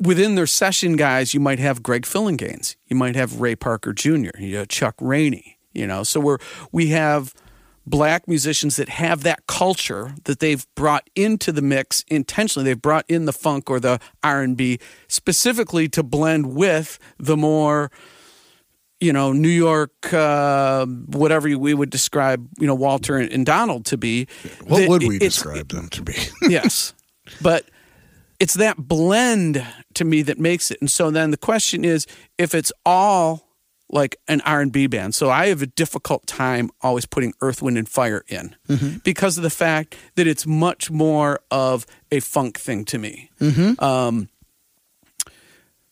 within 0.00 0.34
their 0.34 0.46
session 0.46 0.96
guys 0.96 1.34
you 1.34 1.40
might 1.40 1.58
have 1.58 1.82
Greg 1.82 2.02
Phillinganes, 2.02 2.76
you 2.86 2.96
might 2.96 3.16
have 3.16 3.40
Ray 3.40 3.56
Parker 3.56 3.92
Jr., 3.92 4.36
you 4.38 4.58
know, 4.58 4.64
Chuck 4.64 4.94
Rainey, 5.00 5.58
you 5.72 5.86
know. 5.86 6.02
So 6.02 6.20
we're 6.20 6.38
we 6.72 6.88
have 6.88 7.34
black 7.86 8.26
musicians 8.26 8.76
that 8.76 8.88
have 8.88 9.22
that 9.22 9.46
culture 9.46 10.14
that 10.24 10.40
they've 10.40 10.66
brought 10.74 11.08
into 11.14 11.52
the 11.52 11.62
mix 11.62 12.04
intentionally 12.08 12.64
they've 12.64 12.80
brought 12.80 13.04
in 13.08 13.26
the 13.26 13.32
funk 13.32 13.70
or 13.70 13.78
the 13.78 14.00
R&B 14.22 14.78
specifically 15.08 15.88
to 15.88 16.02
blend 16.02 16.54
with 16.54 16.98
the 17.18 17.36
more 17.36 17.90
you 19.00 19.12
know, 19.12 19.32
New 19.32 19.50
York, 19.50 20.14
uh, 20.14 20.86
whatever 20.86 21.58
we 21.58 21.74
would 21.74 21.90
describe, 21.90 22.48
you 22.58 22.66
know, 22.66 22.74
Walter 22.74 23.18
and, 23.18 23.30
and 23.30 23.44
Donald 23.44 23.84
to 23.86 23.98
be. 23.98 24.26
What 24.66 24.78
that 24.78 24.88
would 24.88 25.02
we 25.02 25.18
describe 25.18 25.68
them 25.68 25.88
to 25.88 26.02
be? 26.02 26.14
yes, 26.42 26.94
but 27.42 27.68
it's 28.40 28.54
that 28.54 28.76
blend 28.78 29.66
to 29.94 30.04
me 30.04 30.22
that 30.22 30.38
makes 30.38 30.70
it. 30.70 30.78
And 30.80 30.90
so 30.90 31.10
then 31.10 31.32
the 31.32 31.36
question 31.36 31.84
is, 31.84 32.06
if 32.38 32.54
it's 32.54 32.72
all 32.86 33.53
like 33.90 34.16
an 34.28 34.40
R 34.42 34.60
and 34.60 34.72
B 34.72 34.86
band, 34.86 35.14
so 35.14 35.30
I 35.30 35.48
have 35.48 35.62
a 35.62 35.66
difficult 35.66 36.26
time 36.26 36.70
always 36.82 37.06
putting 37.06 37.32
Earth, 37.40 37.62
Wind, 37.62 37.78
and 37.78 37.88
Fire 37.88 38.24
in 38.28 38.56
because 39.04 39.36
of 39.36 39.42
the 39.42 39.50
fact 39.50 39.96
that 40.16 40.26
it's 40.26 40.46
much 40.46 40.90
more 40.90 41.40
of 41.50 41.86
a 42.10 42.20
funk 42.20 42.58
thing 42.58 42.84
to 42.86 42.98
me. 42.98 43.30
Um, 43.78 44.28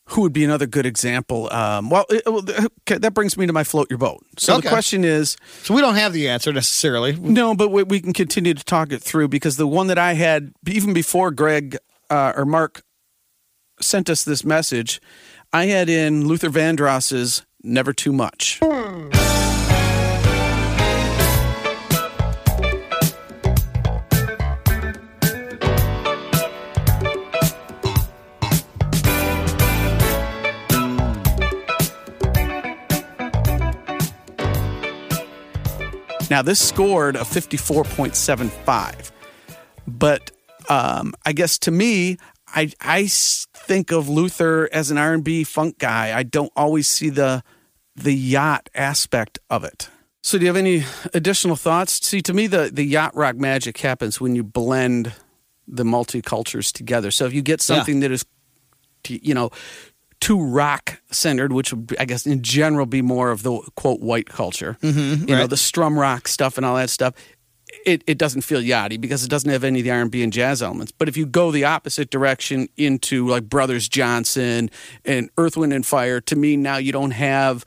who 0.06 0.22
would 0.22 0.32
be 0.32 0.44
another 0.44 0.66
good 0.66 0.84
example? 0.84 1.50
Um, 1.52 1.88
well, 1.88 2.04
it- 2.10 2.26
okay, 2.26 2.98
that 2.98 3.14
brings 3.14 3.36
me 3.36 3.46
to 3.46 3.52
my 3.52 3.64
float 3.64 3.88
your 3.88 3.98
boat. 3.98 4.22
So 4.36 4.54
Okay. 4.54 4.62
the 4.62 4.68
question 4.68 5.04
is, 5.04 5.36
So 5.62 5.72
we 5.74 5.80
don't 5.80 5.94
have 5.94 6.12
the 6.12 6.28
answer 6.28 6.52
necessarily. 6.52 7.12
no, 7.16 7.54
but 7.54 7.68
we, 7.70 7.82
we 7.84 8.00
can 8.00 8.12
continue 8.12 8.52
to 8.52 8.64
talk 8.64 8.92
it 8.92 9.02
through 9.02 9.28
because 9.28 9.56
the 9.56 9.66
one 9.66 9.86
that 9.86 9.98
I 9.98 10.14
had 10.14 10.52
even 10.66 10.92
before 10.92 11.30
Greg 11.30 11.78
uh, 12.10 12.32
or 12.36 12.44
Mark 12.44 12.82
sent 13.80 14.10
us 14.10 14.22
this 14.24 14.44
message, 14.44 15.00
I 15.52 15.66
had 15.66 15.88
in 15.88 16.26
Luther 16.26 16.50
Vandross's 16.50 17.46
"Never 17.62 17.92
Too 17.92 18.12
Much." 18.12 18.60
Now, 36.32 36.40
this 36.40 36.66
scored 36.66 37.14
a 37.14 37.24
54.75. 37.24 39.10
But 39.86 40.30
um, 40.70 41.12
I 41.26 41.32
guess 41.34 41.58
to 41.58 41.70
me, 41.70 42.16
I, 42.48 42.72
I 42.80 43.04
think 43.72 43.90
of 43.90 44.06
Luther 44.06 44.68
as 44.70 44.90
an 44.90 44.98
R&B 44.98 45.44
funk 45.44 45.78
guy. 45.78 46.14
I 46.14 46.24
don't 46.24 46.52
always 46.54 46.88
see 46.88 47.08
the 47.08 47.42
the 47.96 48.12
yacht 48.12 48.68
aspect 48.74 49.38
of 49.48 49.64
it. 49.64 49.88
So 50.22 50.38
do 50.38 50.44
you 50.44 50.48
have 50.48 50.56
any 50.56 50.84
additional 51.14 51.56
thoughts? 51.56 52.06
See, 52.06 52.22
to 52.22 52.32
me, 52.32 52.46
the, 52.46 52.70
the 52.72 52.84
yacht 52.84 53.14
rock 53.14 53.36
magic 53.36 53.78
happens 53.78 54.20
when 54.20 54.34
you 54.34 54.42
blend 54.42 55.12
the 55.66 55.84
multicultures 55.84 56.72
together. 56.72 57.10
So 57.10 57.26
if 57.26 57.34
you 57.34 57.42
get 57.42 57.60
something 57.60 58.00
that 58.00 58.10
is, 58.10 58.24
you 59.08 59.34
know, 59.34 59.50
too 60.20 60.40
rock 60.40 61.00
centered, 61.10 61.52
which 61.52 61.72
would, 61.72 61.94
I 61.98 62.04
guess, 62.04 62.26
in 62.26 62.42
general, 62.42 62.86
be 62.86 63.02
more 63.02 63.30
of 63.30 63.42
the 63.42 63.60
quote 63.74 64.00
white 64.00 64.28
culture. 64.28 64.78
Mm-hmm, 64.80 65.28
you 65.28 65.36
know, 65.36 65.46
the 65.46 65.56
strum 65.56 65.98
rock 65.98 66.28
stuff 66.28 66.56
and 66.56 66.64
all 66.64 66.76
that 66.76 66.90
stuff. 66.90 67.14
It, 67.86 68.04
it 68.06 68.18
doesn't 68.18 68.42
feel 68.42 68.60
yachty 68.60 69.00
because 69.00 69.24
it 69.24 69.30
doesn't 69.30 69.50
have 69.50 69.64
any 69.64 69.80
of 69.80 69.84
the 69.84 69.90
R 69.90 70.00
and 70.00 70.10
B 70.10 70.22
and 70.22 70.32
jazz 70.32 70.62
elements. 70.62 70.92
But 70.92 71.08
if 71.08 71.16
you 71.16 71.26
go 71.26 71.50
the 71.50 71.64
opposite 71.64 72.10
direction 72.10 72.68
into 72.76 73.26
like 73.26 73.48
Brothers 73.48 73.88
Johnson 73.88 74.70
and 75.04 75.30
Earth, 75.38 75.56
Wind 75.56 75.72
and 75.72 75.84
Fire, 75.84 76.20
to 76.20 76.36
me 76.36 76.56
now 76.56 76.76
you 76.76 76.92
don't 76.92 77.12
have 77.12 77.64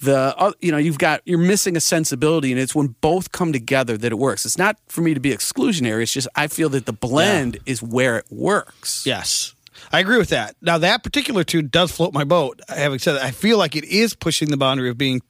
the 0.00 0.34
uh, 0.36 0.52
you 0.60 0.70
know 0.70 0.78
you've 0.78 0.98
got 0.98 1.22
you're 1.24 1.38
missing 1.38 1.76
a 1.76 1.80
sensibility, 1.80 2.52
and 2.52 2.60
it's 2.60 2.74
when 2.74 2.88
both 3.00 3.32
come 3.32 3.52
together 3.52 3.96
that 3.96 4.12
it 4.12 4.16
works. 4.16 4.44
It's 4.44 4.58
not 4.58 4.76
for 4.88 5.00
me 5.00 5.14
to 5.14 5.20
be 5.20 5.30
exclusionary. 5.30 6.02
It's 6.02 6.12
just 6.12 6.28
I 6.34 6.46
feel 6.46 6.68
that 6.70 6.86
the 6.86 6.92
blend 6.92 7.58
is 7.66 7.82
where 7.82 8.18
it 8.18 8.26
works. 8.30 9.06
Yes. 9.06 9.54
I 9.92 10.00
agree 10.00 10.18
with 10.18 10.30
that. 10.30 10.56
Now 10.62 10.78
that 10.78 11.02
particular 11.02 11.44
tune 11.44 11.68
does 11.68 11.92
float 11.92 12.12
my 12.12 12.24
boat. 12.24 12.60
Having 12.68 12.98
said 13.00 13.12
that, 13.14 13.22
I 13.22 13.30
feel 13.30 13.58
like 13.58 13.76
it 13.76 13.84
is 13.84 14.14
pushing 14.14 14.50
the 14.50 14.56
boundary 14.56 14.88
of 14.88 14.96
being 14.98 15.20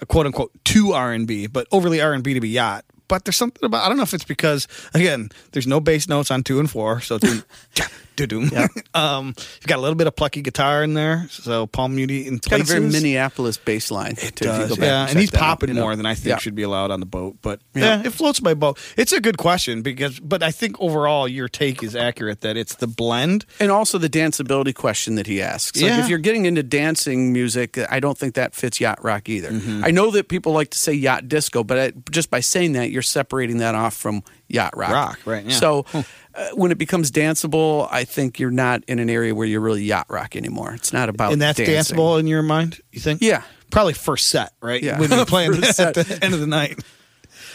a 0.00 0.06
quote 0.06 0.26
unquote 0.26 0.52
too 0.64 0.92
R 0.92 1.12
and 1.12 1.26
B, 1.26 1.46
but 1.46 1.66
overly 1.72 2.00
R 2.00 2.12
and 2.12 2.24
B 2.24 2.34
to 2.34 2.40
be 2.40 2.48
yacht. 2.48 2.84
But 3.08 3.24
there's 3.24 3.36
something 3.36 3.64
about 3.64 3.84
I 3.84 3.88
don't 3.88 3.96
know 3.96 4.02
if 4.02 4.14
it's 4.14 4.24
because 4.24 4.66
again, 4.94 5.30
there's 5.52 5.66
no 5.66 5.80
bass 5.80 6.08
notes 6.08 6.30
on 6.30 6.42
two 6.42 6.58
and 6.58 6.70
four, 6.70 7.00
so 7.00 7.18
it's 8.18 8.28
doom. 8.28 8.50
um, 8.94 9.34
you've 9.36 9.66
got 9.66 9.78
a 9.78 9.82
little 9.82 9.94
bit 9.96 10.06
of 10.06 10.16
plucky 10.16 10.42
guitar 10.42 10.82
in 10.82 10.94
there, 10.94 11.26
so 11.30 11.66
Paul 11.66 11.88
Mooney 11.90 12.26
in 12.26 12.36
It's 12.36 12.48
got 12.48 12.60
a 12.60 12.64
very 12.64 12.80
Minneapolis 12.80 13.56
bass 13.56 13.90
line. 13.90 14.12
It 14.18 14.36
too, 14.36 14.44
does, 14.46 14.78
yeah, 14.78 15.02
and 15.02 15.10
and 15.10 15.18
he's 15.20 15.30
that 15.30 15.38
out, 15.38 15.60
popping 15.60 15.74
know. 15.74 15.82
more 15.82 15.96
than 15.96 16.06
I 16.06 16.14
think 16.14 16.26
Yeah. 16.26 16.38
should 16.38 16.54
be 16.54 16.62
allowed 16.62 16.90
on 16.90 17.00
the 17.00 17.06
boat. 17.06 17.36
But 17.42 17.60
Yeah. 17.74 18.00
yeah. 18.02 18.06
it 18.06 18.12
floats 18.12 18.42
my 18.42 18.54
boat. 18.54 18.78
It's 18.96 19.12
a 19.12 19.20
good 19.20 19.38
question 19.38 19.82
because, 19.82 20.18
but 20.20 20.42
I 20.42 20.50
think 20.50 20.80
overall 20.80 21.28
your 21.28 21.48
take 21.48 21.82
is 21.82 21.94
accurate 21.96 22.40
that 22.42 22.56
it's 22.56 22.74
the 22.76 22.86
blend. 22.86 23.44
And 23.60 23.70
also 23.70 23.98
the 23.98 24.08
danceability 24.10 24.74
question 24.74 25.14
that 25.16 25.26
he 25.26 25.40
asks. 25.42 25.80
Like 25.80 25.90
Yeah. 25.90 26.00
if 26.02 26.08
you're 26.08 26.18
getting 26.18 26.46
into 26.46 26.62
dancing 26.62 27.32
music, 27.32 27.78
I 27.90 28.00
don't 28.00 28.16
think 28.16 28.34
that 28.34 28.54
fits 28.54 28.80
yacht 28.80 29.02
rock 29.02 29.28
either. 29.28 29.50
Mm-hmm. 29.50 29.84
I 29.84 29.90
know 29.90 30.10
that 30.10 30.28
people 30.28 30.52
like 30.52 30.70
to 30.70 30.78
say 30.78 30.92
yacht 30.92 31.28
disco, 31.28 31.62
but 31.64 31.78
I, 31.78 31.92
just 32.10 32.30
by 32.30 32.40
saying 32.40 32.72
that, 32.72 32.90
you're 32.90 33.02
separating 33.02 33.58
that 33.58 33.74
off 33.74 33.94
from 33.94 34.22
yacht 34.48 34.76
rock. 34.76 34.90
Rock, 34.90 35.20
right, 35.24 35.44
yeah. 35.44 35.56
So 35.56 35.84
uh, 35.92 36.50
when 36.54 36.70
it 36.70 36.78
becomes 36.78 37.10
danceable, 37.10 37.88
I 37.90 38.04
think 38.04 38.38
you're 38.38 38.50
not 38.50 38.84
in 38.86 38.98
an 38.98 39.10
area 39.10 39.34
where 39.34 39.46
you're 39.46 39.60
really 39.60 39.84
yacht 39.84 40.06
rock 40.08 40.36
anymore. 40.36 40.74
It's 40.74 40.92
not 40.92 41.08
about 41.08 41.32
and 41.32 41.42
that's 41.42 41.58
dancing. 41.58 41.96
danceable 41.96 42.18
in 42.20 42.26
your 42.26 42.42
mind, 42.42 42.80
you 42.92 43.00
think? 43.00 43.22
Yeah. 43.22 43.42
Probably 43.70 43.94
first 43.94 44.28
set, 44.28 44.52
right? 44.60 44.82
Yeah. 44.82 45.00
When 45.00 45.10
you're 45.10 45.26
playing 45.26 45.54
at 45.54 45.74
set. 45.74 45.94
the 45.94 46.18
end 46.22 46.34
of 46.34 46.40
the 46.40 46.46
night. 46.46 46.78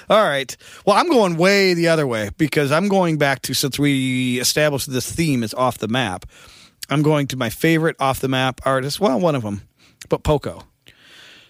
All 0.10 0.24
right. 0.24 0.56
Well, 0.86 0.98
I'm 0.98 1.08
going 1.08 1.38
way 1.38 1.74
the 1.74 1.88
other 1.88 2.06
way 2.06 2.32
because 2.38 2.72
I'm 2.72 2.90
going 2.90 3.18
back 3.18 3.44
to 3.44 3.54
since 3.54 3.80
we 3.80 4.40
established 4.40 4.92
this 4.92 5.10
theme 5.10 5.44
is 5.44 5.54
off 5.54 5.78
the 5.78 5.88
map. 5.88 6.26
I'm 6.90 7.02
going 7.02 7.28
to 7.28 7.38
my 7.38 7.50
favorite 7.50 7.96
off 8.00 8.20
the 8.20 8.28
map 8.28 8.60
artist. 8.66 9.00
Well, 9.00 9.20
one 9.20 9.36
of 9.36 9.44
them, 9.44 9.62
but 10.10 10.24
Poco. 10.24 10.64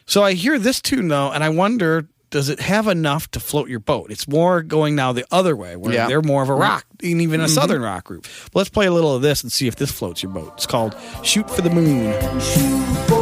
So 0.05 0.23
I 0.23 0.33
hear 0.33 0.59
this 0.59 0.81
tune 0.81 1.07
though, 1.07 1.31
and 1.31 1.43
I 1.43 1.49
wonder 1.49 2.07
does 2.31 2.49
it 2.49 2.59
have 2.59 2.87
enough 2.87 3.29
to 3.31 3.39
float 3.39 3.69
your 3.69 3.79
boat? 3.79 4.09
It's 4.09 4.27
more 4.27 4.63
going 4.63 4.95
now 4.95 5.11
the 5.11 5.25
other 5.31 5.55
way, 5.55 5.75
where 5.75 5.93
Yeah. 5.93 6.07
they're 6.07 6.21
more 6.21 6.41
of 6.41 6.49
a 6.49 6.55
rock, 6.55 6.85
and 7.03 7.21
even 7.21 7.39
a 7.39 7.43
mm-hmm. 7.43 7.53
southern 7.53 7.81
rock 7.83 8.05
group. 8.05 8.25
Well, 8.53 8.61
let's 8.61 8.69
play 8.69 8.87
a 8.87 8.91
little 8.91 9.15
of 9.15 9.21
this 9.21 9.43
and 9.43 9.51
see 9.51 9.67
if 9.67 9.75
this 9.75 9.91
floats 9.91 10.23
your 10.23 10.31
boat. 10.31 10.53
It's 10.55 10.65
called 10.65 10.95
"Shoot 11.23 11.49
for 11.49 11.61
the 11.61 11.69
Moon." 11.69 13.20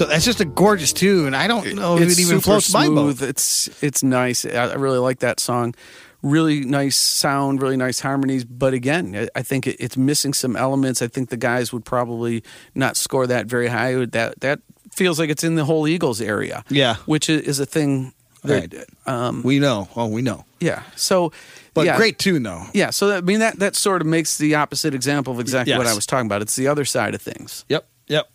So 0.00 0.06
that's 0.06 0.24
just 0.24 0.40
a 0.40 0.46
gorgeous 0.46 0.94
tune. 0.94 1.34
I 1.34 1.46
don't 1.46 1.74
know 1.74 1.96
if 1.98 2.02
it 2.08 2.18
even 2.18 2.40
super 2.40 2.40
floats 2.40 2.72
my 2.72 2.86
boat. 2.88 3.20
It's 3.20 3.68
it's 3.82 4.02
nice. 4.02 4.46
I 4.46 4.68
I 4.68 4.74
really 4.76 4.96
like 4.98 5.18
that 5.18 5.38
song. 5.40 5.74
Really 6.22 6.60
nice 6.60 6.96
sound, 6.96 7.60
really 7.60 7.76
nice 7.76 8.00
harmonies. 8.00 8.44
But 8.46 8.72
again, 8.72 9.14
I- 9.14 9.40
I 9.40 9.42
think 9.42 9.66
it- 9.66 9.76
it's 9.78 9.98
missing 9.98 10.32
some 10.32 10.56
elements. 10.56 11.02
I 11.02 11.08
think 11.08 11.28
the 11.28 11.36
guys 11.36 11.70
would 11.74 11.84
probably 11.84 12.42
not 12.74 12.96
score 12.96 13.26
that 13.26 13.44
very 13.44 13.68
high. 13.68 14.06
That 14.06 14.40
that 14.40 14.60
feels 14.90 15.18
like 15.18 15.28
it's 15.28 15.44
in 15.44 15.56
the 15.56 15.66
whole 15.66 15.86
Eagles 15.86 16.22
area. 16.22 16.64
Yeah. 16.70 16.96
which 17.04 17.28
is 17.28 17.60
a 17.60 17.66
thing. 17.66 18.14
That, 18.42 18.72
Right. 18.72 18.84
Um, 19.06 19.42
We 19.42 19.58
know. 19.58 19.86
Oh, 19.94 20.06
we 20.06 20.22
know. 20.22 20.46
yeah. 20.60 20.82
So, 20.96 21.30
But 21.74 21.84
yeah. 21.84 21.98
great 21.98 22.18
tune 22.18 22.42
though. 22.42 22.64
Yeah. 22.72 22.88
So 22.88 23.08
that, 23.08 23.18
I 23.18 23.20
mean 23.20 23.40
that 23.40 23.58
that 23.58 23.76
sort 23.76 24.00
of 24.00 24.06
makes 24.06 24.38
the 24.38 24.54
opposite 24.54 24.94
example 24.94 25.34
of 25.34 25.40
exactly 25.40 25.76
what 25.76 25.86
I 25.86 25.92
was 25.94 26.06
talking 26.06 26.24
about. 26.24 26.40
It's 26.40 26.56
the 26.56 26.68
other 26.68 26.86
side 26.86 27.14
of 27.14 27.20
things. 27.20 27.66
Yep. 27.68 27.84
Yep. 28.08 28.26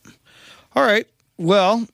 All 0.75 0.83
right. 0.85 1.07
Well, 1.37 1.87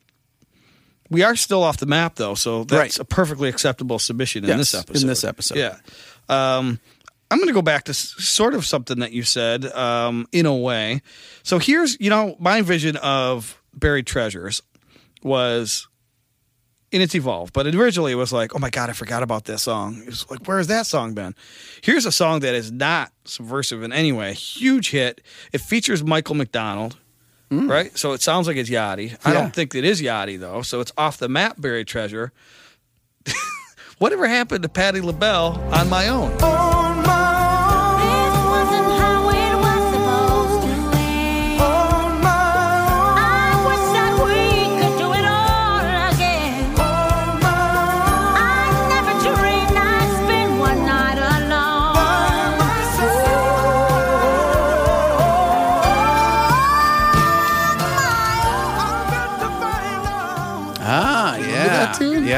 we 1.10 1.24
are 1.24 1.36
still 1.36 1.64
off 1.64 1.78
the 1.78 1.86
map 1.86 2.16
though, 2.16 2.36
so 2.36 2.64
that's 2.64 2.98
Right. 2.98 3.00
a 3.00 3.06
perfectly 3.06 3.50
acceptable 3.50 4.00
submission 4.00 4.44
in 4.44 4.50
Yes, 4.50 4.58
this 4.60 4.76
episode. 4.76 5.02
in 5.02 5.08
this 5.08 5.24
episode. 5.24 5.58
Yeah. 5.58 5.78
Um, 6.30 6.80
I'm 7.30 7.38
going 7.38 7.48
to 7.48 7.54
go 7.54 7.62
back 7.62 7.86
to 7.86 7.94
sort 7.94 8.54
of 8.54 8.66
something 8.66 9.00
that 9.00 9.12
you 9.14 9.24
said 9.24 9.66
um, 9.68 10.28
in 10.34 10.46
a 10.46 10.56
way. 10.56 11.02
So 11.44 11.60
here's, 11.60 11.98
you 12.00 12.10
know, 12.10 12.36
my 12.40 12.62
vision 12.62 12.98
of 12.98 13.62
buried 13.74 14.06
treasures 14.06 14.62
was 15.24 15.88
and 16.94 17.02
it's 17.02 17.16
evolved. 17.16 17.54
But 17.54 17.68
originally, 17.74 18.12
it 18.12 18.16
was 18.16 18.34
like, 18.34 18.54
oh 18.54 18.60
my 18.60 18.70
god, 18.70 18.90
I 18.90 18.94
forgot 18.94 19.24
about 19.24 19.46
that 19.46 19.60
song. 19.60 20.02
It 20.02 20.08
was 20.08 20.30
like, 20.30 20.46
where's 20.46 20.68
that 20.68 20.86
song 20.86 21.14
been? 21.14 21.34
Here's 21.82 22.06
a 22.06 22.12
song 22.12 22.42
that 22.42 22.54
is 22.54 22.70
not 22.70 23.14
subversive 23.24 23.82
in 23.82 23.94
any 23.94 24.12
way. 24.12 24.34
Huge 24.34 24.92
hit. 24.92 25.22
It 25.54 25.62
features 25.62 26.04
Michael 26.04 26.36
McDonald. 26.36 26.98
Mm. 27.52 27.70
Right, 27.70 27.98
so 27.98 28.14
it 28.14 28.22
sounds 28.22 28.48
like 28.48 28.56
it's 28.56 28.70
Yachty. 28.70 29.18
I 29.26 29.34
don't 29.34 29.54
think 29.54 29.76
it 29.76 29.84
is 29.84 30.02
Yachty 30.02 30.40
though. 30.40 30.62
So 30.62 30.80
it's 30.80 30.94
off 30.98 31.18
the 31.18 31.28
map, 31.28 31.60
buried 31.60 31.86
treasure. 31.86 32.32
Whatever 33.98 34.28
happened 34.28 34.64
to 34.64 34.70
Patti 34.70 35.02
LaBelle 35.02 35.60
on 35.74 35.90
my 35.90 36.08
own? 36.08 36.32
On 36.42 36.71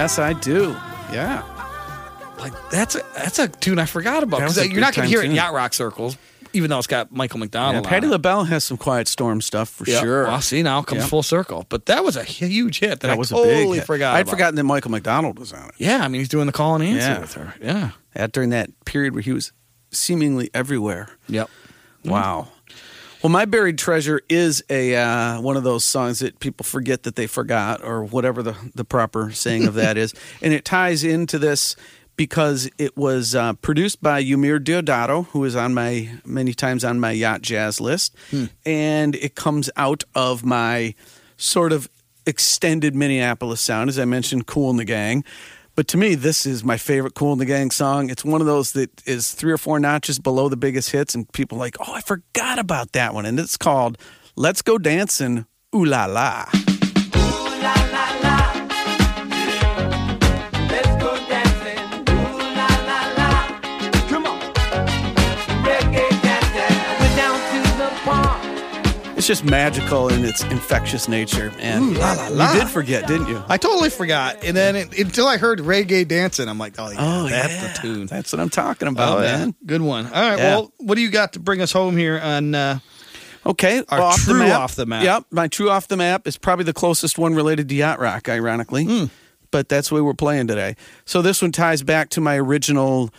Yes, 0.03 0.19
I 0.19 0.33
do. 0.33 0.71
Yeah. 1.13 1.43
Like 2.37 2.51
that's 2.69 2.95
a 2.95 3.01
that's 3.15 3.39
a 3.39 3.47
tune 3.47 3.79
I 3.79 3.85
forgot 3.85 4.21
about 4.21 4.41
That 4.41 4.49
because 4.49 4.57
a 4.57 4.69
you're 4.69 4.81
not 4.81 4.93
gonna 4.93 5.07
hear 5.07 5.19
time 5.21 5.27
it 5.27 5.29
in 5.29 5.35
yacht 5.37 5.53
rock 5.53 5.73
circles, 5.73 6.17
even 6.51 6.69
though 6.69 6.77
it's 6.77 6.87
got 6.87 7.13
Michael 7.13 7.37
Yeah, 7.39 7.45
McDonald. 7.45 7.85
Patti. 7.87 8.07
LaBelle 8.07 8.43
has 8.43 8.65
some 8.65 8.75
Quiet 8.75 9.07
Storm 9.07 9.39
stuff 9.39 9.69
for 9.69 9.89
Yeah. 9.89 10.01
sure. 10.01 10.23
Well, 10.25 10.41
see 10.41 10.61
now 10.61 10.79
it 10.79 10.87
comes 10.87 11.03
Yep. 11.03 11.09
full 11.09 11.23
circle. 11.23 11.65
But 11.69 11.85
that 11.85 12.03
was 12.03 12.17
a 12.17 12.23
huge 12.25 12.79
hit 12.81 12.89
that, 12.89 12.99
that 12.99 13.11
I 13.11 13.15
was 13.15 13.29
totally 13.29 13.79
forgot. 13.79 14.15
I'd 14.17 14.21
about. 14.23 14.31
forgotten 14.31 14.55
that 14.55 14.65
Michael 14.65 14.91
McDonald 14.91 15.39
was 15.39 15.53
on 15.53 15.69
it. 15.69 15.75
Yeah, 15.77 16.03
I 16.03 16.09
mean 16.09 16.19
he's 16.19 16.27
doing 16.27 16.47
the 16.47 16.51
call 16.51 16.75
and 16.75 16.83
answer 16.83 17.07
Yeah. 17.07 17.19
with 17.21 17.33
her. 17.35 17.53
Yeah. 17.61 17.89
At, 18.13 18.33
during 18.33 18.49
that 18.49 18.71
period 18.83 19.13
where 19.13 19.21
he 19.23 19.31
was 19.31 19.53
seemingly 19.91 20.49
everywhere. 20.53 21.07
Yep. 21.29 21.49
Wow. 22.03 22.49
Well, 23.23 23.31
my 23.31 23.45
buried 23.45 23.77
treasure 23.77 24.19
is 24.27 24.61
a 24.69 24.97
uh, 24.97 25.39
one 25.39 25.55
of 25.55 25.63
those 25.63 25.85
songs 25.85 26.19
that 26.19 26.39
people 26.39 26.65
forget 26.65 27.03
that 27.03 27.15
they 27.15 27.25
forgot, 27.25 27.81
or 27.81 28.03
whatever 28.03 28.43
the 28.43 28.57
the 28.75 28.83
proper 28.83 29.31
saying 29.31 29.65
of 29.65 29.75
that 29.75 29.97
is, 30.03 30.13
and 30.41 30.53
it 30.53 30.65
ties 30.65 31.05
into 31.05 31.39
this 31.39 31.77
because 32.17 32.69
it 32.77 32.97
was 32.97 33.33
uh, 33.33 33.53
produced 33.53 34.03
by 34.03 34.21
Eumir 34.21 34.59
Deodato, 34.59 35.27
who 35.27 35.45
is 35.45 35.55
on 35.55 35.73
my 35.73 36.19
many 36.25 36.53
times 36.53 36.83
on 36.83 36.99
my 36.99 37.11
yacht 37.11 37.41
jazz 37.41 37.79
list, 37.79 38.13
and 38.65 39.15
it 39.15 39.35
comes 39.35 39.69
out 39.77 40.03
of 40.13 40.43
my 40.43 40.93
sort 41.37 41.71
of 41.71 41.89
extended 42.25 42.93
Minneapolis 42.93 43.61
sound, 43.61 43.89
as 43.89 43.97
I 43.97 44.05
mentioned, 44.05 44.47
Kool 44.47 44.69
and 44.69 44.79
the 44.79 44.85
Gang. 44.85 45.23
But 45.75 45.87
to 45.89 45.97
me, 45.97 46.13
this 46.13 46.45
is 46.45 46.63
my 46.63 46.77
favorite 46.77 47.15
Kool 47.15 47.31
and 47.31 47.41
the 47.41 47.45
Gang 47.45 47.71
song. 47.71 48.11
It's 48.11 48.23
one 48.23 48.41
of 48.41 48.47
those 48.47 48.73
that 48.73 49.01
is 49.07 49.31
three 49.31 49.51
or 49.51 49.57
four 49.57 49.79
notches 49.79 50.19
below 50.19 50.47
the 50.47 50.57
biggest 50.57 50.91
hits, 50.91 51.15
and 51.15 51.31
people 51.33 51.57
like, 51.57 51.75
oh, 51.79 51.93
I 51.93 52.01
forgot 52.01 52.59
about 52.59 52.91
that 52.91 53.13
one. 53.13 53.25
And 53.25 53.39
it's 53.39 53.57
called 53.57 53.97
Let's 54.35 54.61
Go 54.61 54.77
Dancing, 54.77 55.47
Ooh 55.75 55.85
La 55.85 56.05
La. 56.05 56.45
It's 69.23 69.27
just 69.29 69.45
magical 69.45 70.09
in 70.09 70.25
its 70.25 70.43
infectious 70.43 71.07
nature. 71.07 71.53
And 71.59 71.95
Ooh 71.95 71.97
la 71.97 72.11
la 72.11 72.27
la. 72.27 72.53
you 72.53 72.59
did 72.59 72.67
forget, 72.67 73.07
didn't 73.07 73.29
you? 73.29 73.41
I 73.47 73.55
totally 73.55 73.89
forgot, 73.89 74.43
and 74.43 74.53
then 74.57 74.75
it, 74.75 74.99
until 74.99 75.27
I 75.27 75.37
heard 75.37 75.59
reggae 75.59 76.05
dancing, 76.05 76.49
I'm 76.49 76.57
like, 76.57 76.75
oh, 76.77 76.89
yeah, 76.89 77.29
that's 77.29 77.53
yeah. 77.53 77.67
the 77.71 77.79
tune. 77.79 78.07
That's 78.07 78.33
what 78.33 78.41
I'm 78.41 78.49
talking 78.49 78.89
about, 78.89 79.19
oh, 79.19 79.21
yeah. 79.21 79.37
man. 79.37 79.55
Good 79.65 79.81
one. 79.81 80.07
All 80.07 80.11
right. 80.11 80.37
Yeah. 80.37 80.55
Well, 80.57 80.73
what 80.79 80.95
do 80.95 81.01
you 81.01 81.09
got 81.09 81.31
to 81.33 81.39
bring 81.39 81.61
us 81.61 81.71
home 81.71 81.95
here 81.95 82.19
on? 82.19 82.53
Uh, 82.53 82.79
Okay, 83.45 83.81
Our 83.87 84.01
off 84.01 84.19
true 84.23 84.33
the 84.33 84.39
map. 84.39 84.59
off 84.59 84.75
the 84.75 84.85
map. 84.85 85.05
Yep, 85.05 85.25
my 85.31 85.47
true 85.47 85.69
off 85.69 85.87
the 85.87 85.95
map 85.95 86.27
is 86.27 86.37
probably 86.37 86.65
the 86.65 86.73
closest 86.73 87.17
one 87.17 87.33
related 87.33 87.69
to 87.69 87.75
yacht 87.75 88.01
rock, 88.01 88.27
ironically. 88.27 88.83
Hmm. 88.83 89.05
But 89.51 89.69
that's 89.69 89.87
the 89.87 89.95
way 89.95 90.01
we're 90.01 90.13
playing 90.15 90.47
today. 90.47 90.75
So 91.05 91.21
this 91.21 91.41
one 91.41 91.53
ties 91.53 91.81
back 91.81 92.09
to 92.09 92.19
my 92.21 92.37
original, 92.37 93.09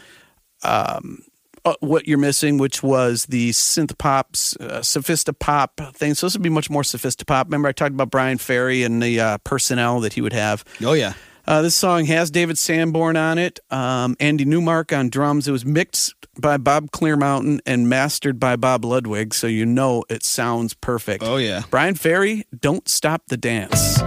um, 0.65 1.23
uh, 1.65 1.75
what 1.81 2.07
you're 2.07 2.19
missing, 2.19 2.59
which 2.59 2.83
was 2.83 3.27
the 3.27 3.51
synth 3.51 3.97
pop, 3.99 4.31
uh, 4.61 4.81
sophisti-pop 4.81 5.81
thing. 5.95 6.15
So 6.15 6.27
this 6.27 6.35
would 6.35 6.43
be 6.43 6.51
much 6.51 6.71
more 6.71 6.83
sophisti-pop. 6.83 7.47
Remember, 7.47 7.69
I 7.69 7.73
talked 7.73 7.93
about 7.93 8.11
Bryan 8.11 8.39
Ferry 8.39 8.83
and 8.83 9.03
the 9.03 9.21
uh, 9.21 9.39
personnel 9.39 10.01
that 10.01 10.13
he 10.13 10.21
would 10.21 10.33
have. 10.33 10.65
oh 10.83 10.93
yeah. 10.93 11.15
Uh, 11.47 11.61
this 11.61 11.75
song 11.75 12.07
has 12.07 12.31
David 12.31 12.57
Sanborn 12.57 13.19
on 13.19 13.37
it, 13.37 13.61
um, 13.71 14.17
Andy 14.19 14.47
Newmark 14.47 14.95
on 14.95 15.11
drums. 15.11 15.47
It 15.47 15.53
was 15.53 15.67
mixed 15.67 16.15
by 16.41 16.57
Bob 16.57 16.91
Clearmountain 16.91 17.61
and 17.67 17.87
mastered 17.87 18.41
by 18.41 18.57
Bob 18.57 18.83
Ludwig, 18.83 19.35
so 19.35 19.47
you 19.47 19.67
know 19.67 20.05
it 20.09 20.25
sounds 20.25 20.73
perfect. 20.73 21.23
Oh, 21.23 21.37
yeah. 21.37 21.65
Bryan 21.71 21.97
Ferry, 21.97 22.45
Don't 22.59 22.89
Stop 22.89 23.25
the 23.27 23.37
Dance. 23.37 24.01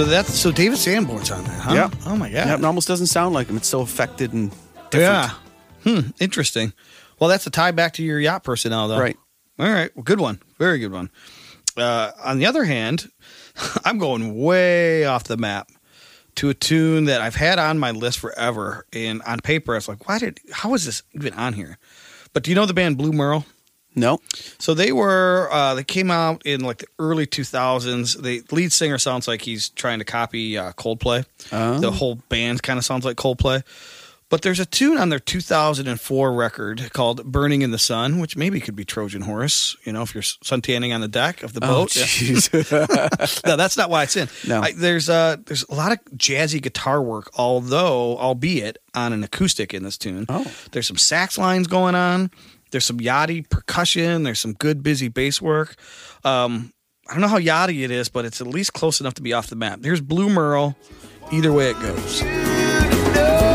So 0.00 0.06
that's 0.06 0.34
so 0.34 0.50
David 0.50 0.78
Sanborn's 0.78 1.30
on 1.30 1.44
that, 1.44 1.60
huh? 1.60 1.74
Yep. 1.74 1.94
Oh 2.06 2.16
my 2.16 2.30
god. 2.30 2.34
Yeah, 2.34 2.54
it 2.54 2.64
almost 2.64 2.88
doesn't 2.88 3.08
sound 3.08 3.34
like 3.34 3.48
him. 3.48 3.58
It's 3.58 3.68
so 3.68 3.82
affected 3.82 4.32
and 4.32 4.50
different. 4.88 4.94
Yeah. 4.94 5.30
Hmm. 5.84 6.10
Interesting. 6.18 6.72
Well, 7.18 7.28
that's 7.28 7.46
a 7.46 7.50
tie 7.50 7.72
back 7.72 7.92
to 7.94 8.02
your 8.02 8.18
yacht 8.18 8.42
personnel, 8.42 8.88
though. 8.88 8.98
Right. 8.98 9.18
All 9.58 9.70
right. 9.70 9.94
Well, 9.94 10.02
good 10.02 10.18
one. 10.18 10.40
Very 10.58 10.78
good 10.78 10.90
one. 10.90 11.10
Uh, 11.76 12.12
on 12.24 12.38
the 12.38 12.46
other 12.46 12.64
hand, 12.64 13.10
I'm 13.84 13.98
going 13.98 14.42
way 14.42 15.04
off 15.04 15.24
the 15.24 15.36
map 15.36 15.68
to 16.36 16.48
a 16.48 16.54
tune 16.54 17.04
that 17.04 17.20
I've 17.20 17.34
had 17.34 17.58
on 17.58 17.78
my 17.78 17.90
list 17.90 18.20
forever. 18.20 18.86
And 18.94 19.20
on 19.26 19.40
paper, 19.40 19.74
I 19.74 19.76
was 19.76 19.88
like, 19.88 20.08
why 20.08 20.18
did, 20.18 20.40
how 20.50 20.72
is 20.72 20.86
this 20.86 21.02
even 21.12 21.34
on 21.34 21.52
here? 21.52 21.76
But 22.32 22.44
do 22.44 22.50
you 22.50 22.54
know 22.54 22.64
the 22.64 22.72
band 22.72 22.96
Blue 22.96 23.12
Merle? 23.12 23.44
No. 23.94 24.20
So 24.58 24.72
they 24.74 24.92
were, 24.92 25.48
uh, 25.50 25.74
they 25.74 25.84
came 25.84 26.10
out 26.10 26.42
in 26.46 26.60
like 26.60 26.78
the 26.78 26.86
early 26.98 27.26
2000s. 27.26 28.22
The 28.22 28.42
lead 28.54 28.72
singer 28.72 28.98
sounds 28.98 29.26
like 29.26 29.42
he's 29.42 29.68
trying 29.70 29.98
to 29.98 30.04
copy 30.04 30.56
uh, 30.56 30.72
Coldplay. 30.72 31.24
Oh. 31.52 31.78
The 31.80 31.90
whole 31.90 32.16
band 32.28 32.62
kind 32.62 32.78
of 32.78 32.84
sounds 32.84 33.04
like 33.04 33.16
Coldplay. 33.16 33.64
But 34.28 34.42
there's 34.42 34.60
a 34.60 34.64
tune 34.64 34.96
on 34.96 35.08
their 35.08 35.18
2004 35.18 36.32
record 36.32 36.92
called 36.92 37.24
Burning 37.24 37.62
in 37.62 37.72
the 37.72 37.78
Sun, 37.80 38.20
which 38.20 38.36
maybe 38.36 38.60
could 38.60 38.76
be 38.76 38.84
Trojan 38.84 39.22
Horse, 39.22 39.76
you 39.82 39.92
know, 39.92 40.02
if 40.02 40.14
you're 40.14 40.22
suntanning 40.22 40.94
on 40.94 41.00
the 41.00 41.08
deck 41.08 41.42
of 41.42 41.52
the 41.52 41.58
Oh, 41.64 41.88
boat. 41.88 41.96
Yeah. 41.96 42.86
no, 43.44 43.56
that's 43.56 43.76
not 43.76 43.90
why 43.90 44.04
it's 44.04 44.16
in. 44.16 44.28
No. 44.46 44.60
I, 44.60 44.70
there's 44.70 45.08
uh, 45.10 45.36
there's 45.46 45.64
a 45.64 45.74
lot 45.74 45.90
of 45.90 45.98
jazzy 46.16 46.62
guitar 46.62 47.02
work, 47.02 47.32
although 47.36 48.16
albeit 48.18 48.78
on 48.94 49.12
an 49.12 49.24
acoustic 49.24 49.74
in 49.74 49.82
this 49.82 49.98
tune. 49.98 50.26
Oh. 50.28 50.46
There's 50.70 50.86
some 50.86 50.96
sax 50.96 51.36
lines 51.36 51.66
going 51.66 51.96
on. 51.96 52.30
There's 52.70 52.84
some 52.84 52.98
yachty 52.98 53.48
percussion. 53.48 54.22
There's 54.22 54.40
some 54.40 54.54
good 54.54 54.82
busy 54.82 55.08
bass 55.08 55.40
work. 55.40 55.76
Um, 56.24 56.72
I 57.08 57.12
don't 57.12 57.22
know 57.22 57.28
how 57.28 57.38
yachty 57.38 57.82
it 57.82 57.90
is, 57.90 58.08
but 58.08 58.24
it's 58.24 58.40
at 58.40 58.46
least 58.46 58.72
close 58.72 59.00
enough 59.00 59.14
to 59.14 59.22
be 59.22 59.32
off 59.32 59.48
the 59.48 59.56
map. 59.56 59.80
There's 59.80 60.00
Blue 60.00 60.28
Merle. 60.28 60.76
Either 61.32 61.52
way 61.52 61.70
it 61.70 61.80
goes. 61.80 63.49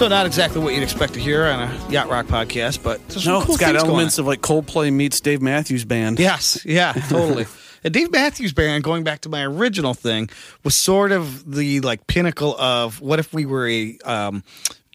So 0.00 0.08
not 0.08 0.24
exactly 0.24 0.62
what 0.62 0.72
you'd 0.72 0.82
expect 0.82 1.12
to 1.12 1.20
hear 1.20 1.44
on 1.44 1.60
a 1.60 1.90
yacht 1.90 2.08
rock 2.08 2.24
podcast, 2.24 2.82
but 2.82 3.00
no, 3.26 3.42
cool 3.42 3.54
it's 3.54 3.60
got 3.60 3.76
elements 3.76 4.16
of 4.16 4.26
like 4.26 4.40
Coldplay 4.40 4.90
meets 4.90 5.20
Dave 5.20 5.42
Matthews 5.42 5.84
Band. 5.84 6.18
Yes, 6.18 6.64
yeah, 6.64 6.92
totally. 7.10 7.44
And 7.84 7.92
Dave 7.92 8.10
Matthews 8.10 8.54
Band, 8.54 8.82
going 8.82 9.04
back 9.04 9.20
to 9.20 9.28
my 9.28 9.44
original 9.44 9.92
thing, 9.92 10.30
was 10.64 10.74
sort 10.74 11.12
of 11.12 11.52
the 11.52 11.80
like 11.80 12.06
pinnacle 12.06 12.58
of 12.58 13.02
what 13.02 13.18
if 13.18 13.34
we 13.34 13.44
were 13.44 13.68
a 13.68 13.98
um, 14.06 14.42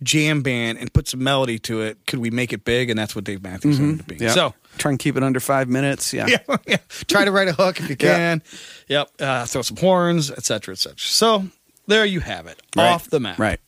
jam 0.01 0.41
band 0.41 0.79
and 0.79 0.91
put 0.91 1.07
some 1.07 1.21
melody 1.21 1.59
to 1.59 1.81
it? 1.81 1.99
Could 2.07 2.17
we 2.17 2.31
make 2.31 2.51
it 2.51 2.65
big? 2.65 2.89
And 2.89 2.97
that's 2.97 3.15
what 3.15 3.25
Dave 3.25 3.43
Matthews 3.43 3.79
wanted 3.79 3.99
to 3.99 4.05
be. 4.05 4.15
Yeah. 4.15 4.31
So 4.31 4.55
try 4.79 4.89
and 4.89 4.97
keep 4.97 5.15
it 5.15 5.21
under 5.21 5.39
five 5.39 5.69
minutes. 5.69 6.15
Yeah. 6.15 6.25
yeah, 6.49 6.57
yeah. 6.65 6.77
Try 7.07 7.25
to 7.25 7.31
write 7.31 7.47
a 7.47 7.53
hook 7.53 7.79
if 7.79 7.91
you 7.91 7.95
can. 7.95 8.41
Yep. 8.87 9.11
Uh, 9.19 9.45
throw 9.45 9.61
some 9.61 9.77
horns, 9.77 10.31
etc., 10.31 10.71
etc. 10.71 10.95
So 10.97 11.45
there 11.85 12.05
you 12.05 12.21
have 12.21 12.47
it, 12.47 12.59
Right. 12.75 12.89
off 12.89 13.07
the 13.07 13.19
map. 13.19 13.37
Right. 13.37 13.59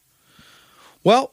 Well, 1.08 1.32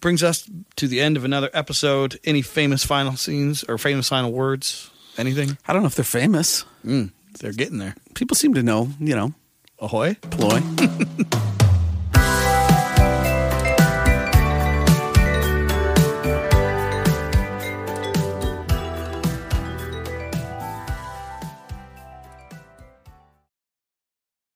brings 0.00 0.22
us 0.22 0.46
to 0.76 0.86
the 0.86 1.00
end 1.00 1.16
of 1.16 1.24
another 1.24 1.48
episode. 1.54 2.20
Any 2.22 2.42
famous 2.42 2.84
final 2.84 3.16
scenes 3.16 3.64
or 3.64 3.78
famous 3.78 4.10
final 4.10 4.30
words? 4.30 4.90
Anything? 5.16 5.56
I 5.66 5.72
don't 5.72 5.80
know 5.80 5.86
if 5.86 5.94
they're 5.94 6.04
famous. 6.04 6.66
Mm, 6.84 7.12
they're 7.40 7.54
getting 7.54 7.78
there. 7.78 7.94
People 8.12 8.34
seem 8.34 8.52
to 8.52 8.62
know, 8.62 8.90
you 9.00 9.16
know, 9.16 9.32
Ahoy. 9.78 10.16
ploy. 10.20 10.60